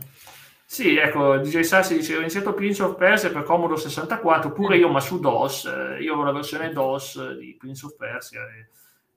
Sì, 0.71 0.97
ecco, 0.97 1.39
DJ 1.39 1.61
Sassi 1.63 1.95
diceva 1.97 2.19
ho 2.19 2.21
iniziato 2.23 2.53
Prince 2.53 2.83
of 2.83 2.97
Persia 2.97 3.31
per 3.31 3.43
Commodore 3.45 3.81
64, 3.81 4.53
pure 4.53 4.77
io, 4.77 4.89
ma 4.91 5.01
su 5.01 5.19
DOS, 5.19 5.65
eh, 5.65 6.03
io 6.03 6.15
ho 6.17 6.23
la 6.25 6.33
versione 6.33 6.73
DOS 6.73 7.37
di 7.39 7.57
Prince 7.59 7.87
of 7.87 7.97
Persia 7.97 8.43
e 8.43 8.69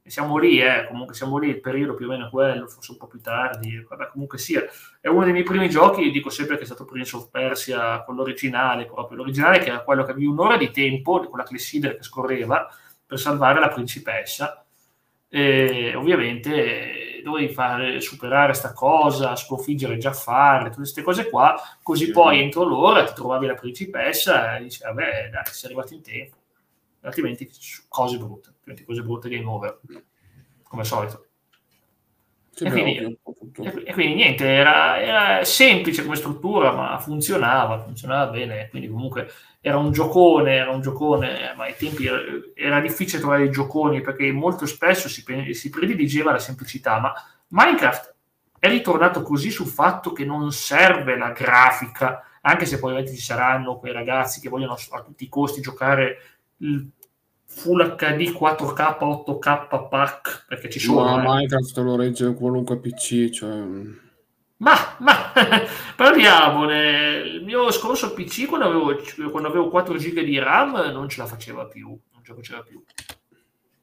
siamo 0.10 0.38
lì, 0.38 0.60
eh, 0.60 0.86
comunque 0.88 1.14
siamo 1.14 1.38
lì, 1.38 1.50
il 1.50 1.62
periodo 1.62 1.94
più 1.94 2.08
o 2.08 2.10
meno 2.10 2.28
è 2.28 2.30
quello, 2.30 2.68
forse 2.68 2.92
un 2.92 2.98
po' 2.98 3.08
più 3.08 3.22
tardi, 3.22 3.86
vabbè, 3.88 4.08
comunque 4.08 4.38
sia, 4.38 4.64
è 5.00 5.08
uno 5.08 5.24
dei 5.24 5.32
miei 5.32 5.44
primi 5.44 5.70
giochi, 5.70 6.10
dico 6.12 6.30
sempre 6.30 6.56
che 6.58 6.64
è 6.64 6.66
stato 6.66 6.86
Prince 6.86 7.16
of 7.16 7.30
Persia, 7.30 8.02
quello 8.04 8.22
originale 8.22 8.86
proprio, 8.86 9.18
l'originale 9.18 9.60
che 9.60 9.70
era 9.70 9.84
quello 9.84 10.04
che 10.04 10.12
avevi 10.12 10.26
un'ora 10.26 10.58
di 10.58 10.72
tempo, 10.72 11.20
con 11.30 11.38
la 11.38 11.44
clessidra 11.46 11.94
che 11.96 12.04
scorreva, 12.04 12.68
per 13.06 13.20
salvare 13.20 13.60
la 13.60 13.70
principessa, 13.70 14.66
e 15.30 15.94
ovviamente 15.96 17.22
dovevi 17.24 17.54
fare, 17.54 18.02
superare 18.02 18.54
sta 18.54 18.74
cosa, 18.74 19.36
sconfiggere 19.36 19.98
Giaffare, 19.98 20.66
tutte 20.66 20.78
queste 20.78 21.04
cose 21.04 21.30
qua, 21.30 21.56
così 21.84 22.06
Sì. 22.06 22.12
poi 22.12 22.42
entro 22.42 22.64
l'ora 22.64 23.04
ti 23.06 23.14
trovavi 23.14 23.46
la 23.46 23.54
principessa 23.54 24.58
e 24.58 24.64
dici, 24.64 24.82
vabbè, 24.84 25.30
dai, 25.32 25.44
sei 25.46 25.70
arrivato 25.72 25.94
in 25.94 26.02
tempo, 26.02 26.36
altrimenti 27.02 27.50
cose 27.88 28.18
brutte, 28.18 28.54
altrimenti 28.72 28.84
cose 28.84 29.02
brutte 29.02 29.30
game 29.30 29.46
over, 29.46 29.80
come 30.64 30.82
al 30.82 30.88
solito. 30.88 31.26
E 32.60 32.70
quindi-. 32.70 33.20
E, 33.86 33.94
quindi 33.94 34.16
niente, 34.16 34.46
era, 34.46 35.00
era 35.00 35.44
semplice 35.44 36.04
come 36.04 36.16
struttura, 36.16 36.72
ma 36.72 36.98
funzionava, 37.00 37.80
funzionava 37.80 38.32
bene. 38.32 38.70
Quindi 38.70 38.88
comunque 38.88 39.30
era 39.62 39.78
un 39.78 39.92
giocone, 39.92 40.56
era 40.56 40.72
un 40.72 40.82
giocone, 40.82 41.54
ma 41.56 41.66
ai 41.66 41.76
tempi 41.76 42.06
era, 42.06 42.20
era 42.54 42.80
difficile 42.82 43.20
trovare 43.20 43.46
i 43.46 43.52
gioconi 43.52 44.02
perché 44.02 44.32
molto 44.32 44.66
spesso 44.66 45.08
si, 45.10 45.24
si 45.54 45.70
prediligeva 45.70 46.32
la 46.32 46.40
semplicità, 46.40 47.00
ma 47.00 47.14
Minecraft 47.48 48.16
è 48.60 48.70
ritornato 48.70 49.22
così 49.24 49.50
sul 49.50 49.68
fatto 49.68 50.12
che 50.12 50.24
non 50.24 50.52
serve 50.52 51.18
la 51.18 51.32
grafica, 51.32 52.24
anche 52.42 52.66
se 52.66 52.80
poi 52.80 53.08
ci 53.08 53.18
saranno 53.18 53.78
quei 53.78 53.92
ragazzi 53.92 54.40
che 54.40 54.50
vogliono 54.50 54.74
a 54.92 55.02
tutti 55.02 55.24
i 55.24 55.30
costi 55.30 55.62
giocare 55.62 56.18
il 56.58 56.92
Full 57.54 57.96
HD 57.96 58.32
4K 58.32 58.98
8K 59.00 59.88
pack 59.90 60.46
perché 60.48 60.70
ci 60.70 60.80
sono 60.80 61.18
Ma 61.18 61.22
eh. 61.22 61.28
Minecraft 61.28 61.78
lo 61.78 61.96
regge 61.96 62.34
qualunque 62.34 62.80
PC, 62.80 63.30
cioè... 63.30 63.54
ma, 64.58 64.74
ma 65.00 65.32
parliamone 65.96 67.18
il 67.20 67.44
mio 67.44 67.70
scorso 67.72 68.14
PC 68.14 68.48
quando 68.48 68.66
avevo, 68.66 68.96
quando 69.30 69.50
avevo 69.50 69.70
4 69.70 69.98
giga 69.98 70.24
di 70.24 70.40
RAM 70.40 70.92
non 70.92 71.10
ce 71.10 71.22
la 71.22 71.28
faceva 71.28 71.66
più 71.66 71.88
non 71.88 72.24
ce 72.24 72.32
la 72.32 72.36
faceva 72.38 72.62
più. 72.64 72.82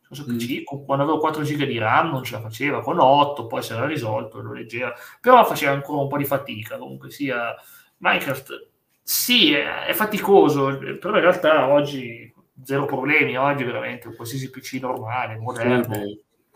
PC 0.09 0.65
con- 0.65 0.85
quando 0.85 1.05
avevo 1.05 1.19
4 1.19 1.43
giga 1.43 1.65
di 1.67 1.79
RAM 1.79 2.11
non 2.11 2.25
ce 2.25 2.33
la 2.33 2.41
faceva 2.41 2.81
con 2.81 2.99
8 2.99 3.47
poi 3.47 3.63
si 3.63 3.73
era 3.75 3.87
risolto 3.87 4.41
lo 4.41 4.55
leggeva 4.55 4.93
però 5.21 5.45
faceva 5.45 5.73
ancora 5.73 6.01
un 6.01 6.09
po' 6.09 6.17
di 6.17 6.25
fatica 6.25 6.79
comunque 6.79 7.11
sia 7.11 7.55
Minecraft 7.99 8.69
sì 9.03 9.53
è, 9.53 9.85
è 9.85 9.93
faticoso 9.93 10.79
però 10.99 11.15
in 11.15 11.21
realtà 11.21 11.69
oggi 11.69 12.35
zero 12.65 12.87
problemi 12.87 13.37
oggi 13.37 13.65
veramente 13.65 14.09
un 14.09 14.17
qualsiasi 14.17 14.51
PC 14.51 14.75
normale 14.81 15.37
moderno 15.37 15.95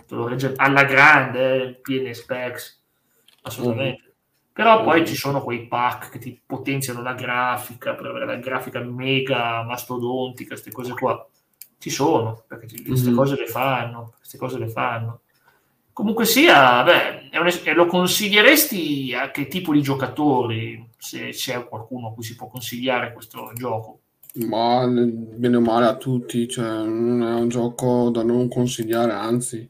te 0.06 0.14
lo 0.14 0.26
regge 0.28 0.52
alla 0.56 0.84
grande, 0.84 1.62
eh, 1.62 1.72
piene 1.80 2.12
specs, 2.14 2.82
assolutamente. 3.42 4.14
Però 4.52 4.82
poi 4.82 5.00
Mhm. 5.00 5.06
ci 5.06 5.14
sono 5.16 5.42
quei 5.42 5.66
pack 5.66 6.10
che 6.10 6.18
ti 6.18 6.40
potenziano 6.44 7.00
la 7.02 7.14
grafica, 7.14 7.94
per 7.94 8.06
avere 8.06 8.26
la 8.26 8.36
grafica 8.36 8.80
mega 8.80 9.62
mastodontica, 9.62 10.50
queste 10.50 10.70
cose 10.70 10.92
qua. 10.92 11.26
Ci 11.78 11.90
sono, 11.90 12.44
perché 12.46 12.68
ci- 12.68 12.84
queste 12.84 13.10
Mhm. 13.10 13.16
cose 13.16 13.36
le 13.36 13.46
fanno, 13.46 14.12
queste 14.18 14.38
cose 14.38 14.58
le 14.58 14.68
fanno. 14.68 15.20
Comunque 15.92 16.24
sia, 16.26 16.82
beh, 16.82 17.30
un 17.38 17.74
lo 17.74 17.86
consiglieresti 17.86 19.14
a 19.14 19.30
che 19.30 19.46
tipo 19.48 19.72
di 19.72 19.82
giocatori, 19.82 20.88
se 20.96 21.30
c'è 21.30 21.66
qualcuno 21.66 22.08
a 22.08 22.12
cui 22.14 22.22
si 22.22 22.34
può 22.36 22.48
consigliare 22.48 23.12
questo 23.12 23.50
gioco? 23.54 24.01
Ma 24.34 24.86
bene 24.86 25.56
o 25.56 25.60
male 25.60 25.86
a 25.86 25.96
tutti, 25.96 26.48
cioè 26.48 26.84
non 26.84 27.22
è 27.22 27.34
un 27.34 27.48
gioco 27.48 28.08
da 28.10 28.22
non 28.22 28.48
consigliare, 28.48 29.12
anzi, 29.12 29.68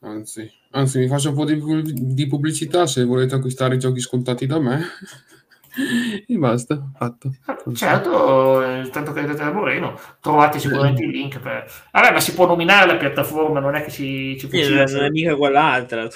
anzi, 0.00 0.50
anzi, 0.70 0.98
mi 1.00 1.06
faccio 1.06 1.30
un 1.30 1.34
po' 1.34 1.44
di, 1.44 2.14
di 2.14 2.26
pubblicità 2.26 2.86
se 2.86 3.04
volete 3.04 3.34
acquistare 3.34 3.74
i 3.74 3.78
giochi 3.78 4.00
scontati 4.00 4.46
da 4.46 4.58
me. 4.58 4.80
e 6.26 6.36
basta, 6.38 6.90
fatto. 6.96 7.30
Certo, 7.74 8.62
eh, 8.62 8.88
tanto 8.88 9.12
che 9.12 9.20
avete 9.20 9.44
da 9.44 9.52
Moreno, 9.52 10.00
trovate 10.20 10.58
sicuramente 10.58 11.02
il 11.02 11.10
link. 11.10 11.38
Per... 11.38 11.70
Vabbè, 11.92 12.12
ma 12.12 12.20
si 12.20 12.32
può 12.32 12.46
nominare 12.46 12.86
la 12.86 12.96
piattaforma, 12.96 13.60
non 13.60 13.74
è 13.74 13.82
che 13.82 13.90
ci, 13.90 14.38
ci 14.38 14.48
Sì, 14.48 14.62
fucila. 14.62 14.84
non 14.84 15.04
è 15.04 15.10
mica 15.10 15.36
quell'altra. 15.36 16.08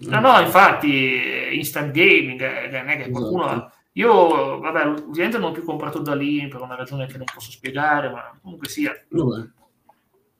No, 0.00 0.20
no, 0.20 0.38
infatti, 0.40 1.14
eh, 1.14 1.54
instant 1.54 1.92
gaming, 1.92 2.42
eh, 2.42 2.68
non 2.70 2.90
è 2.90 2.96
che 2.98 3.10
qualcuno... 3.10 3.46
Esatto. 3.46 3.72
Io, 3.98 4.60
vabbè, 4.60 4.86
ovviamente 4.86 5.38
non 5.38 5.50
ho 5.50 5.52
più 5.52 5.64
comprato 5.64 5.98
da 5.98 6.14
lì 6.14 6.46
per 6.46 6.60
una 6.60 6.76
ragione 6.76 7.06
che 7.06 7.16
non 7.16 7.26
posso 7.32 7.50
spiegare, 7.50 8.08
ma 8.08 8.38
comunque 8.40 8.68
sia, 8.68 8.92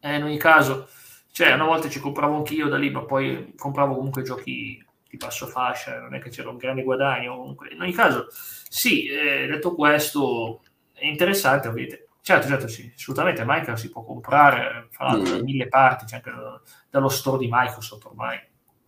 eh, 0.01 0.15
in 0.15 0.23
ogni 0.23 0.39
caso, 0.39 0.89
cioè, 1.33 1.53
una 1.53 1.65
volta 1.65 1.89
ci 1.89 1.99
compravo 1.99 2.37
anch'io 2.37 2.69
da 2.69 2.77
lì, 2.77 2.89
ma 2.91 3.05
poi 3.05 3.55
compravo 3.57 3.97
comunque 3.97 4.23
giochi 4.23 4.81
di 5.09 5.17
basso 5.17 5.47
fascia, 5.47 5.99
non 5.99 6.15
è 6.15 6.21
che 6.21 6.31
c'era 6.31 6.51
un 6.51 6.57
grande 6.57 6.85
guadagno. 6.85 7.37
Comunque. 7.37 7.71
In 7.73 7.81
ogni 7.81 7.93
caso, 7.93 8.27
sì, 8.31 9.07
eh, 9.09 9.49
detto 9.49 9.75
questo, 9.75 10.63
è 10.93 11.07
interessante, 11.07 11.67
ovviamente. 11.67 12.09
Certo, 12.21 12.47
certo, 12.47 12.69
sì, 12.69 12.93
assolutamente 12.95 13.45
Minecraft 13.45 13.81
si 13.81 13.91
può 13.91 14.05
comprare, 14.05 14.87
fra 14.91 15.07
l'altro, 15.07 15.39
Mm. 15.39 15.43
mille 15.43 15.67
parti, 15.67 16.05
c'è 16.05 16.17
anche 16.17 16.31
da- 16.31 16.61
dallo 16.91 17.09
store 17.09 17.39
di 17.39 17.49
Microsoft 17.51 18.05
ormai. 18.05 18.39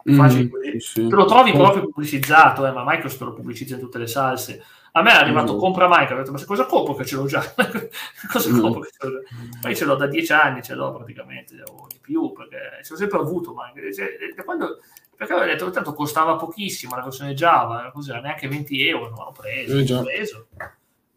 Mm, 0.09 0.17
Facile 0.17 0.81
sì. 0.81 1.07
Te 1.09 1.15
lo 1.15 1.25
trovi 1.27 1.53
proprio 1.53 1.83
pubblicizzato, 1.83 2.67
eh, 2.67 2.71
ma 2.71 2.85
Microsoft 2.87 3.19
te 3.19 3.25
lo 3.25 3.33
pubblicizza 3.35 3.75
in 3.75 3.81
tutte 3.81 3.99
le 3.99 4.07
salse. 4.07 4.63
A 4.93 5.03
me 5.03 5.11
è 5.11 5.15
arrivato 5.17 5.55
Mm. 5.55 5.59
compra 5.59 5.87
Minecraft, 5.89 6.13
ho 6.13 6.17
detto, 6.19 6.33
ma 6.33 6.39
se 6.39 6.47
cosa 6.47 6.65
compro 6.65 6.95
che 6.95 7.05
ce 7.05 7.17
l'ho 7.17 7.27
già? 7.27 7.41
cosa 8.33 8.51
Mm. 8.51 8.61
compro 8.61 8.81
che 8.81 8.91
ce 8.99 9.07
l'ho 9.07 9.21
già? 9.21 9.59
Poi 9.61 9.77
ce 9.77 9.85
l'ho 9.85 9.95
da 9.97 10.07
dieci 10.07 10.33
anni, 10.33 10.63
ce 10.63 10.75
l'ho 10.75 10.93
praticamente, 10.93 11.63
o 11.67 11.87
di 11.89 11.99
più, 12.01 12.33
perché 12.33 12.81
ce 12.83 12.93
l'ho 12.93 12.99
sempre 12.99 13.19
avuto 13.19 13.55
Minecraft. 13.55 13.95
Cioè, 13.95 14.09
da 14.35 14.43
quando- 14.45 14.79
perché 15.17 15.33
avevo 15.35 15.51
detto, 15.53 15.71
tanto 15.71 15.93
costava 15.93 16.37
pochissimo 16.37 16.97
la 16.97 17.03
versione 17.03 17.35
Java, 17.35 17.91
così, 17.93 18.11
neanche 18.11 18.49
20 18.49 18.89
euro, 18.89 19.11
non 19.11 19.25
l'ho 19.27 19.35
preso, 19.39 19.77
Eh, 19.77 19.87
l'ho 19.87 20.03
preso. 20.03 20.47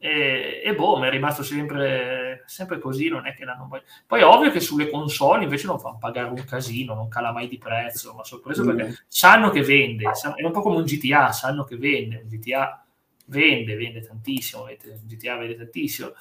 E, 0.03 0.61
e 0.65 0.75
boh, 0.75 0.97
mi 0.99 1.07
è 1.07 1.09
rimasto 1.09 1.43
sempre, 1.43 2.43
sempre 2.45 2.77
così, 2.79 3.07
non 3.07 3.25
è 3.25 3.33
che 3.33 3.45
l'hanno 3.45 3.67
poi... 3.69 3.81
Poi 4.05 4.19
è 4.19 4.25
ovvio 4.25 4.51
che 4.51 4.59
sulle 4.59 4.89
console 4.89 5.43
invece 5.43 5.67
non 5.67 5.79
fanno 5.79 5.97
pagare 5.97 6.27
un 6.27 6.43
casino, 6.43 6.93
non 6.93 7.07
cala 7.07 7.31
mai 7.31 7.47
di 7.47 7.57
prezzo, 7.57 8.13
ma 8.13 8.23
sorpreso 8.25 8.65
perché 8.65 8.83
Mm. 8.87 8.91
sanno 9.07 9.49
che 9.49 9.61
vende, 9.61 10.03
è 10.35 10.43
un 10.45 10.51
po' 10.51 10.61
come 10.61 10.75
un 10.77 10.83
GTA, 10.83 11.31
sanno 11.31 11.63
che 11.63 11.77
vende, 11.77 12.17
un 12.21 12.27
GTA 12.27 12.85
vende, 13.27 13.75
vende 13.75 14.01
tantissimo, 14.01 14.63
un 14.63 14.75
GTA 15.07 15.37
vende 15.37 15.55
tantissimo. 15.55 16.11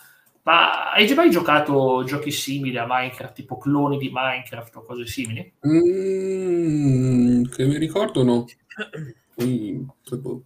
Ma 0.44 0.92
hai 0.92 1.06
già 1.06 1.14
mai 1.16 1.30
giocato 1.30 2.04
giochi 2.04 2.30
simili 2.30 2.76
a 2.78 2.86
Minecraft, 2.88 3.34
tipo 3.34 3.58
cloni 3.58 3.98
di 3.98 4.10
Minecraft 4.12 4.76
o 4.76 4.84
cose 4.84 5.06
simili? 5.06 5.52
Mm, 5.66 7.44
che 7.44 7.64
mi 7.66 7.78
ricordo 7.78 8.22
no. 8.22 8.54
Poi, 9.34 9.86
poi, 10.04 10.42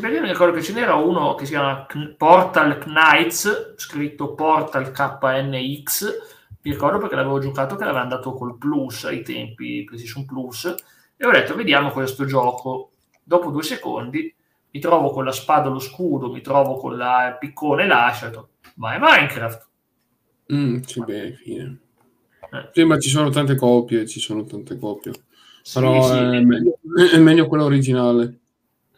perché 0.00 0.16
io 0.16 0.22
mi 0.22 0.28
ricordo 0.28 0.54
che 0.54 0.62
ce 0.62 0.74
n'era 0.74 0.96
uno 0.96 1.34
che 1.34 1.46
si 1.46 1.52
chiama 1.52 1.86
Portal 2.16 2.76
Knights, 2.76 3.72
scritto 3.76 4.34
Portal 4.34 4.90
KNX, 4.90 6.04
mi 6.60 6.72
ricordo 6.72 6.98
perché 6.98 7.14
l'avevo 7.14 7.38
giocato 7.38 7.74
che 7.74 7.84
l'aveva 7.84 8.02
andato 8.02 8.34
col 8.34 8.58
Plus 8.58 9.04
ai 9.04 9.22
tempi, 9.22 9.84
PlayStation 9.84 10.26
Plus, 10.26 10.74
e 11.16 11.26
ho 11.26 11.30
detto 11.30 11.54
vediamo 11.54 11.90
questo 11.90 12.26
gioco. 12.26 12.90
Dopo 13.24 13.50
due 13.50 13.62
secondi 13.62 14.34
mi 14.70 14.80
trovo 14.80 15.10
con 15.10 15.24
la 15.24 15.32
spada 15.32 15.70
lo 15.70 15.78
scudo, 15.78 16.30
mi 16.30 16.42
trovo 16.42 16.76
con 16.76 16.94
la 16.94 17.36
piccone 17.40 17.84
e 17.84 17.86
l'ascia, 17.86 18.30
ma 18.74 18.94
è 18.94 18.98
Minecraft. 19.00 19.66
Mm, 20.52 20.80
sì, 20.80 21.02
beh, 21.02 21.32
fine. 21.32 21.78
Eh. 22.50 22.68
Sì, 22.72 22.84
ma 22.84 22.98
ci 22.98 23.08
sono 23.08 23.30
tante 23.30 23.56
copie, 23.56 24.06
ci 24.06 24.20
sono 24.20 24.44
tante 24.44 24.78
copie. 24.78 25.12
Sì, 25.62 25.80
Però 25.80 26.02
sì. 26.02 26.18
È, 26.18 26.40
meglio, 26.40 26.78
è 27.10 27.18
meglio 27.18 27.46
quella 27.46 27.64
originale. 27.64 28.40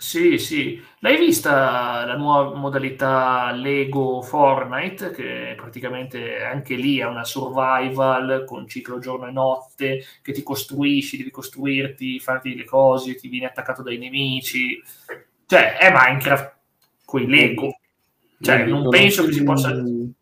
Sì, 0.02 0.38
sì. 0.38 0.82
L'hai 1.00 1.18
vista 1.18 2.06
la 2.06 2.16
nuova 2.16 2.56
modalità 2.56 3.50
Lego 3.52 4.22
Fortnite, 4.22 5.10
che 5.10 5.52
praticamente 5.56 6.42
anche 6.42 6.74
lì 6.74 6.98
è 6.98 7.04
una 7.04 7.22
survival 7.24 8.44
con 8.46 8.66
ciclo 8.66 8.98
giorno 8.98 9.26
e 9.26 9.30
notte, 9.30 10.02
che 10.22 10.32
ti 10.32 10.42
costruisci, 10.42 11.18
devi 11.18 11.30
costruirti, 11.30 12.18
farti 12.18 12.54
le 12.56 12.64
cose, 12.64 13.14
ti 13.14 13.28
vieni 13.28 13.44
attaccato 13.44 13.82
dai 13.82 13.98
nemici. 13.98 14.82
Cioè, 15.46 15.76
è 15.76 15.92
Minecraft 15.92 16.56
con 17.04 17.20
i 17.20 17.26
Lego. 17.26 17.78
Cioè, 18.40 18.64
non 18.64 18.88
penso 18.88 19.26
che 19.26 19.32
si 19.32 19.42
possa... 19.42 19.70
Non, 19.74 20.14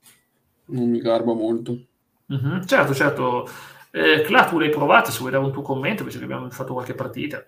non 0.66 0.90
mi 0.90 0.98
garba 0.98 1.34
molto. 1.34 1.78
Mhm, 2.26 2.66
Certo, 2.66 2.94
certo. 2.94 3.48
Eh, 3.92 4.22
Cla, 4.22 4.44
tu 4.44 4.58
l'hai 4.58 4.70
provata, 4.70 5.12
se 5.12 5.20
vuoi 5.20 5.30
dare 5.30 5.44
un 5.44 5.52
tuo 5.52 5.62
commento, 5.62 6.02
visto 6.02 6.18
che 6.18 6.24
abbiamo 6.24 6.50
fatto 6.50 6.72
qualche 6.72 6.94
partita. 6.94 7.46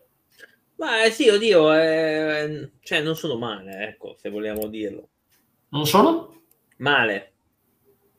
Ma 0.81 1.05
eh, 1.05 1.13
sì, 1.13 1.29
oddio, 1.29 1.73
eh, 1.75 2.73
cioè 2.81 3.03
non 3.03 3.15
sono 3.15 3.37
male, 3.37 3.87
ecco, 3.87 4.17
se 4.19 4.31
vogliamo 4.31 4.67
dirlo. 4.67 5.11
Non 5.71 5.85
sono? 5.87 6.43
Male. 6.79 7.33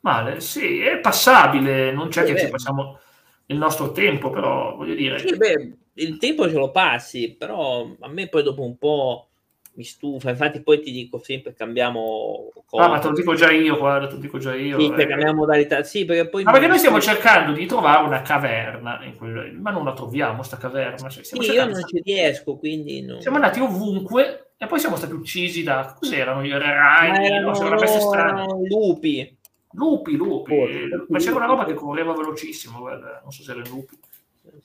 Male, 0.02 0.40
sì, 0.42 0.80
è 0.82 1.00
passabile, 1.00 1.92
non 1.92 2.10
c'è 2.10 2.26
Sì, 2.26 2.34
che 2.34 2.38
ci 2.38 2.46
beh. 2.46 2.50
passiamo 2.50 3.00
il 3.48 3.58
nostro 3.58 3.92
tempo, 3.92 4.30
però 4.32 4.76
voglio 4.76 4.96
dire, 4.96 5.18
Sì, 5.20 5.36
beh, 5.38 5.78
il 5.96 6.18
tempo 6.18 6.48
ce 6.50 6.56
lo 6.56 6.72
passi, 6.72 7.36
però 7.36 7.96
a 8.00 8.08
me 8.10 8.28
poi 8.30 8.44
dopo 8.44 8.64
un 8.64 8.78
po' 8.78 9.31
mi 9.74 9.84
stufa. 9.84 10.30
Infatti 10.30 10.62
poi 10.62 10.82
ti 10.82 10.92
dico 10.92 11.20
sempre 11.20 11.54
cambiamo 11.54 12.52
ah, 12.78 12.88
ma 12.90 13.00
te 13.00 13.08
lo 13.08 13.14
dico 13.14 13.34
già 13.36 13.52
io, 13.52 13.78
guarda, 13.78 14.08
te 14.08 14.14
lo 14.16 14.20
dico 14.20 14.38
già 14.38 14.54
io. 14.56 14.80
Sì, 14.80 14.86
eh. 14.86 15.06
cambiamo 15.08 15.34
modalità. 15.34 15.84
Sì, 15.84 16.06
perché 16.06 16.30
poi... 16.30 16.44
Ma 16.44 16.52
perché 16.52 16.68
noi 16.68 16.78
stiamo 16.78 17.00
cercando 17.00 17.54
di 17.54 17.66
trovare 17.66 18.06
una 18.06 18.22
caverna, 18.22 19.00
quel- 19.18 19.54
ma 19.60 19.72
non 19.72 19.86
la 19.86 19.94
troviamo 19.94 20.44
sta 20.44 20.58
caverna. 20.58 21.10
Cioè, 21.10 21.24
Sì, 21.24 21.38
io 21.38 21.66
non 21.66 21.82
ci 21.86 22.02
riesco, 22.04 22.58
quindi... 22.58 23.02
non- 23.02 23.22
siamo 23.22 23.38
andati 23.38 23.60
ovunque 23.60 24.52
e 24.58 24.66
poi 24.68 24.80
siamo 24.80 24.96
stati 24.96 25.14
uccisi 25.14 25.64
da... 25.64 25.96
Cos'erano? 25.98 26.44
Gli 26.44 26.52
ragni? 26.52 27.28
erano 27.28 27.48
No, 27.48 27.54
c'era 27.54 27.68
una 27.68 27.78
peste 27.78 28.00
strana. 28.00 28.46
lupi. 28.46 29.38
Lupi, 29.74 30.16
lupi. 30.16 30.56
Forse. 30.56 31.06
Ma 31.08 31.18
c'era 31.18 31.36
una 31.36 31.46
roba 31.46 31.64
che 31.66 31.74
correva 31.74 32.14
velocissimo, 32.14 32.80
guarda, 32.80 33.22
non 33.24 33.32
so 33.32 33.42
se 33.42 33.52
erano 33.52 33.70
lupi. 33.70 33.98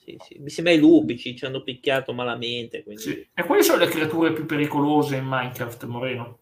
Sì, 0.07 0.17
sì. 0.25 0.39
Mi 0.39 0.49
sembra 0.49 0.71
i 0.71 0.79
lupi 0.79 1.17
ci, 1.17 1.35
ci 1.35 1.43
hanno 1.43 1.63
picchiato 1.63 2.13
malamente. 2.13 2.81
Quindi... 2.83 3.01
Sì. 3.01 3.27
E 3.33 3.43
quali 3.43 3.61
sono 3.61 3.79
le 3.79 3.89
creature 3.89 4.31
più 4.31 4.45
pericolose 4.45 5.17
in 5.17 5.25
Minecraft, 5.25 5.85
Moreno? 5.85 6.39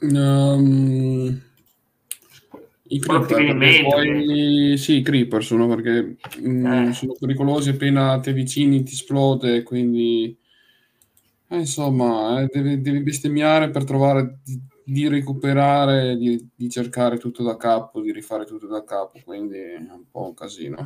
Ehm, 0.00 1.40
I 2.88 2.98
creeper, 3.00 3.82
poi, 3.84 4.74
sì, 4.76 4.98
i 4.98 5.02
creeper 5.02 5.42
sono 5.42 5.66
perché 5.66 6.16
mm, 6.40 6.66
Eh. 6.66 6.92
sono 6.92 7.14
pericolosi 7.18 7.70
appena 7.70 8.20
ti 8.20 8.28
avvicini 8.28 8.82
ti 8.82 8.92
esplode, 8.92 9.62
quindi 9.62 10.36
eh, 11.48 11.56
insomma 11.56 12.42
eh, 12.42 12.48
devi, 12.52 12.82
devi 12.82 13.00
bestemmiare 13.00 13.70
per 13.70 13.84
trovare 13.84 14.40
di, 14.44 14.60
di 14.84 15.08
recuperare, 15.08 16.18
di, 16.18 16.50
di 16.54 16.68
cercare 16.68 17.16
tutto 17.16 17.42
da 17.42 17.56
capo, 17.56 18.02
di 18.02 18.12
rifare 18.12 18.44
tutto 18.44 18.66
da 18.66 18.84
capo, 18.84 19.18
quindi 19.24 19.56
è 19.56 19.78
un 19.78 20.04
po' 20.10 20.26
un 20.26 20.34
casino. 20.34 20.76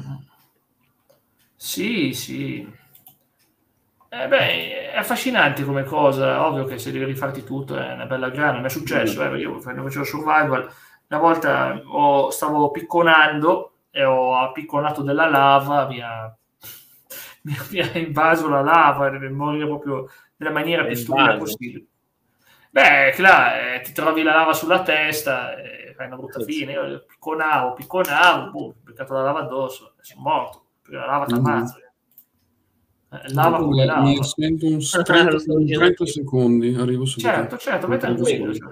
Sì, 1.59 2.15
sì. 2.15 2.67
Eh 4.11 4.27
beh, 4.27 4.91
è 4.93 4.97
affascinante 4.97 5.65
come 5.65 5.85
cosa, 5.85 6.47
ovvio 6.47 6.65
che 6.65 6.79
se 6.79 6.91
devi 6.91 7.05
rifarti 7.05 7.45
tutto 7.45 7.77
è 7.77 7.93
una 7.93 8.07
bella 8.07 8.31
grana, 8.31 8.59
mi 8.59 8.65
è 8.67 8.69
successo, 8.71 9.23
eh, 9.23 9.39
io 9.39 9.59
quando 9.59 9.83
facevo 9.83 10.05
survival, 10.05 10.67
una 11.09 11.21
volta 11.21 11.79
ho- 11.85 12.31
stavo 12.31 12.71
picconando, 12.71 13.73
e 13.91 14.05
ho 14.05 14.35
appicconato 14.39 15.03
della 15.03 15.29
lava, 15.29 15.87
mi 15.89 16.01
ha, 16.01 16.35
mi 17.71 17.81
ha 17.81 17.99
invaso 17.99 18.49
la 18.49 18.61
lava, 18.63 19.11
deve 19.11 19.29
morire 19.29 19.67
proprio 19.67 20.09
nella 20.37 20.53
maniera 20.53 20.85
più 20.87 20.97
stupida 20.97 21.35
possibile. 21.35 21.87
Beh, 22.71 23.15
là, 23.19 23.75
eh, 23.77 23.81
ti 23.81 23.93
trovi 23.93 24.23
la 24.23 24.35
lava 24.35 24.53
sulla 24.53 24.83
testa, 24.83 25.57
eh, 25.57 25.95
fai 25.97 26.07
una 26.07 26.17
brutta 26.17 26.41
fine. 26.41 26.73
Io 26.73 27.05
picconavo, 27.07 27.73
picconavo, 27.75 28.51
boh, 28.51 28.67
ho 28.67 28.75
beccato 28.83 29.15
la 29.15 29.23
lava 29.23 29.41
addosso, 29.41 29.95
sono 30.01 30.21
morto, 30.23 30.67
la 30.91 31.07
lava 31.07 31.25
ti 31.27 31.35
ammazza. 31.35 31.77
Mm-hmm. 31.77 31.87
Eh, 33.11 33.33
lava 33.33 33.59
come 33.59 33.85
lava. 33.85 34.03
Mi 34.03 34.19
sento 34.23 34.67
un 34.67 34.79
30, 35.05 35.39
30 35.39 36.07
secondi, 36.07 36.75
arrivo 36.75 37.05
subito. 37.05 37.29
Certo, 37.29 37.57
certo, 37.57 37.87
vai 37.87 37.99
tranquillo. 37.99 38.55
Cioè. 38.55 38.69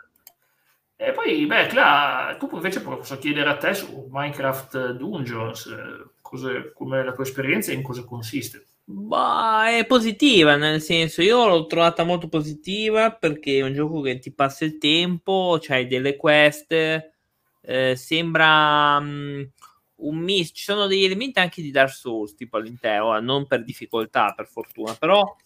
E 0.99 1.13
poi, 1.13 1.47
beh, 1.47 1.67
Cla, 1.67 2.37
tu 2.39 2.49
invece 2.53 2.81
posso 2.81 3.19
chiedere 3.19 3.51
a 3.51 3.57
te 3.57 3.75
su 3.75 4.09
Minecraft 4.11 4.93
Dungeons, 4.93 5.67
eh, 5.67 6.11
cose, 6.23 6.73
come 6.75 7.05
la 7.05 7.13
tua 7.13 7.25
esperienza 7.25 7.71
e 7.71 7.75
in 7.75 7.83
cosa 7.83 8.03
consiste. 8.03 8.65
Bah, 8.89 9.69
è 9.69 9.85
positiva, 9.85 10.57
nel 10.57 10.81
senso, 10.81 11.21
io 11.21 11.47
l'ho 11.49 11.67
trovata 11.67 12.05
molto 12.05 12.29
positiva 12.29 13.11
perché 13.11 13.59
è 13.59 13.63
un 13.63 13.75
gioco 13.75 14.01
che 14.01 14.19
ti 14.21 14.33
passa 14.33 14.65
il 14.65 14.79
tempo, 14.79 15.59
c'hai 15.61 15.87
delle 15.87 16.17
quest, 16.17 16.73
eh, 16.73 17.97
sembra 17.97 18.97
um, 18.99 19.51
un 19.97 20.17
misto, 20.19 20.55
ci 20.57 20.65
sono 20.65 20.87
degli 20.87 21.05
elementi 21.05 21.39
anche 21.39 21.63
di 21.63 21.71
Dark 21.71 21.93
Souls 21.93 22.35
tipo 22.35 22.57
all'interno, 22.57 23.19
non 23.21 23.47
per 23.47 23.65
difficoltà 23.65 24.33
per 24.37 24.47
fortuna, 24.47 24.95
però 24.95 25.37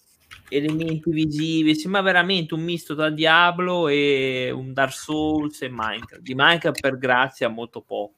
elementi 0.48 1.10
visivi, 1.10 1.74
sembra 1.74 2.00
veramente 2.02 2.54
un 2.54 2.62
misto 2.62 2.94
tra 2.94 3.10
Diablo 3.10 3.88
e 3.88 4.50
un 4.52 4.72
Dark 4.72 4.92
Souls 4.92 5.62
e 5.62 5.68
Minecraft, 5.68 6.20
di 6.20 6.34
Minecraft 6.34 6.80
per 6.80 6.98
grazia 6.98 7.48
molto 7.48 7.80
poco. 7.80 8.14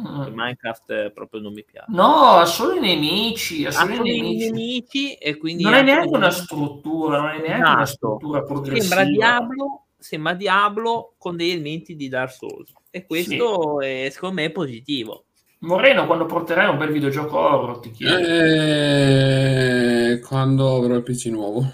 Mm. 0.00 0.34
Minecraft 0.34 1.10
proprio 1.12 1.40
non 1.40 1.54
mi 1.54 1.64
piace. 1.64 1.86
No, 1.88 2.36
ha 2.36 2.44
solo 2.44 2.74
i 2.74 2.80
nemici. 2.80 3.64
Ha 3.64 3.70
solo, 3.70 3.94
i 3.94 3.98
nemici. 3.98 4.50
nemici. 4.50 5.14
e 5.14 5.38
quindi 5.38 5.62
non 5.62 5.72
è 5.72 5.82
neanche 5.82 6.14
una 6.14 6.30
struttura, 6.30 7.18
non 7.18 7.30
è 7.30 7.38
neanche 7.38 7.54
esatto. 7.54 7.76
una 7.76 7.86
struttura 7.86 8.42
progressiva. 8.42 8.94
Sembra 8.94 9.04
Diablo, 9.04 9.86
sembra 9.98 10.34
Diablo 10.34 11.14
con 11.16 11.36
degli 11.36 11.50
elementi 11.50 11.96
di 11.96 12.08
Dark 12.08 12.32
Souls. 12.32 12.72
E 12.90 13.06
questo 13.06 13.80
sì. 13.80 13.86
è, 13.86 14.08
secondo 14.10 14.34
me 14.34 14.44
è 14.44 14.50
positivo. 14.50 15.25
Moreno, 15.66 16.06
quando 16.06 16.26
porterai 16.26 16.68
un 16.68 16.78
bel 16.78 16.92
videogioco 16.92 17.38
horror, 17.38 17.80
ti 17.80 17.90
chiedo. 17.90 18.18
Eh, 18.18 20.20
quando 20.20 20.76
avrò 20.76 20.94
il 20.94 21.02
PC 21.02 21.26
nuovo. 21.26 21.66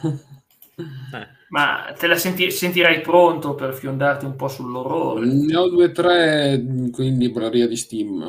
Eh. 0.77 1.29
Ma 1.51 1.93
te 1.99 2.07
la 2.07 2.17
senti- 2.17 2.51
sentirai 2.51 3.03
pronto 3.03 3.55
per 3.55 3.75
fiondarti 3.75 4.25
un 4.25 4.37
po' 4.37 4.49
sull'orrore? 4.49 5.27
Ne 5.27 5.55
ho 5.55 5.69
due 5.69 5.85
o 5.85 5.93
tre 5.93 6.55
in 6.55 7.19
libreria 7.19 7.69
di 7.69 7.77
Steam, 7.77 8.23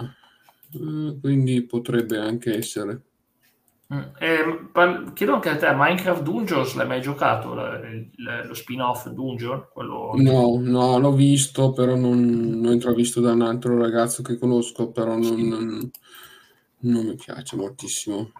eh, 0.73 1.17
quindi 1.21 1.63
potrebbe 1.63 2.17
anche 2.17 2.57
essere. 2.57 2.99
Mm. 3.93 4.01
Eh, 4.19 4.69
par- 4.71 5.13
chiedo 5.13 5.33
anche 5.35 5.49
a 5.49 5.57
te, 5.57 5.71
Minecraft 5.71 6.23
Dungeons 6.23 6.73
l'hai 6.73 6.87
mai 6.87 7.01
giocato? 7.01 7.53
La, 7.53 7.79
la, 8.15 8.43
lo 8.43 8.53
spin-off 8.55 9.07
Dungeon? 9.09 9.67
Quello... 9.71 10.13
No, 10.15 10.57
no, 10.59 10.97
l'ho 10.97 11.11
visto, 11.13 11.73
però 11.73 11.95
non 11.95 12.59
l'ho 12.61 12.71
intravisto 12.71 13.21
da 13.21 13.33
un 13.33 13.41
altro 13.41 13.77
ragazzo 13.77 14.23
che 14.23 14.39
conosco, 14.39 14.89
però 14.89 15.15
non, 15.15 15.39
non, 15.41 15.91
non 16.79 17.05
mi 17.05 17.15
piace 17.15 17.55
moltissimo. 17.55 18.31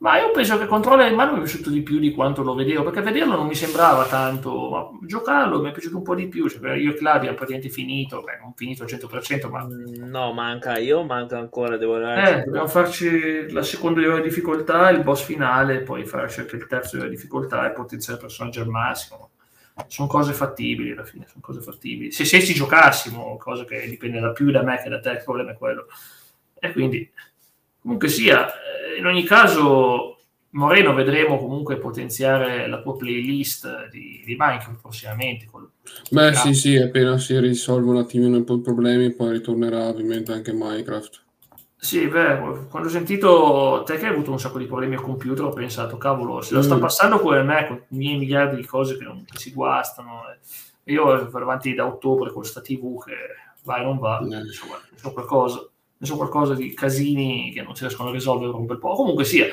Ma 0.00 0.20
io 0.20 0.30
penso 0.30 0.56
che 0.58 0.66
Controller 0.66 1.10
in 1.10 1.16
mano 1.16 1.32
mi 1.32 1.38
è 1.38 1.42
piaciuto 1.42 1.70
di 1.70 1.82
più 1.82 1.98
di 1.98 2.12
quanto 2.12 2.44
lo 2.44 2.54
vedevo, 2.54 2.84
perché 2.84 3.02
vederlo 3.02 3.34
non 3.34 3.48
mi 3.48 3.56
sembrava 3.56 4.06
tanto, 4.06 4.70
ma 4.70 4.88
giocarlo 5.04 5.60
mi 5.60 5.70
è 5.70 5.72
piaciuto 5.72 5.96
un 5.96 6.04
po' 6.04 6.14
di 6.14 6.28
più. 6.28 6.48
Cioè, 6.48 6.74
io 6.74 6.92
e 6.92 6.94
Claudia 6.94 7.34
praticamente 7.34 7.68
finito, 7.68 8.22
beh, 8.22 8.38
non 8.40 8.52
finito 8.54 8.84
al 8.84 8.88
100%, 8.90 9.50
ma... 9.50 9.64
Mm, 9.64 10.08
no, 10.08 10.32
manca, 10.32 10.78
io 10.78 11.02
manca 11.02 11.38
ancora, 11.38 11.76
devo 11.76 11.98
Eh, 12.14 12.42
dobbiamo 12.44 12.68
farci 12.68 13.50
la 13.50 13.64
seconda 13.64 13.98
livello 13.98 14.20
di 14.20 14.28
difficoltà, 14.28 14.88
il 14.90 15.02
boss 15.02 15.24
finale, 15.24 15.80
poi 15.80 16.06
fare 16.06 16.28
certo 16.28 16.54
il 16.54 16.66
terzo 16.68 16.94
livello 16.94 17.10
di 17.10 17.16
difficoltà 17.16 17.68
e 17.68 17.72
potenziare 17.72 18.20
il 18.20 18.24
personaggio 18.24 18.60
al 18.60 18.68
massimo. 18.68 19.30
Sono 19.88 20.06
cose 20.06 20.32
fattibili 20.32 20.92
alla 20.92 21.04
fine, 21.04 21.26
sono 21.26 21.40
cose 21.40 21.60
fattibili. 21.60 22.12
Se, 22.12 22.24
se 22.24 22.40
ci 22.40 22.54
giocassimo, 22.54 23.36
cosa 23.36 23.64
che 23.64 23.88
dipende 23.88 24.20
da 24.20 24.30
più 24.30 24.52
da 24.52 24.62
me 24.62 24.80
che 24.80 24.88
da 24.88 25.00
te, 25.00 25.10
il 25.10 25.22
problema 25.24 25.50
è 25.50 25.56
quello. 25.56 25.86
E 26.60 26.72
quindi 26.72 27.08
Comunque 27.88 28.10
sia, 28.10 28.48
eh, 28.48 28.98
in 28.98 29.06
ogni 29.06 29.24
caso, 29.24 30.18
Moreno 30.50 30.92
vedremo 30.92 31.38
comunque 31.38 31.78
potenziare 31.78 32.68
la 32.68 32.82
tua 32.82 32.94
playlist 32.94 33.88
di, 33.88 34.22
di 34.26 34.36
Minecraft 34.38 34.82
prossimamente. 34.82 35.46
Col... 35.50 35.70
Beh, 36.10 36.34
sì, 36.34 36.52
sì, 36.52 36.76
appena 36.76 37.16
si 37.16 37.40
risolvono 37.40 37.96
un 37.96 38.04
attimino 38.04 38.36
un 38.36 38.44
po' 38.44 38.56
i 38.56 38.60
problemi, 38.60 39.14
poi 39.14 39.32
ritornerà 39.32 39.86
ovviamente 39.86 40.32
anche 40.32 40.52
Minecraft. 40.52 41.22
Sì, 41.78 42.06
beh, 42.08 42.66
quando 42.68 42.88
ho 42.88 42.92
sentito 42.92 43.82
te 43.86 43.96
che 43.96 44.04
hai 44.04 44.12
avuto 44.12 44.32
un 44.32 44.38
sacco 44.38 44.58
di 44.58 44.66
problemi 44.66 44.96
al 44.96 45.00
computer, 45.00 45.46
ho 45.46 45.52
pensato, 45.54 45.96
cavolo, 45.96 46.42
se 46.42 46.52
lo 46.52 46.60
sta 46.60 46.76
mm. 46.76 46.80
passando 46.80 47.18
come 47.20 47.42
me, 47.42 47.66
con 47.68 47.76
i 47.88 47.96
miei 47.96 48.18
miliardi 48.18 48.56
di 48.56 48.66
cose 48.66 48.98
che, 48.98 49.04
non, 49.04 49.24
che 49.24 49.38
si 49.38 49.50
guastano. 49.50 50.24
Eh. 50.30 50.92
Io 50.92 51.04
vado 51.06 51.38
avanti 51.38 51.72
da 51.72 51.86
ottobre 51.86 52.32
con 52.32 52.44
sta 52.44 52.60
TV 52.60 53.02
che 53.02 53.14
va 53.62 53.78
e 53.78 53.82
non 53.82 53.98
va, 53.98 54.18
eh. 54.20 54.40
insomma, 54.40 54.78
so 54.94 55.10
qualcosa 55.14 55.66
so 56.06 56.16
qualcosa 56.16 56.54
di 56.54 56.74
casini 56.74 57.50
che 57.52 57.62
non 57.62 57.74
si 57.74 57.82
riescono 57.82 58.10
a 58.10 58.12
risolvere 58.12 58.52
un 58.52 58.66
bel 58.66 58.78
po'. 58.78 58.94
Comunque 58.94 59.24
sia, 59.24 59.46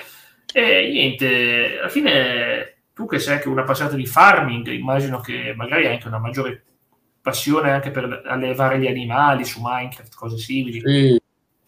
e 0.53 0.89
niente, 0.91 1.79
alla 1.79 1.89
fine 1.89 2.75
tu 2.93 3.05
che 3.05 3.19
sei 3.19 3.35
anche 3.35 3.49
una 3.49 3.61
appassionata 3.61 3.97
di 3.97 4.05
farming, 4.05 4.67
immagino 4.67 5.19
che 5.19 5.53
magari 5.55 5.85
hai 5.85 5.93
anche 5.93 6.07
una 6.07 6.19
maggiore 6.19 6.63
passione 7.21 7.71
anche 7.71 7.91
per 7.91 8.21
allevare 8.25 8.79
gli 8.79 8.87
animali 8.87 9.43
su 9.43 9.59
Minecraft, 9.61 10.15
cose 10.15 10.37
simili. 10.37 10.79
Sì, 10.79 11.19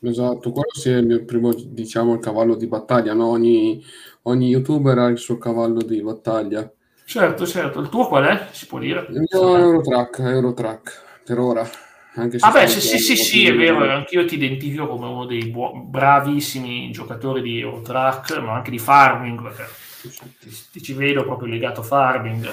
esatto, 0.02 0.52
quello 0.52 0.72
sì 0.72 0.92
è 0.92 0.98
il 0.98 1.06
mio 1.06 1.26
primo, 1.26 1.52
diciamo, 1.54 2.14
il 2.14 2.20
cavallo 2.20 2.56
di 2.56 2.68
battaglia, 2.68 3.14
no? 3.14 3.28
ogni, 3.28 3.84
ogni 4.24 4.50
youtuber 4.50 4.98
ha 5.00 5.08
il 5.08 5.18
suo 5.18 5.38
cavallo 5.38 5.82
di 5.82 6.02
battaglia. 6.02 6.72
Certo, 7.04 7.46
certo. 7.46 7.80
Il 7.80 7.90
tuo 7.90 8.08
qual 8.08 8.26
è? 8.26 8.48
Si 8.52 8.68
può 8.68 8.80
dire? 8.80 9.08
Il 9.10 9.26
mio 9.30 9.56
è 9.56 9.60
Eurotrack, 9.60 10.20
Eurotrack, 10.20 11.04
per 11.26 11.40
ora. 11.40 11.68
Anche 12.18 12.38
beh, 12.40 12.68
sì, 12.68 12.82
sì, 12.82 12.98
sì, 12.98 13.16
sì, 13.16 13.46
è 13.46 13.56
vero, 13.56 13.88
anch'io 13.92 14.26
ti 14.26 14.36
identifico 14.36 14.88
come 14.88 15.06
uno 15.06 15.26
dei 15.26 15.46
bu- 15.50 15.84
bravissimi 15.88 16.90
giocatori 16.90 17.44
di 17.44 17.60
Eurotrack, 17.60 18.40
ma 18.40 18.56
anche 18.56 18.72
di 18.72 18.80
farming, 18.80 19.54
ti, 20.40 20.50
ti 20.72 20.82
ci 20.82 20.94
vedo 20.94 21.24
proprio 21.24 21.48
legato 21.48 21.82
a 21.82 21.84
farming. 21.84 22.52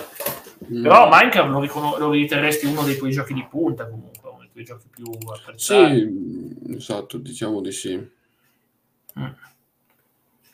Mm. 0.70 0.83
Però 0.83 1.09
Minecraft 1.11 1.50
lo, 1.50 1.61
ricon- 1.61 1.98
lo 1.98 2.11
riterresti 2.11 2.66
uno 2.66 2.83
dei 2.83 2.98
tuoi 2.98 3.11
giochi 3.11 3.33
di 3.33 3.46
punta 3.48 3.88
comunque, 3.88 4.29
uno 4.29 4.40
dei 4.40 4.50
tuoi 4.53 4.64
giochi 4.64 4.87
più 4.94 5.07
apprezzati. 5.33 5.98
Sì, 6.66 6.74
esatto, 6.77 7.16
diciamo 7.16 7.62
di 7.62 7.72
sì. 7.72 7.94
Mm. 9.18 9.27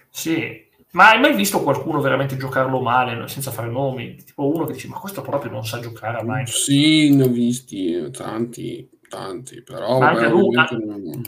Sì, 0.09 0.69
ma 0.93 1.11
hai 1.11 1.21
mai 1.21 1.35
visto 1.35 1.63
qualcuno 1.65 2.01
veramente 2.01 2.37
giocarlo 2.37 2.81
male, 2.81 3.27
senza 3.27 3.51
fare 3.51 3.69
nomi? 3.71 4.15
Tipo 4.15 4.47
uno 4.47 4.67
che 4.67 4.75
dice, 4.75 4.87
ma 4.87 4.99
questo 5.01 5.23
proprio 5.23 5.51
non 5.51 5.67
sa 5.67 5.81
giocare 5.81 6.19
a 6.19 6.23
Minecraft. 6.23 6.59
Sì, 6.59 7.13
ne 7.13 7.25
ho 7.25 7.29
visti 7.29 8.09
tanti 8.13 8.89
tanti, 9.11 9.63
però 9.63 9.99
anche, 9.99 10.25
adulti, 10.27 10.77
non... 10.77 11.23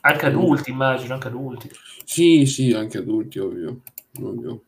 anche 0.00 0.26
adulti, 0.26 0.70
immagino, 0.70 1.14
anche 1.14 1.26
adulti. 1.26 1.70
Sì, 2.04 2.46
sì, 2.46 2.72
anche 2.72 2.98
adulti, 2.98 3.40
ovvio. 3.40 3.80
ovvio. 4.22 4.62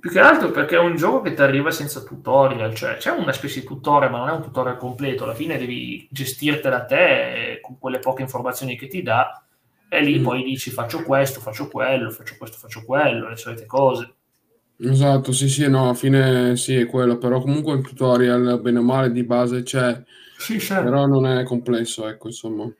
Più 0.00 0.10
che 0.10 0.18
altro 0.18 0.50
perché 0.50 0.76
è 0.76 0.80
un 0.80 0.96
gioco 0.96 1.20
che 1.20 1.34
ti 1.34 1.42
arriva 1.42 1.70
senza 1.70 2.00
tutorial, 2.00 2.74
cioè 2.74 2.96
c'è 2.96 3.10
una 3.10 3.32
specie 3.32 3.60
di 3.60 3.66
tutorial, 3.66 4.10
ma 4.10 4.18
non 4.18 4.28
è 4.30 4.32
un 4.32 4.42
tutorial 4.42 4.78
completo, 4.78 5.24
alla 5.24 5.34
fine 5.34 5.58
devi 5.58 6.08
gestirtela 6.10 6.86
te 6.86 7.60
con 7.62 7.78
quelle 7.78 8.00
poche 8.00 8.22
informazioni 8.22 8.76
che 8.76 8.88
ti 8.88 9.02
dà 9.02 9.44
e 9.88 10.02
lì 10.02 10.18
mm. 10.18 10.24
poi 10.24 10.42
dici 10.42 10.70
faccio 10.70 11.02
questo, 11.02 11.38
faccio 11.38 11.68
quello, 11.68 12.10
faccio 12.10 12.34
questo, 12.38 12.56
faccio 12.56 12.82
quello, 12.84 13.28
le 13.28 13.36
solite 13.36 13.66
cose. 13.66 14.14
Esatto, 14.78 15.32
sì, 15.32 15.48
sì, 15.48 15.68
no, 15.68 15.84
alla 15.84 15.94
fine 15.94 16.56
sì, 16.56 16.74
è 16.74 16.86
quello, 16.86 17.18
però 17.18 17.40
comunque 17.40 17.74
il 17.74 17.86
tutorial, 17.86 18.58
bene 18.60 18.78
o 18.78 18.82
male, 18.82 19.12
di 19.12 19.22
base 19.22 19.62
c'è, 19.62 20.02
sì, 20.42 20.60
certo. 20.60 20.84
però 20.84 21.06
non 21.06 21.26
è 21.26 21.44
complesso, 21.44 22.08
ecco, 22.08 22.28
insomma. 22.28 22.70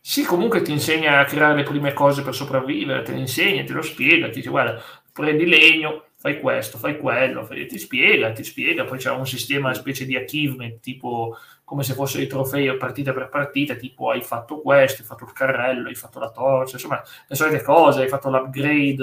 Sì, 0.00 0.24
comunque 0.24 0.62
ti 0.62 0.72
insegna 0.72 1.18
a 1.18 1.24
creare 1.24 1.56
le 1.56 1.62
prime 1.62 1.92
cose 1.92 2.22
per 2.22 2.34
sopravvivere, 2.34 3.02
te 3.02 3.12
lo 3.12 3.18
insegna, 3.18 3.62
te 3.64 3.72
lo 3.72 3.82
spiega, 3.82 4.28
ti 4.28 4.36
dice, 4.36 4.48
guarda, 4.48 4.82
prendi 5.12 5.46
legno, 5.46 6.06
fai 6.16 6.40
questo, 6.40 6.78
fai 6.78 6.96
quello, 6.96 7.44
fai... 7.44 7.66
ti 7.66 7.78
spiega, 7.78 8.32
ti 8.32 8.42
spiega, 8.42 8.84
poi 8.84 8.98
c'è 8.98 9.10
un 9.10 9.26
sistema, 9.26 9.68
una 9.68 9.76
specie 9.76 10.06
di 10.06 10.16
achievement, 10.16 10.80
tipo 10.80 11.36
come 11.64 11.82
se 11.84 11.94
fossero 11.94 12.22
i 12.22 12.26
trofei 12.26 12.76
partita 12.76 13.12
per 13.12 13.28
partita, 13.28 13.74
tipo 13.74 14.10
hai 14.10 14.22
fatto 14.22 14.60
questo, 14.60 15.02
hai 15.02 15.06
fatto 15.06 15.24
il 15.24 15.32
carrello, 15.32 15.88
hai 15.88 15.94
fatto 15.94 16.18
la 16.18 16.30
torcia, 16.30 16.74
insomma, 16.76 17.00
le 17.28 17.36
solite 17.36 17.62
cose, 17.62 18.02
hai 18.02 18.08
fatto 18.08 18.28
l'upgrade 18.30 18.96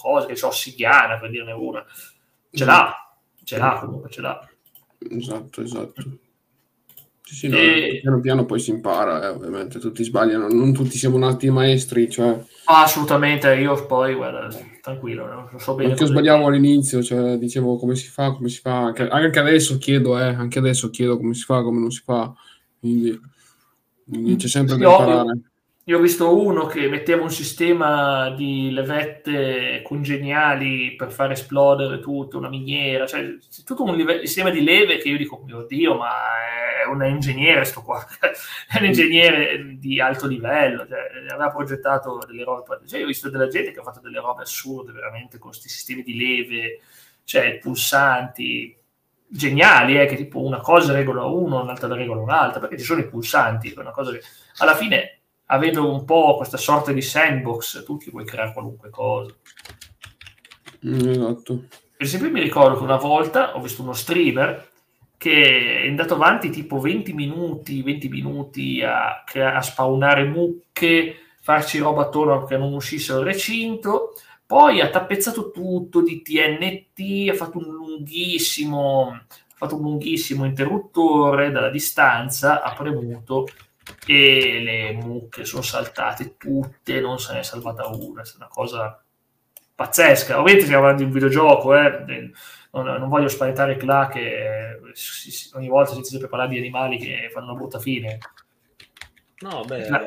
cosa, 0.00 0.26
che 0.26 0.36
so, 0.36 0.48
ossidiana 0.48 1.18
per 1.18 1.30
dirne 1.30 1.52
una. 1.52 1.84
Ce 2.50 2.64
l'ha, 2.64 3.16
ce 3.42 3.58
l'ha 3.58 3.78
comunque, 3.80 4.10
ce 4.10 4.20
l'ha. 4.20 4.48
Esatto, 5.10 5.62
esatto. 5.62 6.18
Sì, 7.28 7.34
sì, 7.34 7.48
no, 7.48 7.58
e... 7.58 7.98
piano 8.00 8.20
piano 8.20 8.46
poi 8.46 8.58
si 8.58 8.70
impara, 8.70 9.22
eh, 9.22 9.28
ovviamente, 9.28 9.78
tutti 9.78 10.02
sbagliano, 10.02 10.48
non 10.48 10.72
tutti 10.72 10.96
siamo 10.96 11.18
nati 11.18 11.50
maestri, 11.50 12.08
cioè... 12.08 12.42
assolutamente, 12.64 13.54
io 13.54 13.84
poi, 13.84 14.14
guarda, 14.14 14.48
tranquillo, 14.80 15.26
non 15.26 15.60
so 15.60 15.74
bene. 15.74 15.90
Anche 15.90 16.04
io 16.04 16.08
sbagliavo 16.08 16.46
all'inizio, 16.46 17.02
cioè, 17.02 17.36
dicevo 17.36 17.76
come 17.76 17.96
si 17.96 18.08
fa, 18.08 18.32
come 18.32 18.48
si 18.48 18.60
fa, 18.60 18.78
anche, 18.78 19.06
anche, 19.06 19.38
adesso 19.38 19.76
chiedo, 19.76 20.18
eh, 20.18 20.22
anche 20.22 20.58
adesso 20.58 20.88
chiedo 20.88 21.18
come 21.18 21.34
si 21.34 21.42
fa, 21.42 21.60
come 21.62 21.80
non 21.80 21.90
si 21.90 22.00
fa, 22.02 22.32
quindi, 22.80 23.20
quindi 24.08 24.36
c'è 24.36 24.48
sempre 24.48 24.78
da 24.78 24.88
imparare. 24.88 25.20
Ovvio 25.20 25.47
Io 25.88 25.96
ho 25.96 26.00
visto 26.02 26.38
uno 26.38 26.66
che 26.66 26.86
metteva 26.86 27.22
un 27.22 27.30
sistema 27.30 28.28
di 28.28 28.70
levette 28.70 29.80
congeniali 29.82 30.94
per 30.94 31.10
far 31.10 31.30
esplodere 31.30 31.98
tutto, 31.98 32.36
una 32.36 32.50
miniera, 32.50 33.06
cioè 33.06 33.38
tutto 33.64 33.84
un 33.84 33.96
live- 33.96 34.26
sistema 34.26 34.50
di 34.50 34.62
leve 34.62 34.98
che 34.98 35.08
io 35.08 35.16
dico, 35.16 35.42
mio 35.46 35.62
Dio, 35.62 35.96
ma 35.96 36.10
è 36.84 36.86
un 36.86 37.02
ingegnere 37.06 37.64
sto 37.64 37.80
qua, 37.80 38.04
è 38.68 38.78
un 38.80 38.84
ingegnere 38.84 39.78
di 39.78 39.98
alto 39.98 40.26
livello, 40.26 40.86
cioè, 40.86 41.08
aveva 41.32 41.50
progettato 41.50 42.18
delle 42.26 42.44
robe, 42.44 42.80
cioè, 42.86 42.98
io 42.98 43.06
ho 43.06 43.08
visto 43.08 43.30
della 43.30 43.48
gente 43.48 43.70
che 43.70 43.80
ha 43.80 43.82
fatto 43.82 44.00
delle 44.00 44.20
robe 44.20 44.42
assurde 44.42 44.92
veramente 44.92 45.38
con 45.38 45.52
questi 45.52 45.70
sistemi 45.70 46.02
di 46.02 46.18
leve, 46.18 46.80
cioè 47.24 47.56
pulsanti, 47.56 48.76
geniali, 49.26 49.98
eh, 49.98 50.04
che 50.04 50.16
tipo 50.16 50.44
una 50.44 50.60
cosa 50.60 50.92
regola 50.92 51.24
uno, 51.24 51.62
un'altra 51.62 51.94
regola 51.94 52.20
un'altra, 52.20 52.60
perché 52.60 52.76
ci 52.76 52.84
sono 52.84 53.00
i 53.00 53.08
pulsanti, 53.08 53.72
è 53.72 53.78
una 53.78 53.90
cosa 53.90 54.12
che 54.12 54.20
alla 54.58 54.74
fine 54.74 55.17
avendo 55.50 55.90
un 55.90 56.04
po' 56.04 56.36
questa 56.36 56.56
sorta 56.56 56.92
di 56.92 57.02
sandbox, 57.02 57.84
tu 57.84 57.96
ti 57.96 58.10
puoi 58.10 58.24
creare 58.24 58.52
qualunque 58.52 58.90
cosa. 58.90 59.34
Esatto. 60.82 61.64
Per 61.96 62.06
esempio 62.06 62.30
mi 62.30 62.40
ricordo 62.40 62.76
che 62.76 62.84
una 62.84 62.96
volta 62.96 63.56
ho 63.56 63.60
visto 63.60 63.82
uno 63.82 63.92
streamer 63.92 64.70
che 65.16 65.82
è 65.82 65.88
andato 65.88 66.14
avanti 66.14 66.50
tipo 66.50 66.78
20 66.78 67.12
minuti, 67.12 67.82
20 67.82 68.08
minuti 68.08 68.82
a, 68.82 69.24
a 69.24 69.60
spawnare 69.60 70.24
mucche, 70.24 71.16
farci 71.40 71.78
roba 71.78 72.02
attorno 72.02 72.44
che 72.44 72.56
non 72.56 72.72
uscisse 72.72 73.12
dal 73.12 73.24
recinto, 73.24 74.12
poi 74.46 74.80
ha 74.80 74.90
tappezzato 74.90 75.50
tutto 75.50 76.02
di 76.02 76.22
TNT, 76.22 77.30
ha 77.30 77.34
fatto 77.34 77.58
un 77.58 77.64
lunghissimo, 77.64 79.10
ha 79.10 79.24
fatto 79.56 79.74
un 79.74 79.82
lunghissimo 79.82 80.44
interruttore 80.44 81.50
dalla 81.50 81.70
distanza, 81.70 82.62
ha 82.62 82.72
premuto 82.74 83.48
e 84.08 84.60
le 84.60 84.92
mucche 84.92 85.44
sono 85.44 85.60
saltate 85.60 86.36
tutte, 86.38 86.98
non 86.98 87.18
se 87.18 87.34
ne 87.34 87.40
è 87.40 87.42
salvata 87.42 87.86
una, 87.88 88.22
è 88.22 88.26
una 88.36 88.48
cosa 88.48 89.02
pazzesca. 89.74 90.38
Ovviamente 90.38 90.64
stiamo 90.64 90.82
parlando 90.82 91.02
di 91.02 91.08
un 91.08 91.14
videogioco, 91.14 91.74
eh? 91.76 92.32
non, 92.70 92.86
non, 92.86 93.08
voglio 93.08 93.28
spaventare 93.28 93.76
Cla 93.76 94.08
che 94.10 94.70
eh, 94.70 94.80
ogni 95.52 95.68
volta 95.68 95.92
si 95.92 96.02
sempre 96.04 96.28
parlare 96.28 96.52
di 96.52 96.58
animali 96.58 96.96
che 96.96 97.28
fanno 97.30 97.50
una 97.50 97.58
brutta 97.58 97.78
fine. 97.78 98.18
No, 99.40 99.62
beh, 99.66 99.88
La... 99.90 100.00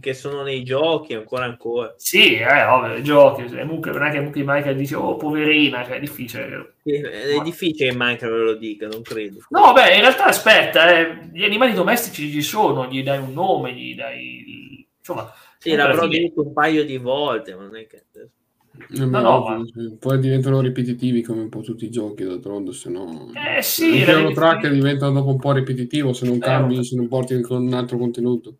che 0.00 0.14
sono 0.14 0.42
nei 0.42 0.62
giochi 0.62 1.14
ancora 1.14 1.44
ancora. 1.44 1.94
Sì, 1.96 2.36
eh, 2.36 2.64
ovvio, 2.64 2.96
i 2.96 3.02
giochi, 3.02 3.48
le 3.48 3.64
mucche, 3.64 3.90
non 3.90 4.04
è 4.04 4.10
che 4.10 4.20
mucche 4.20 4.40
di 4.40 4.46
Minecraft 4.46 4.76
dice 4.76 4.94
oh 4.94 5.16
poverina, 5.16 5.84
cioè 5.84 5.96
è 5.96 6.00
difficile. 6.00 6.74
è 6.82 7.36
Ma... 7.36 7.42
difficile 7.42 7.90
che 7.90 7.96
Minecraft 7.96 8.34
ve 8.34 8.42
lo 8.42 8.54
dica, 8.54 8.86
non 8.86 9.02
credo. 9.02 9.38
No, 9.50 9.72
beh, 9.72 9.94
in 9.94 10.00
realtà 10.00 10.26
aspetta, 10.26 10.98
eh, 10.98 11.30
gli 11.32 11.44
animali 11.44 11.72
domestici 11.72 12.30
ci 12.30 12.42
sono, 12.42 12.86
gli 12.86 13.02
dai 13.02 13.18
un 13.18 13.32
nome, 13.32 13.72
gli 13.72 13.94
dai... 13.94 14.86
Insomma... 14.98 15.32
Sì, 15.58 15.74
l'avrò 15.74 16.02
fine... 16.02 16.20
detto 16.20 16.42
un 16.42 16.52
paio 16.52 16.84
di 16.84 16.98
volte, 16.98 17.54
ma 17.54 17.62
non 17.62 17.76
è 17.76 17.86
che... 17.86 18.04
Eh, 18.14 19.04
no, 19.04 19.20
no, 19.20 19.40
ma... 19.40 19.64
Poi 19.98 20.20
diventano 20.20 20.60
ripetitivi 20.60 21.20
come 21.20 21.40
un 21.40 21.48
po' 21.48 21.62
tutti 21.62 21.84
i 21.84 21.90
giochi, 21.90 22.22
d'altronde, 22.22 22.72
se 22.72 22.90
no... 22.90 23.32
Eh 23.34 23.60
sì... 23.60 23.96
Il 23.96 24.08
Euro 24.08 24.30
Track 24.30 24.68
diventa 24.68 25.08
dopo 25.08 25.30
un 25.30 25.38
po' 25.38 25.52
ripetitivo 25.52 26.12
se 26.12 26.26
non 26.26 26.36
eh, 26.36 26.40
cambi, 26.40 26.84
se 26.84 26.94
non 26.94 27.08
porti 27.08 27.34
un 27.34 27.72
altro 27.72 27.98
contenuto. 27.98 28.54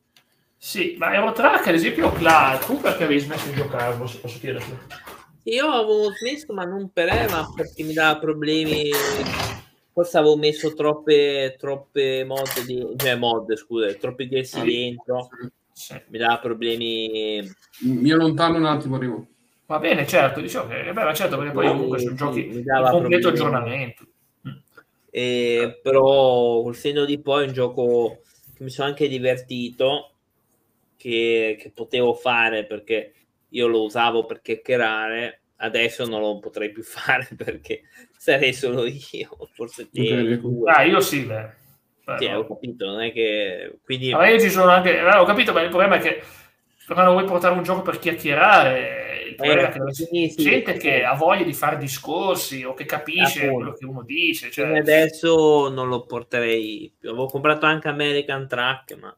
Sì, 0.60 0.96
ma 0.98 1.14
Eurotrack 1.14 1.68
ad 1.68 1.74
esempio, 1.74 2.10
Cla, 2.12 2.58
tu 2.64 2.80
perché 2.80 3.04
avevi 3.04 3.20
smesso 3.20 3.48
di 3.48 3.54
giocarlo, 3.54 4.06
se 4.08 4.18
posso 4.18 4.38
chiederti? 4.40 4.76
Io 5.44 5.66
avevo 5.66 6.12
smesso, 6.12 6.52
ma 6.52 6.64
non 6.64 6.90
per 6.92 7.08
Eva, 7.08 7.48
perché 7.54 7.84
mi 7.84 7.94
dava 7.94 8.18
problemi. 8.18 8.90
Forse 9.92 10.18
avevo 10.18 10.36
messo 10.36 10.74
troppe, 10.74 11.56
troppe 11.58 12.24
mod, 12.24 12.64
di, 12.66 12.86
cioè 12.96 13.14
mod, 13.14 13.54
scusa, 13.56 13.92
troppe 13.94 14.26
DS 14.26 14.54
ah, 14.54 14.64
dentro. 14.64 15.28
Sì. 15.72 16.00
Mi 16.08 16.18
dava 16.18 16.38
problemi. 16.38 17.40
Mi 17.82 18.10
allontano 18.10 18.58
un 18.58 18.66
attimo, 18.66 18.96
arrivo. 18.96 19.26
Va 19.66 19.78
bene, 19.78 20.06
certo, 20.06 20.40
diciamo 20.40 20.68
che 20.68 20.92
beh, 20.92 21.14
certo, 21.14 21.36
perché 21.36 21.52
poi 21.52 21.68
comunque 21.68 21.98
sono 21.98 22.14
giochi 22.14 22.48
di 22.48 22.64
completo 22.64 23.28
aggiornamento. 23.28 24.06
Mm. 24.46 24.52
E, 25.10 25.80
però 25.82 26.62
col 26.62 26.74
senno 26.74 27.04
di 27.04 27.20
poi 27.20 27.44
è 27.44 27.46
un 27.46 27.52
gioco 27.52 28.20
che 28.54 28.64
mi 28.64 28.70
sono 28.70 28.88
anche 28.88 29.08
divertito 29.08 30.12
che, 30.98 31.56
che 31.58 31.70
potevo 31.70 32.12
fare 32.12 32.66
perché 32.66 33.12
io 33.50 33.66
lo 33.68 33.84
usavo 33.84 34.26
per 34.26 34.42
chiacchierare, 34.42 35.42
adesso 35.58 36.04
non 36.06 36.20
lo 36.20 36.38
potrei 36.40 36.70
più 36.70 36.82
fare 36.84 37.28
perché 37.34 37.82
sarei 38.16 38.52
solo 38.52 38.84
io, 38.84 39.48
forse 39.54 39.88
te. 39.88 40.40
Ah, 40.66 40.82
io 40.82 41.00
sì, 41.00 41.22
beh. 41.22 41.66
Sì, 42.18 42.24
ho 42.24 42.46
capito, 42.46 42.86
non 42.86 43.02
è 43.02 43.12
che... 43.12 43.80
Quindi... 43.84 44.12
Ma 44.12 44.28
io 44.28 44.40
ci 44.40 44.48
sono 44.48 44.70
anche... 44.70 44.98
Eh, 44.98 45.16
ho 45.16 45.24
capito, 45.24 45.52
ma 45.52 45.60
il 45.60 45.68
problema 45.68 45.96
è 45.96 46.00
che 46.00 46.22
quando 46.86 47.12
vuoi 47.12 47.26
portare 47.26 47.54
un 47.54 47.62
gioco 47.62 47.82
per 47.82 47.98
chiacchierare, 47.98 49.24
il 49.28 49.34
problema 49.34 49.60
eh, 49.60 49.66
è 49.66 49.72
che 49.72 49.78
c'è 49.78 49.92
sì, 49.92 50.34
gente 50.36 50.72
sì, 50.72 50.78
che 50.78 51.04
ha 51.04 51.12
voglia 51.14 51.44
di 51.44 51.52
fare 51.52 51.76
discorsi 51.76 52.64
o 52.64 52.72
che 52.72 52.86
capisce 52.86 53.40
appunto. 53.40 53.54
quello 53.56 53.72
che 53.74 53.84
uno 53.84 54.02
dice. 54.04 54.50
Cioè... 54.50 54.78
Adesso 54.78 55.68
non 55.68 55.88
lo 55.88 56.06
porterei 56.06 56.94
più. 56.98 57.10
Avevo 57.10 57.26
comprato 57.26 57.66
anche 57.66 57.88
American 57.88 58.48
Track, 58.48 58.96
ma 58.98 59.14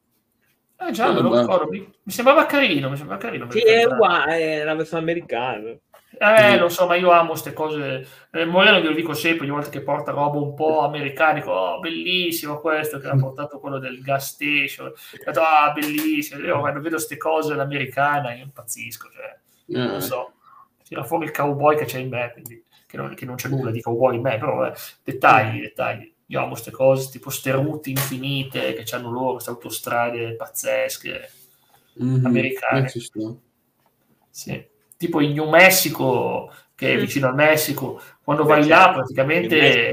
eh 0.87 0.93
già, 0.93 1.13
me 1.13 1.21
lo 1.21 1.39
ricordo. 1.39 1.71
Mi, 1.71 1.79
mi, 1.79 2.13
sembrava 2.13 2.47
carino, 2.47 2.89
mi 2.89 2.97
sembrava 2.97 3.21
carino. 3.21 3.51
Sì, 3.51 3.61
è 3.61 3.85
uguale, 3.85 4.61
è 4.61 4.65
la 4.65 4.75
versione 4.75 5.03
americana. 5.03 5.77
Eh, 6.23 6.59
lo 6.59 6.69
so, 6.69 6.87
ma 6.87 6.97
io 6.97 7.11
amo 7.11 7.31
queste 7.31 7.53
cose. 7.53 8.07
Eh, 8.31 8.45
Moreno 8.45 8.79
glielo 8.79 8.95
dico 8.95 9.13
sempre, 9.13 9.45
ogni 9.45 9.55
volta 9.55 9.71
che 9.71 9.83
porta 9.83 10.11
roba 10.11 10.39
un 10.39 10.55
po' 10.55 10.81
americanico, 10.81 11.51
oh, 11.51 11.79
bellissimo 11.81 12.61
questo 12.61 12.99
che 12.99 13.09
ha 13.09 13.17
portato 13.17 13.59
quello 13.59 13.79
del 13.79 14.01
gas 14.01 14.33
station. 14.33 14.93
Detto, 15.25 15.41
ah, 15.41 15.71
bellissimo. 15.73 16.41
Io 16.45 16.59
quando 16.61 16.81
vedo 16.81 16.97
queste 16.97 17.17
cose 17.17 17.53
all'americana, 17.53 18.35
io 18.35 18.45
impazzisco. 18.45 19.09
Cioè, 19.11 19.81
eh. 19.81 19.87
Non 19.87 20.01
so, 20.01 20.33
tira 20.83 21.05
fuori 21.05 21.27
il 21.27 21.31
cowboy 21.31 21.77
che 21.77 21.85
c'è 21.85 21.99
in 21.99 22.09
me, 22.09 22.31
quindi, 22.33 22.65
che, 22.87 22.97
non, 22.97 23.15
che 23.15 23.25
non 23.25 23.37
c'è 23.37 23.49
nulla 23.49 23.71
di 23.71 23.81
cowboy 23.81 24.17
in 24.17 24.23
me, 24.23 24.39
però 24.39 24.67
eh, 24.67 24.73
dettagli, 25.05 25.61
dettagli 25.61 26.13
io 26.31 26.39
amo 26.39 26.51
queste 26.51 26.71
cose, 26.71 27.11
tipo 27.11 27.29
ste 27.29 27.51
route 27.51 27.91
infinite 27.91 28.73
che 28.75 28.95
hanno 28.95 29.11
loro, 29.11 29.33
queste 29.33 29.51
autostrade 29.51 30.37
pazzesche, 30.37 31.31
mm-hmm. 32.01 32.25
americane. 32.25 32.89
Sì. 34.31 34.69
Tipo 34.97 35.21
in 35.21 35.33
New 35.33 35.49
Mexico, 35.49 36.53
che 36.77 36.95
è 36.95 36.99
vicino 36.99 37.27
al 37.27 37.35
Messico, 37.35 38.01
quando 38.23 38.45
vai 38.45 38.67
là 38.67 38.93
praticamente... 38.95 39.91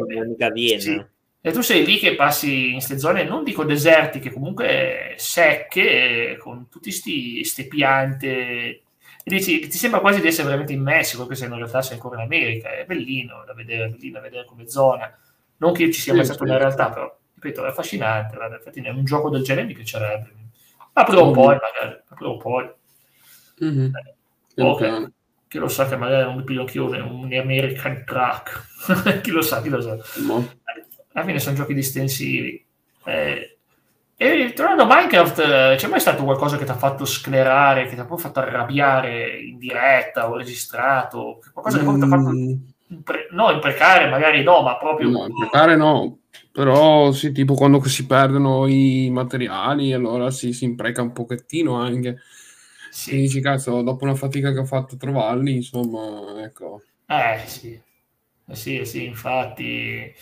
Sì. 0.80 1.06
E 1.40 1.52
tu 1.52 1.62
sei 1.62 1.86
lì 1.86 1.98
che 1.98 2.16
passi 2.16 2.68
in 2.68 2.74
queste 2.74 3.00
zone, 3.00 3.24
non 3.24 3.44
dico 3.44 3.64
desertiche, 3.64 4.32
comunque 4.32 5.16
secche, 5.18 6.38
con 6.40 6.68
tutte 6.70 6.92
queste 6.92 7.68
piante 7.68 8.82
e 9.28 9.30
dici, 9.30 9.60
ti 9.60 9.78
sembra 9.78 10.00
quasi 10.00 10.22
di 10.22 10.28
essere 10.28 10.46
veramente 10.46 10.72
in 10.72 10.82
Messico, 10.82 11.24
anche 11.24 11.36
se 11.36 11.46
in 11.46 11.56
realtà 11.56 11.82
sei 11.82 11.96
ancora 11.96 12.16
in 12.16 12.22
America, 12.22 12.72
è 12.72 12.86
bellino 12.86 13.44
da 13.46 13.54
vedere, 13.54 13.90
bellino 13.90 14.20
da 14.20 14.22
vedere 14.22 14.46
come 14.46 14.70
zona. 14.70 15.14
Non 15.58 15.74
che 15.74 15.92
ci 15.92 16.02
sia 16.02 16.14
mai 16.14 16.26
stato 16.26 16.44
nella 16.44 16.58
realtà, 16.58 16.90
però, 16.90 17.18
ripeto, 17.36 17.66
è 17.66 17.70
affascinante. 17.70 18.36
Guarda, 18.36 18.56
infatti, 18.56 18.80
un 18.80 19.04
gioco 19.04 19.30
del 19.30 19.44
genere 19.44 19.68
mi 19.68 19.74
piacerebbe. 19.74 20.36
Ma 20.94 21.04
prima 21.04 21.22
o 21.22 21.32
poi, 21.32 21.58
magari, 21.60 22.02
prima 22.16 22.32
o 22.32 22.38
poi. 22.38 22.70
Mm-hmm. 23.64 23.96
Eh, 24.56 24.64
okay. 24.64 25.08
Chi 25.48 25.58
lo 25.60 25.68
sa 25.68 25.88
che 25.88 25.96
magari 25.96 26.24
non 26.26 26.36
mi 26.36 26.44
piglio 26.44 26.62
anch'io 26.62 26.86
un 26.90 27.34
American 27.34 28.04
Truck. 28.06 29.22
chi 29.22 29.32
lo 29.32 29.42
sa, 29.42 29.62
chi 29.62 29.70
lo 29.70 29.82
sa. 29.82 29.98
No. 30.26 30.48
Alla 31.14 31.26
fine 31.26 31.40
sono 31.40 31.56
giochi 31.56 31.74
distensivi. 31.74 32.64
Eh, 33.06 33.58
e 34.20 34.54
tornando 34.54 34.84
a 34.84 34.86
Minecraft, 34.88 35.40
eh, 35.40 35.76
c'è 35.78 35.88
mai 35.88 36.00
stato 36.00 36.24
qualcosa 36.24 36.58
che 36.58 36.66
ti 36.66 36.72
ha 36.72 36.76
fatto 36.76 37.06
sclerare, 37.06 37.84
che 37.84 37.94
ti 37.94 38.00
ha 38.00 38.06
proprio 38.06 38.28
fatto 38.28 38.40
arrabbiare 38.40 39.40
in 39.40 39.60
diretta 39.60 40.30
o 40.30 40.38
registrato? 40.38 41.40
Qualcosa 41.54 41.78
che 41.78 41.86
mm. 41.86 42.00
ti 42.00 42.04
ha 42.04 42.08
fatto 42.08 42.32
Impre- 42.90 43.28
no, 43.32 43.52
imprecare 43.52 44.08
magari 44.08 44.44
no, 44.44 44.62
ma 44.62 44.78
proprio... 44.78 45.10
No, 45.10 45.28
imprecare 45.28 45.76
no, 45.76 46.20
però 46.52 47.12
sì, 47.12 47.32
tipo 47.34 47.54
quando 47.54 47.84
si 47.84 48.06
perdono 48.06 48.66
i 48.66 49.10
materiali, 49.12 49.92
allora 49.92 50.32
sì, 50.32 50.54
si 50.54 50.64
impreca 50.66 51.02
un 51.02 51.12
pochettino 51.12 51.76
anche. 51.76 52.18
Sì. 52.90 53.12
E 53.12 53.16
dici, 53.18 53.42
cazzo, 53.42 53.82
dopo 53.82 54.06
una 54.06 54.16
fatica 54.16 54.54
che 54.54 54.60
ho 54.60 54.66
fatto 54.66 54.96
a 54.96 54.98
trovarli, 54.98 55.56
insomma, 55.56 56.42
ecco. 56.44 56.82
Eh 57.06 57.42
sì, 57.46 57.80
eh, 58.48 58.56
sì, 58.56 58.86
sì, 58.86 59.06
infatti... 59.06 60.14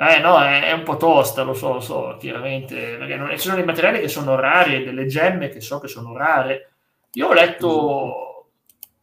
Eh 0.00 0.20
no, 0.20 0.40
è, 0.40 0.62
è, 0.62 0.72
un 0.72 0.84
po' 0.84 0.96
tosta, 0.96 1.42
lo 1.42 1.54
so, 1.54 1.72
lo 1.72 1.80
so, 1.80 2.16
chiaramente, 2.20 2.96
perché 2.98 3.16
non, 3.16 3.30
ci 3.30 3.38
sono 3.38 3.56
dei 3.56 3.64
materiali 3.64 3.98
che 3.98 4.06
sono 4.06 4.36
rari 4.36 4.76
e 4.76 4.84
delle 4.84 5.06
gemme 5.06 5.48
che 5.48 5.60
so 5.60 5.80
che 5.80 5.88
sono 5.88 6.16
rare. 6.16 6.70
Io 7.12 7.26
ho 7.28 7.32
letto 7.32 8.27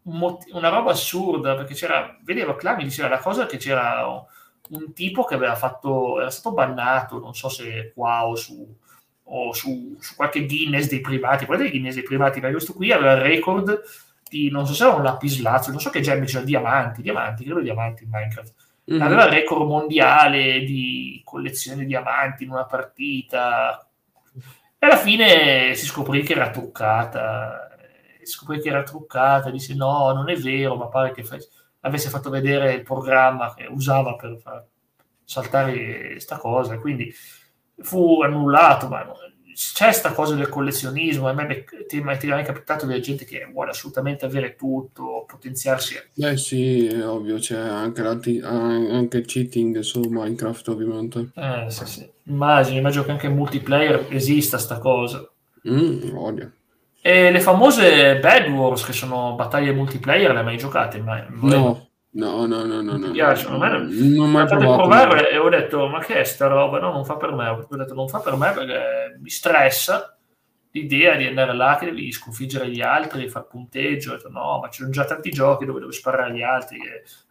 una 0.06 0.70
roba 0.70 0.92
assurda 0.92 1.56
perché 1.56 1.74
c'era, 1.74 2.18
vedevo 2.24 2.56
Cla 2.56 2.76
mi 2.76 2.84
diceva 2.84 3.08
la 3.08 3.20
cosa 3.20 3.46
che 3.46 3.58
c'era 3.58 4.06
un 4.70 4.94
tipo 4.94 5.24
che 5.24 5.36
aveva 5.36 5.56
fatto, 5.56 6.20
era 6.20 6.30
stato 6.30 6.54
bannato, 6.54 7.20
non 7.20 7.34
so 7.34 7.50
se 7.50 7.92
qua 7.94 8.26
o 8.26 8.36
su, 8.36 8.68
o 9.24 9.54
su, 9.54 9.96
su 10.00 10.16
qualche 10.16 10.46
Guinness 10.46 10.88
dei 10.88 11.02
privati, 11.02 11.46
guardate 11.46 11.70
i 11.70 11.72
Guinness 11.72 11.96
dei 11.96 12.04
privati, 12.04 12.40
ma 12.40 12.50
questo 12.52 12.74
qui 12.74 12.92
aveva 12.92 13.14
il 13.14 13.22
record 13.22 13.82
di, 14.28 14.50
non 14.50 14.66
so 14.66 14.74
se 14.74 14.86
era 14.86 14.96
un 14.96 15.04
lapislazzo, 15.04 15.72
non 15.72 15.80
so 15.80 15.90
che 15.90 16.02
gemme 16.02 16.26
c'erano, 16.26 16.46
diamanti, 16.46 17.02
diamanti, 17.02 17.44
credo 17.44 17.62
diamanti 17.62 18.04
in 18.04 18.10
Minecraft. 18.12 18.54
Mm-hmm. 18.92 19.02
Aveva 19.02 19.26
il 19.26 19.32
record 19.32 19.68
mondiale 19.68 20.64
di 20.64 21.22
collezione 21.24 21.80
di 21.80 21.88
diamanti 21.88 22.44
in 22.44 22.52
una 22.52 22.66
partita. 22.66 23.88
E 24.78 24.86
alla 24.86 24.98
fine 24.98 25.74
si 25.74 25.86
scoprì 25.86 26.22
che 26.22 26.34
era 26.34 26.52
truccata, 26.52 27.75
scoprì 28.26 28.60
che 28.60 28.70
era 28.70 28.84
truccata, 28.84 29.50
disse 29.50 29.74
no, 29.76 30.12
non 30.14 30.30
è 30.30 30.36
vero, 30.36 30.76
ma 30.76 30.88
pare 30.88 31.12
che 31.12 31.24
fa- 31.24 31.38
avesse 31.82 32.10
fatto 32.10 32.30
vedere 32.30 32.74
il 32.74 32.84
programma 32.84 33.54
che 33.54 33.66
usava 33.66 34.16
per 34.16 34.38
far 34.38 34.66
saltare 35.24 36.20
sta 36.20 36.38
cosa, 36.38 36.78
quindi 36.80 37.14
fu 37.78 38.22
annullato, 38.22 38.88
ma 38.88 39.06
c'è 39.56 39.94
sta 39.94 40.12
cosa 40.12 40.36
del 40.36 40.50
collezionismo, 40.50 41.30
a 41.30 41.34
me 41.34 41.64
ti, 41.88 42.00
è 42.00 42.02
mai 42.02 42.18
capitato 42.18 42.86
di 42.86 43.02
gente 43.02 43.24
che 43.24 43.50
vuole 43.52 43.72
assolutamente 43.72 44.26
avere 44.26 44.56
tutto, 44.56 45.24
potenziarsi. 45.26 45.96
Beh 46.14 46.36
sì, 46.36 46.88
è 46.88 47.08
ovvio, 47.08 47.38
c'è 47.38 47.58
anche, 47.58 48.02
anche 48.02 49.18
il 49.18 49.26
cheating 49.26 49.80
su 49.80 50.02
Minecraft 50.02 50.68
ovviamente. 50.68 51.32
Eh, 51.36 51.66
sì, 51.70 51.86
sì. 51.86 52.10
Immagino, 52.26 52.80
immagino 52.80 53.04
che 53.06 53.12
anche 53.12 53.28
in 53.28 53.36
multiplayer 53.36 54.08
esista 54.10 54.58
sta 54.58 54.78
cosa. 54.78 55.26
Mm, 55.70 56.16
odio. 56.18 56.52
E 57.08 57.30
le 57.30 57.40
famose 57.40 58.18
Bad 58.18 58.48
Wars, 58.48 58.84
che 58.84 58.92
sono 58.92 59.36
battaglie 59.36 59.72
multiplayer, 59.74 60.32
le 60.32 60.40
hai 60.40 60.44
mai 60.44 60.58
giocate? 60.58 61.00
Ma, 61.00 61.24
no, 61.30 61.90
No, 62.10 62.48
no, 62.48 62.64
no, 62.64 62.82
no. 62.82 62.98
Mi 62.98 63.12
piacciono. 63.12 63.58
No, 63.58 63.68
non, 63.68 63.88
non 63.90 64.32
mai 64.32 64.48
provato. 64.48 64.76
provare 64.76 65.30
e 65.30 65.38
ho 65.38 65.48
detto, 65.50 65.88
ma 65.88 66.00
che 66.00 66.22
è 66.22 66.24
sta 66.24 66.48
roba? 66.48 66.80
No, 66.80 66.92
non 66.92 67.06
fa 67.06 67.16
per 67.18 67.32
me. 67.34 67.48
Ho 67.48 67.68
detto, 67.70 67.94
non 67.94 68.08
fa 68.08 68.22
per 68.22 68.36
me 68.36 68.52
perché 68.54 69.20
mi 69.22 69.30
stressa 69.30 70.18
l'idea 70.72 71.16
di 71.16 71.28
andare 71.28 71.54
là 71.54 71.78
che 71.80 71.86
devi 71.86 72.12
sconfiggere 72.12 72.72
gli 72.72 72.82
altri, 72.82 73.30
far 73.30 73.46
punteggio. 73.46 74.14
Ho 74.14 74.16
detto, 74.16 74.30
no, 74.30 74.58
ma 74.60 74.70
ci 74.70 74.80
sono 74.80 74.90
già 74.90 75.06
tanti 75.06 75.30
giochi 75.30 75.66
dove 75.66 75.82
devo 75.82 75.92
sparare 75.92 76.32
agli 76.32 76.42
altri, 76.42 76.80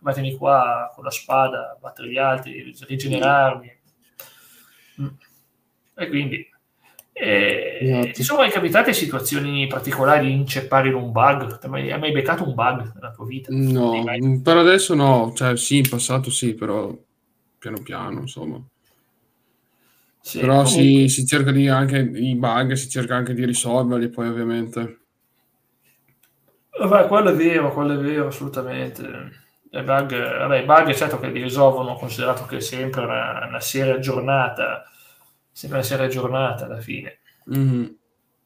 mettermi 0.03 0.37
qua 0.37 0.93
con 0.95 1.03
la 1.03 1.11
spada, 1.11 1.77
battere 1.81 2.11
gli 2.11 2.18
altri, 2.18 2.72
rigenerarmi. 2.87 3.79
Mm. 5.01 5.07
E 5.97 6.09
quindi 6.09 6.49
e 7.16 7.78
esatto. 7.80 8.10
Ti 8.10 8.22
sono 8.24 8.40
mai 8.40 8.50
capitate 8.50 8.92
situazioni 8.92 9.68
particolari 9.68 10.26
di 10.26 10.32
inceppare 10.32 10.88
in 10.88 10.94
un 10.94 11.12
bug? 11.12 11.60
Hai 11.62 11.70
mai, 11.70 11.98
mai 11.98 12.10
beccato 12.10 12.42
un 12.44 12.54
bug 12.54 12.92
nella 12.92 13.12
tua 13.12 13.24
vita? 13.24 13.50
No, 13.52 14.02
per 14.42 14.56
adesso 14.56 14.94
no, 14.94 15.32
cioè 15.32 15.56
sì, 15.56 15.78
in 15.78 15.88
passato 15.88 16.30
sì, 16.30 16.54
però 16.54 16.92
piano 17.56 17.80
piano, 17.82 18.22
insomma. 18.22 18.60
Sì, 20.20 20.40
però 20.40 20.64
si, 20.64 21.08
si, 21.08 21.24
cerca 21.24 21.52
di 21.52 21.68
anche 21.68 21.98
i 21.98 22.34
bug, 22.34 22.72
si 22.72 22.88
cerca 22.88 23.14
anche 23.14 23.32
di 23.32 23.44
risolverli 23.44 24.08
poi 24.08 24.28
ovviamente. 24.28 24.98
Vabbè, 26.80 27.06
quello 27.06 27.30
è 27.30 27.34
vero, 27.34 27.72
quello 27.72 27.92
è 27.92 28.02
vero, 28.02 28.26
assolutamente. 28.26 29.02
I 29.70 29.82
bug, 29.82 30.38
vabbè, 30.38 30.58
i 30.58 30.64
bug 30.64 30.92
certo 30.94 31.20
che 31.20 31.28
li 31.28 31.42
risolvono, 31.42 31.94
considerato 31.94 32.44
che 32.44 32.56
è 32.56 32.60
sempre 32.60 33.04
una, 33.04 33.46
una 33.46 33.60
serie 33.60 33.92
aggiornata 33.92 34.88
sempre 35.55 35.78
essere 35.78 36.05
aggiornata 36.05 36.64
alla 36.64 36.80
fine. 36.80 37.20
Mm-hmm. 37.55 37.84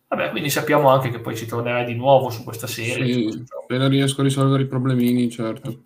Vabbè, 0.09 0.31
quindi 0.31 0.51
sappiamo 0.51 0.91
anche 0.91 1.11
che 1.11 1.21
poi 1.21 1.35
ci 1.35 1.47
tornerai 1.47 1.87
di 1.87 1.95
nuovo 1.95 2.29
su 2.31 2.45
questa 2.45 2.67
serie. 2.67 3.31
Sì, 3.31 3.45
appena 3.61 3.89
riesco 3.89 4.21
a 4.21 4.25
risolvere 4.25 4.65
i 4.65 4.67
problemini, 4.67 5.31
certo. 5.31 5.85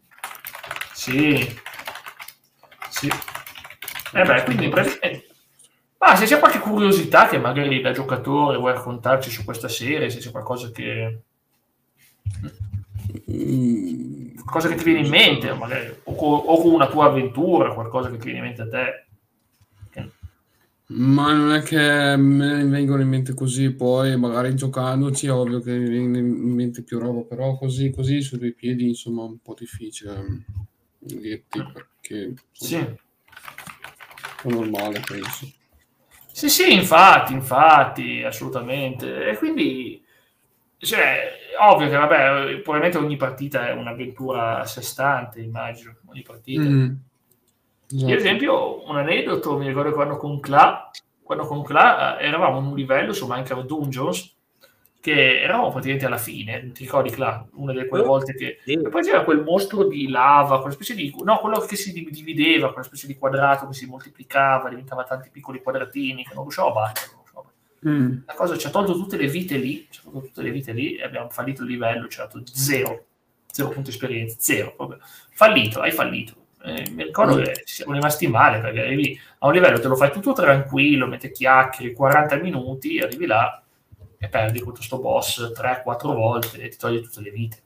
Sì. 0.92 1.38
Sì. 2.90 3.08
Eh 4.12 4.24
beh, 4.24 4.42
quindi 4.44 4.68
praticamente... 4.68 5.26
Ma 5.98 6.16
se 6.16 6.26
c'è 6.26 6.40
qualche 6.40 6.58
curiosità 6.58 7.28
che 7.28 7.38
magari 7.38 7.80
da 7.80 7.92
giocatore 7.92 8.58
vuoi 8.58 8.72
raccontarci 8.72 9.30
su 9.30 9.44
questa 9.44 9.68
serie, 9.68 10.10
se 10.10 10.18
c'è 10.18 10.30
qualcosa 10.30 10.70
che... 10.70 11.22
Mm. 13.30 14.34
Qualcosa 14.34 14.68
che 14.68 14.74
ti 14.74 14.84
viene 14.84 15.00
in 15.00 15.08
mente, 15.08 15.52
magari, 15.52 16.00
o, 16.04 16.12
o 16.12 16.72
una 16.72 16.88
tua 16.88 17.06
avventura, 17.06 17.74
qualcosa 17.74 18.10
che 18.10 18.18
ti 18.18 18.30
viene 18.30 18.38
in 18.38 18.44
mente 18.44 18.62
a 18.62 18.68
te. 18.68 19.01
Ma 20.88 21.32
non 21.32 21.52
è 21.54 21.62
che 21.62 22.16
me 22.16 22.62
ne 22.62 22.64
vengono 22.64 23.00
in 23.00 23.08
mente 23.08 23.32
così, 23.32 23.72
poi 23.72 24.16
magari 24.18 24.54
giocandoci 24.54 25.26
è 25.26 25.32
ovvio 25.32 25.60
che 25.60 25.72
mi 25.78 25.88
viene 25.88 26.18
in 26.18 26.54
mente 26.54 26.82
più 26.82 26.98
roba, 26.98 27.22
però 27.22 27.56
così, 27.56 27.90
così 27.90 28.20
su 28.20 28.36
due 28.36 28.52
piedi 28.52 28.88
insomma 28.88 29.22
un 29.22 29.38
po' 29.38 29.54
difficile 29.58 30.20
mm, 30.20 30.38
dirti 30.98 31.62
perché 31.72 32.34
sì. 32.52 32.76
è 32.76 32.94
normale 34.44 35.00
penso. 35.06 35.50
Sì, 36.32 36.48
sì, 36.48 36.72
infatti, 36.72 37.32
infatti, 37.32 38.22
assolutamente. 38.22 39.28
E 39.28 39.36
quindi, 39.36 40.02
cioè, 40.78 41.30
ovvio 41.60 41.88
che, 41.88 41.96
vabbè, 41.96 42.60
probabilmente 42.60 42.98
ogni 42.98 43.16
partita 43.16 43.68
è 43.68 43.72
un'avventura 43.72 44.60
a 44.60 44.66
sé 44.66 44.82
stante, 44.82 45.40
immagino, 45.40 45.96
ogni 46.06 46.22
partita. 46.22 46.68
Mm. 46.68 46.94
Esatto. 47.94 48.08
Io, 48.08 48.14
ad 48.14 48.20
esempio, 48.20 48.88
un 48.88 48.96
aneddoto, 48.96 49.58
mi 49.58 49.66
ricordo 49.66 49.92
quando 49.92 50.16
con 50.16 50.40
Cla, 50.40 50.90
quando 51.22 51.44
con 51.44 51.62
Cla 51.62 52.18
eh, 52.18 52.26
eravamo 52.26 52.58
in 52.58 52.66
un 52.66 52.76
livello 52.76 53.12
su 53.12 53.26
Minecraft 53.26 53.66
Dungeons, 53.66 54.34
che 54.98 55.42
eravamo 55.42 55.70
praticamente 55.70 56.06
alla 56.06 56.16
fine, 56.16 56.70
ti 56.72 56.84
ricordi 56.84 57.10
Cla? 57.10 57.46
Una 57.54 57.72
delle 57.72 57.88
quelle 57.88 58.04
volte 58.04 58.34
che... 58.34 58.60
E 58.64 58.88
poi 58.88 59.02
c'era 59.02 59.24
quel 59.24 59.42
mostro 59.42 59.84
di 59.84 60.08
lava, 60.08 60.60
quella 60.60 60.74
specie 60.74 60.94
di... 60.94 61.14
no, 61.22 61.38
quello 61.38 61.58
che 61.60 61.76
si 61.76 61.92
divideva, 61.92 62.68
quella 62.68 62.86
specie 62.86 63.06
di 63.06 63.18
quadrato 63.18 63.66
che 63.66 63.74
si 63.74 63.86
moltiplicava, 63.86 64.68
diventava 64.68 65.04
tanti 65.04 65.28
piccoli 65.30 65.60
quadratini, 65.60 66.24
che 66.24 66.34
non 66.34 66.44
riuscivo 66.44 66.68
a 66.68 66.72
battere. 66.72 67.20
Mm. 67.84 68.18
La 68.26 68.34
cosa 68.34 68.56
ci 68.56 68.68
ha 68.68 68.70
tolto 68.70 68.92
tutte 68.92 69.16
le 69.16 69.26
vite 69.26 69.56
lì, 69.56 69.88
ci 69.90 69.98
ha 69.98 70.02
tolto 70.04 70.28
tutte 70.28 70.42
le 70.42 70.52
vite 70.52 70.72
lì 70.72 70.94
e 70.94 71.02
abbiamo 71.02 71.28
fallito 71.30 71.62
il 71.62 71.68
livello, 71.68 72.06
ci 72.06 72.20
ha 72.20 72.26
dato 72.26 72.40
zero, 72.44 73.06
zero 73.46 73.70
punto 73.70 73.90
esperienza, 73.90 74.36
zero, 74.38 74.72
proprio. 74.76 74.98
Fallito, 75.32 75.80
hai 75.80 75.90
fallito 75.90 76.41
eh, 76.64 76.90
mi 76.90 77.02
ricordo 77.02 77.36
che 77.36 77.62
siamo 77.64 77.92
rimasti 77.92 78.28
male 78.28 78.60
perché 78.60 78.80
arrivi 78.80 79.18
a 79.38 79.46
un 79.46 79.52
livello, 79.52 79.80
te 79.80 79.88
lo 79.88 79.96
fai 79.96 80.12
tutto 80.12 80.32
tranquillo, 80.32 81.06
mette 81.06 81.32
chiacchiere, 81.32 81.92
40 81.92 82.36
minuti, 82.36 83.00
arrivi 83.00 83.26
là 83.26 83.62
e 84.18 84.28
perdi 84.28 84.58
contro 84.58 84.76
questo 84.76 85.00
boss 85.00 85.52
3-4 85.52 86.14
volte 86.14 86.60
e 86.60 86.68
ti 86.68 86.76
toglie 86.76 87.00
tutte 87.00 87.20
le 87.20 87.30
vite. 87.30 87.62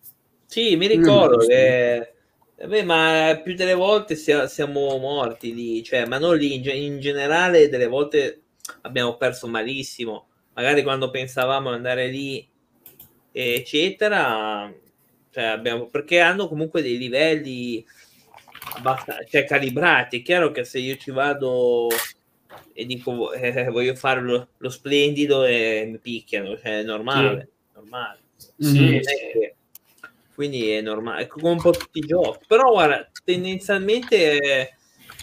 Sì, 0.47 0.76
mi 0.76 0.86
ricordo 0.86 1.44
mm, 1.44 1.49
che... 1.49 2.11
Beh, 2.66 2.84
ma 2.84 3.38
più 3.42 3.55
delle 3.55 3.74
volte 3.74 4.16
siamo 4.16 4.97
morti 4.97 5.55
lì, 5.55 5.82
cioè, 5.82 6.07
ma 6.07 6.16
non 6.16 6.34
lì, 6.34 6.55
in, 6.55 6.64
in 6.64 7.01
generale 7.01 7.68
delle 7.68 7.86
volte 7.86 8.44
abbiamo 8.82 9.16
perso 9.16 9.47
malissimo. 9.47 10.28
Magari 10.55 10.82
quando 10.82 11.11
pensavamo 11.11 11.68
di 11.68 11.76
andare 11.76 12.09
lì, 12.09 12.49
eccetera, 13.30 14.72
cioè 15.30 15.44
abbiamo, 15.44 15.88
perché 15.88 16.20
hanno 16.20 16.49
comunque 16.49 16.80
dei 16.80 16.97
livelli 16.97 17.84
abbastanza 18.74 19.24
cioè, 19.24 19.44
calibrati. 19.44 20.18
È 20.18 20.22
chiaro 20.22 20.50
che 20.50 20.64
se 20.64 20.78
io 20.78 20.96
ci 20.96 21.10
vado 21.10 21.88
e 22.72 22.86
dico 22.86 23.32
eh, 23.32 23.64
voglio 23.70 23.94
fare 23.94 24.20
lo, 24.20 24.48
lo, 24.56 24.68
splendido 24.70 25.44
e 25.44 25.88
mi 25.90 25.98
picchiano, 25.98 26.56
cioè 26.56 26.80
è 26.80 26.82
normale. 26.82 27.50
Sì. 27.66 27.74
normale. 27.74 28.18
Sì, 28.58 29.00
sì. 29.02 29.54
Quindi 30.34 30.68
è 30.68 30.82
normale, 30.82 31.26
come 31.26 31.50
un 31.50 31.60
po' 31.60 31.70
tutti 31.70 31.98
i 31.98 32.06
giochi. 32.06 32.44
Però 32.46 32.70
guarda, 32.70 33.08
tendenzialmente 33.24 34.38
eh, 34.38 34.74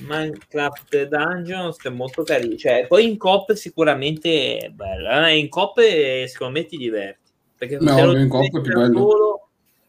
Minecraft 0.01 1.07
Dungeons 1.07 1.83
è 1.83 1.89
molto 1.89 2.23
carino. 2.23 2.55
Cioè, 2.55 2.87
poi 2.87 3.07
in 3.07 3.17
cop 3.17 3.53
sicuramente 3.53 4.57
è 4.57 4.69
bello. 4.69 5.27
Eh, 5.27 5.37
in 5.37 5.49
cop 5.49 5.79
secondo 5.79 6.59
me 6.59 6.65
ti 6.65 6.77
diverti. 6.77 7.31
Perché 7.55 7.77
no, 7.79 8.17
in 8.17 8.27
cop 8.27 8.45
è 8.45 8.61
più 8.61 8.73
bello. 8.73 8.97
Solo, 8.97 9.42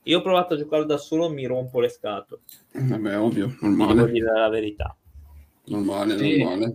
io 0.04 0.18
ho 0.18 0.22
provato 0.22 0.54
a 0.54 0.56
giocare 0.56 0.86
da 0.86 0.96
solo, 0.98 1.30
mi 1.30 1.46
rompo 1.46 1.80
le 1.80 1.88
scatole. 1.88 2.42
Vabbè, 2.72 3.18
ovvio, 3.18 3.56
normale. 3.60 3.94
Devo 3.94 4.06
dire 4.06 4.32
la 4.32 4.48
verità. 4.48 4.96
Normale, 5.66 6.18
sì. 6.18 6.42
normale. 6.42 6.74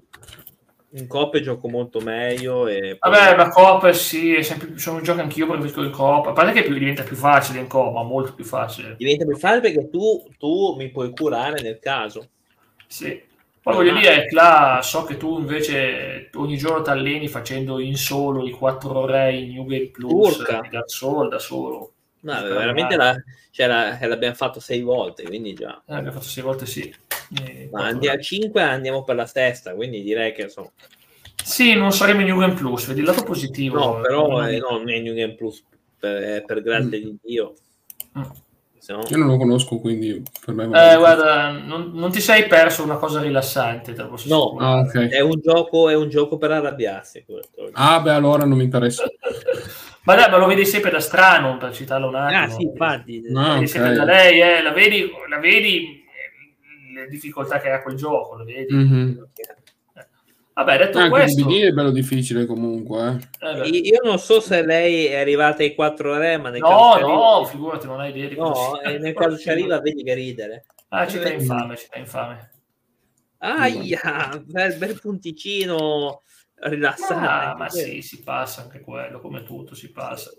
In 0.93 1.05
coppe 1.07 1.41
gioco 1.41 1.69
molto 1.69 1.99
meglio. 1.99 2.67
E 2.67 2.97
poi... 2.99 3.11
Vabbè, 3.11 3.35
la 3.35 3.49
Coop 3.49 3.91
sì, 3.91 4.41
sempre, 4.41 4.79
sono 4.79 5.01
giochi 5.01 5.19
anch'io 5.19 5.45
preferisco 5.45 5.81
il 5.81 5.91
Coop. 5.91 6.25
A 6.25 6.31
parte 6.31 6.53
che 6.53 6.63
più, 6.63 6.73
diventa 6.73 7.03
più 7.03 7.15
facile 7.15 7.59
in 7.59 7.67
Coop, 7.67 7.93
ma 7.93 8.03
molto 8.03 8.33
più 8.33 8.43
facile. 8.43 8.95
Diventa 8.97 9.25
più 9.25 9.37
facile 9.37 9.61
perché 9.61 9.89
tu, 9.89 10.25
tu 10.39 10.75
mi 10.75 10.89
puoi 10.89 11.11
curare 11.11 11.61
nel 11.61 11.77
caso. 11.77 12.29
Sì. 12.87 13.21
Poi 13.61 13.75
voglio 13.75 13.93
dire, 13.93 14.25
là 14.31 14.79
so 14.81 15.03
che 15.03 15.17
tu 15.17 15.37
invece 15.37 16.29
ogni 16.35 16.57
giorno 16.57 16.81
ti 16.81 16.89
alleni 16.89 17.27
facendo 17.27 17.79
in 17.79 17.95
solo 17.97 18.47
i 18.47 18.51
4 18.51 19.05
re 19.05 19.35
in 19.35 19.53
New 19.53 19.65
Game 19.65 19.89
Plus, 19.89 20.43
da 20.43 20.83
solo, 20.85 21.27
da 21.27 21.37
solo. 21.37 21.93
No, 22.21 22.41
veramente 22.41 22.95
la, 22.95 23.15
cioè 23.51 23.67
la, 23.67 23.97
l'abbiamo 24.07 24.35
fatto 24.35 24.59
sei 24.59 24.81
volte, 24.81 25.23
quindi 25.23 25.53
già. 25.53 25.81
Eh, 25.85 25.93
abbiamo 25.93 26.17
fatto 26.17 26.27
sei 26.27 26.43
volte, 26.43 26.65
sì. 26.65 26.93
Ma 27.71 27.85
andiamo 27.85 28.17
a 28.17 28.21
5 28.21 28.61
andiamo 28.61 29.03
per 29.03 29.15
la 29.15 29.25
sesta, 29.25 29.73
quindi 29.73 30.01
direi 30.01 30.33
che 30.33 30.43
insomma. 30.43 30.71
Sì, 31.43 31.73
non 31.73 31.91
saremo 31.91 32.21
in 32.21 32.27
New 32.27 32.39
Game 32.39 32.53
Plus, 32.53 32.87
vedi 32.87 32.99
il 32.99 33.05
lato 33.05 33.23
positivo. 33.23 33.79
No, 33.79 34.01
però 34.01 34.47
eh, 34.47 34.57
no, 34.57 34.77
non 34.77 34.89
è 34.89 34.99
New 34.99 35.13
Game 35.13 35.35
Plus, 35.35 35.63
per, 35.97 36.43
per 36.45 36.61
grande 36.61 36.99
mm. 36.99 37.01
di 37.01 37.17
Dio. 37.21 37.53
Mm. 38.17 38.21
No... 38.89 39.03
Io 39.07 39.17
non 39.17 39.27
lo 39.27 39.37
conosco, 39.37 39.77
quindi 39.77 40.23
per 40.43 40.55
me... 40.55 40.63
Eh, 40.63 40.97
guarda, 40.97 41.51
non, 41.51 41.91
non, 41.93 42.09
ti 42.09 42.19
sei 42.19 42.47
perso 42.47 42.83
una 42.83 42.95
cosa 42.95 43.21
rilassante, 43.21 43.93
te 43.93 44.01
lo 44.01 44.09
posso 44.09 44.27
No, 44.27 44.57
ah, 44.57 44.79
okay. 44.79 45.09
è, 45.09 45.19
un 45.19 45.39
gioco, 45.39 45.89
è 45.89 45.95
un 45.95 46.09
gioco 46.09 46.39
per 46.39 46.51
arrabbiarsi. 46.51 47.23
Ah, 47.73 47.99
beh, 47.99 48.13
allora 48.13 48.45
non 48.45 48.57
mi 48.57 48.63
interessa. 48.63 49.03
Ma 50.03 50.15
dai, 50.15 50.29
ma 50.29 50.37
lo 50.37 50.47
vedi 50.47 50.65
sempre 50.65 50.91
da 50.91 50.99
strano, 50.99 51.57
per 51.57 51.73
citarlo 51.73 52.07
un 52.07 52.15
attimo. 52.15 52.41
Ah, 52.41 52.49
sì, 52.49 52.63
infatti. 52.63 53.21
No, 53.29 53.53
okay. 53.55 53.67
sempre 53.67 53.93
da 53.93 54.03
lei, 54.03 54.41
eh, 54.41 54.61
la 54.61 54.71
vedi, 54.71 55.11
la 55.27 55.37
vedi 55.39 56.03
eh, 56.03 57.01
le 57.01 57.07
difficoltà 57.07 57.59
che 57.59 57.69
ha 57.69 57.81
quel 57.81 57.95
gioco, 57.95 58.35
lo 58.35 58.43
vedi. 58.43 58.73
Mm-hmm. 58.73 59.17
Vabbè, 60.59 60.77
detto 60.77 60.97
Anche 60.97 61.09
questo... 61.09 61.41
DVD 61.45 61.63
è 61.67 61.71
bello 61.71 61.91
difficile 61.91 62.45
comunque. 62.45 63.17
Eh. 63.39 63.69
Io 63.69 64.01
non 64.03 64.19
so 64.19 64.41
se 64.41 64.65
lei 64.65 65.05
è 65.05 65.17
arrivata 65.19 65.63
ai 65.63 65.73
4 65.73 66.17
re, 66.17 66.37
ma 66.37 66.49
nel 66.49 66.59
No, 66.59 66.67
caso 66.67 66.97
ci 66.97 67.01
no, 67.01 67.33
arriva- 67.35 67.49
figurati, 67.49 67.87
non 67.87 67.99
hai 68.01 68.09
idea 68.09 68.27
di 68.27 68.35
no, 68.35 68.81
e 68.81 68.97
nel 68.97 69.13
caso 69.13 69.37
ci 69.37 69.49
arriva 69.49 69.79
vedi 69.79 70.03
che 70.03 70.13
ridere. 70.13 70.65
Ah, 70.89 71.07
città 71.07 71.31
infame, 71.31 71.77
città 71.77 71.97
infame. 71.97 72.51
Aia, 73.37 74.43
bel, 74.43 74.75
bel 74.75 74.99
punticino 74.99 76.23
rilassante. 76.61 77.25
Ah, 77.27 77.55
ma 77.57 77.69
sì, 77.69 78.01
si 78.01 78.21
passa 78.23 78.61
anche 78.61 78.81
quello, 78.81 79.19
come 79.19 79.43
tutto 79.43 79.75
si 79.75 79.91
passa. 79.91 80.31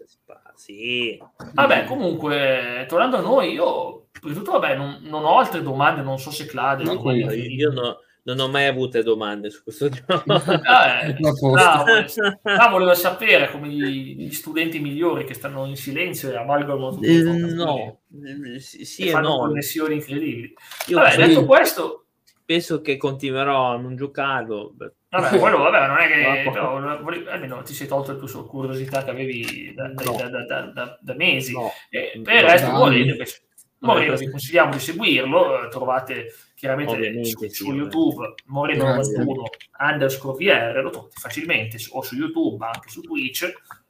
Sì. 0.55 1.19
Vabbè, 1.55 1.85
comunque, 1.85 2.85
tornando 2.89 3.17
a 3.17 3.21
noi, 3.21 3.53
io, 3.53 4.09
prima 4.13 4.33
di 4.33 4.39
tutto, 4.39 4.53
vabbè, 4.59 4.77
non, 4.77 4.99
non 5.03 5.25
ho 5.25 5.39
altre 5.39 5.63
domande, 5.63 6.03
non 6.03 6.19
so 6.19 6.31
se 6.31 6.47
Claude... 6.47 6.85
No, 6.85 6.99
quello, 6.99 7.33
Io 7.33 7.71
no- 7.73 7.99
non 8.23 8.39
ho 8.39 8.49
mai 8.49 8.67
avuto 8.67 9.03
domande 9.03 9.49
su 9.51 9.63
questo 9.63 9.89
gioco. 9.89 10.23
Ah, 10.27 11.07
eh, 11.07 11.11
A 11.13 11.15
posto. 11.21 11.51
bravo, 11.51 11.85
ah, 12.43 12.69
voleva 12.69 12.95
sapere 12.95 13.51
come 13.51 13.69
gli, 13.69 14.17
gli 14.17 14.31
studenti 14.31 14.79
migliori 14.79 15.25
che 15.25 15.35
stanno 15.35 15.65
in 15.65 15.77
silenzio 15.77 16.31
e 16.31 16.37
amalgamano 16.37 16.91
tutte 16.91 17.07
le 17.07 17.31
Eh, 17.31 17.55
no, 17.55 18.01
Eh, 18.55 18.61
sì, 18.61 18.85
sì 18.85 19.05
e 19.05 19.09
e 19.09 19.11
fanno 19.11 19.29
no. 19.29 19.39
connessioni 19.39 19.95
incredibili. 19.95 20.53
Io 20.89 20.99
Vabbè, 20.99 21.17
detto 21.17 21.47
questo, 21.47 22.07
penso 22.51 22.81
che 22.81 22.97
continuerò 22.97 23.75
a 23.75 23.77
non 23.77 23.95
giocarlo. 23.95 24.75
vabbè, 25.09 25.39
quello, 25.39 25.59
vabbè, 25.59 25.87
non 25.87 25.99
è 25.99 26.09
che 26.09 26.51
No. 26.51 26.77
almeno 27.31 27.63
ti 27.63 27.73
sei 27.75 27.87
tolto 27.87 28.11
la 28.13 28.19
tua 28.19 28.45
curiosità 28.45 29.05
che 29.05 29.11
avevi 29.11 29.73
da, 29.73 29.87
No. 29.87 30.17
da- 30.17 30.29
da- 30.29 30.45
da- 30.45 30.63
da- 30.73 30.99
da 31.01 31.15
mesi. 31.15 31.53
No. 31.53 31.71
E 31.89 32.21
per 32.25 32.35
il 32.35 32.43
resto. 32.43 32.71
Moreno, 32.73 33.13
invece, 33.13 33.43
No, 33.83 33.93
Moreno 33.93 34.17
vi 34.17 34.29
consigliamo 34.29 34.73
di 34.73 34.81
seguirlo, 34.81 35.65
eh, 35.65 35.69
trovate 35.69 36.35
chiaramente 36.57 37.25
su, 37.25 37.39
sì, 37.39 37.49
su. 37.51 37.73
YouTube 37.73 38.35
Moreno 38.47 38.85
Grazie. 38.85 39.19
91 39.19 39.45
underscore 39.79 40.37
VR, 40.45 40.83
lo 40.83 40.91
trovate 40.91 41.15
facilmente 41.21 41.79
o 41.93 42.03
su 42.03 42.17
YouTube, 42.17 42.65
anche 42.67 42.89
su 42.89 43.01
Twitch, 43.01 43.45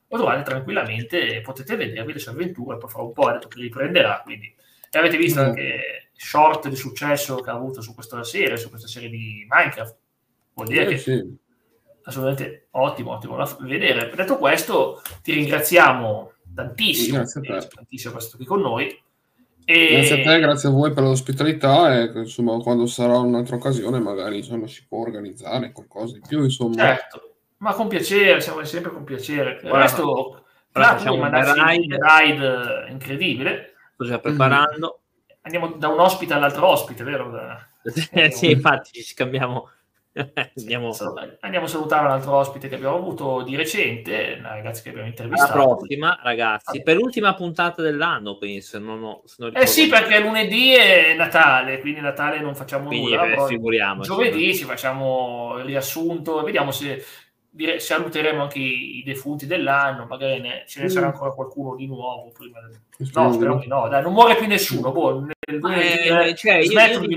lo 0.06 0.16
trovate 0.18 0.42
tranquillamente 0.42 1.36
e 1.36 1.40
potete 1.40 1.76
vedervi 1.76 2.12
le 2.12 2.18
sue 2.18 2.32
avventure, 2.32 2.76
poi 2.76 2.90
fra 2.90 3.00
un 3.02 3.12
po' 3.14 3.22
ha 3.26 3.32
detto 3.32 3.48
che 3.48 3.58
riprenderà, 3.58 4.20
quindi 4.22 4.54
e 4.92 4.98
avete 4.98 5.16
visto 5.16 5.40
Mm. 5.40 5.44
anche 5.44 6.09
short 6.22 6.68
di 6.68 6.76
successo 6.76 7.36
che 7.36 7.48
ha 7.48 7.54
avuto 7.54 7.80
su 7.80 7.94
questa 7.94 8.22
serie, 8.24 8.58
su 8.58 8.68
questa 8.68 8.86
serie 8.86 9.08
di 9.08 9.46
Minecraft, 9.48 9.96
vuol 10.52 10.68
dire 10.68 10.84
Eh, 10.84 10.88
che 10.88 10.98
sì. 10.98 11.36
assolutamente 12.02 12.66
ottimo, 12.72 13.12
ottimo 13.12 13.36
da 13.36 13.56
vedere. 13.60 14.12
Detto 14.14 14.36
questo, 14.36 15.00
ti 15.22 15.32
ringraziamo 15.32 16.32
tantissimo, 16.54 17.18
Grazie 17.18 17.40
a 17.40 17.44
te. 17.44 17.56
eh, 17.64 17.68
tantissimo 17.68 18.12
per 18.12 18.20
essere 18.22 18.36
qui 18.36 18.46
con 18.46 18.60
noi. 18.60 19.02
E... 19.64 19.88
Grazie 19.92 20.20
a 20.20 20.24
te, 20.32 20.40
grazie 20.40 20.68
a 20.68 20.72
voi 20.72 20.92
per 20.92 21.04
l'ospitalità 21.04 21.94
e 21.98 22.10
insomma 22.18 22.58
quando 22.58 22.86
sarà 22.86 23.16
un'altra 23.18 23.56
occasione 23.56 23.98
magari 24.00 24.38
insomma, 24.38 24.66
si 24.66 24.84
può 24.86 25.00
organizzare 25.00 25.72
qualcosa 25.72 26.14
di 26.14 26.22
più 26.26 26.42
insomma. 26.42 26.74
Certo, 26.74 27.34
ma 27.58 27.72
con 27.72 27.88
piacere, 27.88 28.40
siamo 28.42 28.62
sempre 28.64 28.92
con 28.92 29.04
piacere. 29.04 29.58
Guarda, 29.60 29.78
resto, 29.78 30.10
ora 30.10 30.42
Claudio, 30.72 30.98
facciamo 30.98 31.14
un 31.14 31.20
mandarci 31.20 31.80
ride. 31.80 31.98
ride 31.98 32.86
incredibile. 32.90 33.74
Sto 33.94 34.04
già 34.04 34.18
preparando. 34.18 34.99
Andiamo 35.42 35.68
da 35.68 35.88
un 35.88 36.00
ospite 36.00 36.34
all'altro 36.34 36.66
ospite, 36.66 37.02
vero? 37.04 37.30
Da- 37.30 37.68
sì, 38.30 38.50
infatti 38.50 38.90
ci 38.92 39.02
scambiamo. 39.02 39.70
Andiamo 40.56 40.92
Andiamo 41.40 41.66
a 41.66 41.68
salutare 41.68 42.06
un 42.06 42.10
altro 42.12 42.34
ospite 42.34 42.68
che 42.68 42.74
abbiamo 42.74 42.96
avuto 42.96 43.42
di 43.42 43.54
recente, 43.54 44.36
una 44.40 44.54
ragazza 44.54 44.82
che 44.82 44.88
abbiamo 44.90 45.06
intervistato. 45.06 45.76
prossima, 45.76 46.18
ragazzi. 46.22 46.82
Per 46.82 46.96
l'ultima 46.96 47.34
puntata 47.34 47.80
dell'anno, 47.80 48.36
penso. 48.36 48.78
Non 48.80 49.02
ho, 49.04 49.22
non 49.36 49.52
Eh 49.54 49.66
sì, 49.66 49.86
perché 49.86 50.18
lunedì 50.20 50.74
è 50.74 51.14
Natale, 51.14 51.78
quindi 51.78 52.00
Natale 52.00 52.40
non 52.40 52.56
facciamo 52.56 52.88
Quindi 52.88 53.10
nulla. 53.10 53.30
eh, 53.30 53.46
figuriamoci. 53.46 54.08
Giovedì 54.10 54.54
ci 54.54 54.64
facciamo 54.64 55.54
il 55.58 55.64
riassunto, 55.64 56.42
vediamo 56.42 56.72
se 56.72 57.02
dire, 57.50 57.80
saluteremo 57.80 58.42
anche 58.42 58.58
i, 58.58 58.98
i 58.98 59.02
defunti 59.02 59.46
dell'anno, 59.46 60.06
magari 60.06 60.40
ne- 60.40 60.64
ce 60.66 60.82
ne 60.82 60.88
sarà 60.88 61.06
Mm. 61.06 61.10
ancora 61.10 61.30
qualcuno 61.32 61.74
di 61.74 61.86
nuovo 61.86 62.30
prima 62.32 62.60
del- 62.60 62.78
No, 63.00 63.06
Speriamo 63.06 63.30
di 63.30 63.34
speriamo 63.34 63.64
no. 63.84 63.88
dai, 63.88 64.02
non 64.02 64.12
muore 64.12 64.36
più 64.36 64.46
nessuno. 64.46 64.92
Boh, 64.92 65.20
nel 65.20 65.58
Ma, 65.58 65.68
2023 65.68 66.28
eh, 66.28 66.34
cioè, 66.34 66.54
io- 66.56 66.64
smettono 66.64 67.04
io 67.06 67.16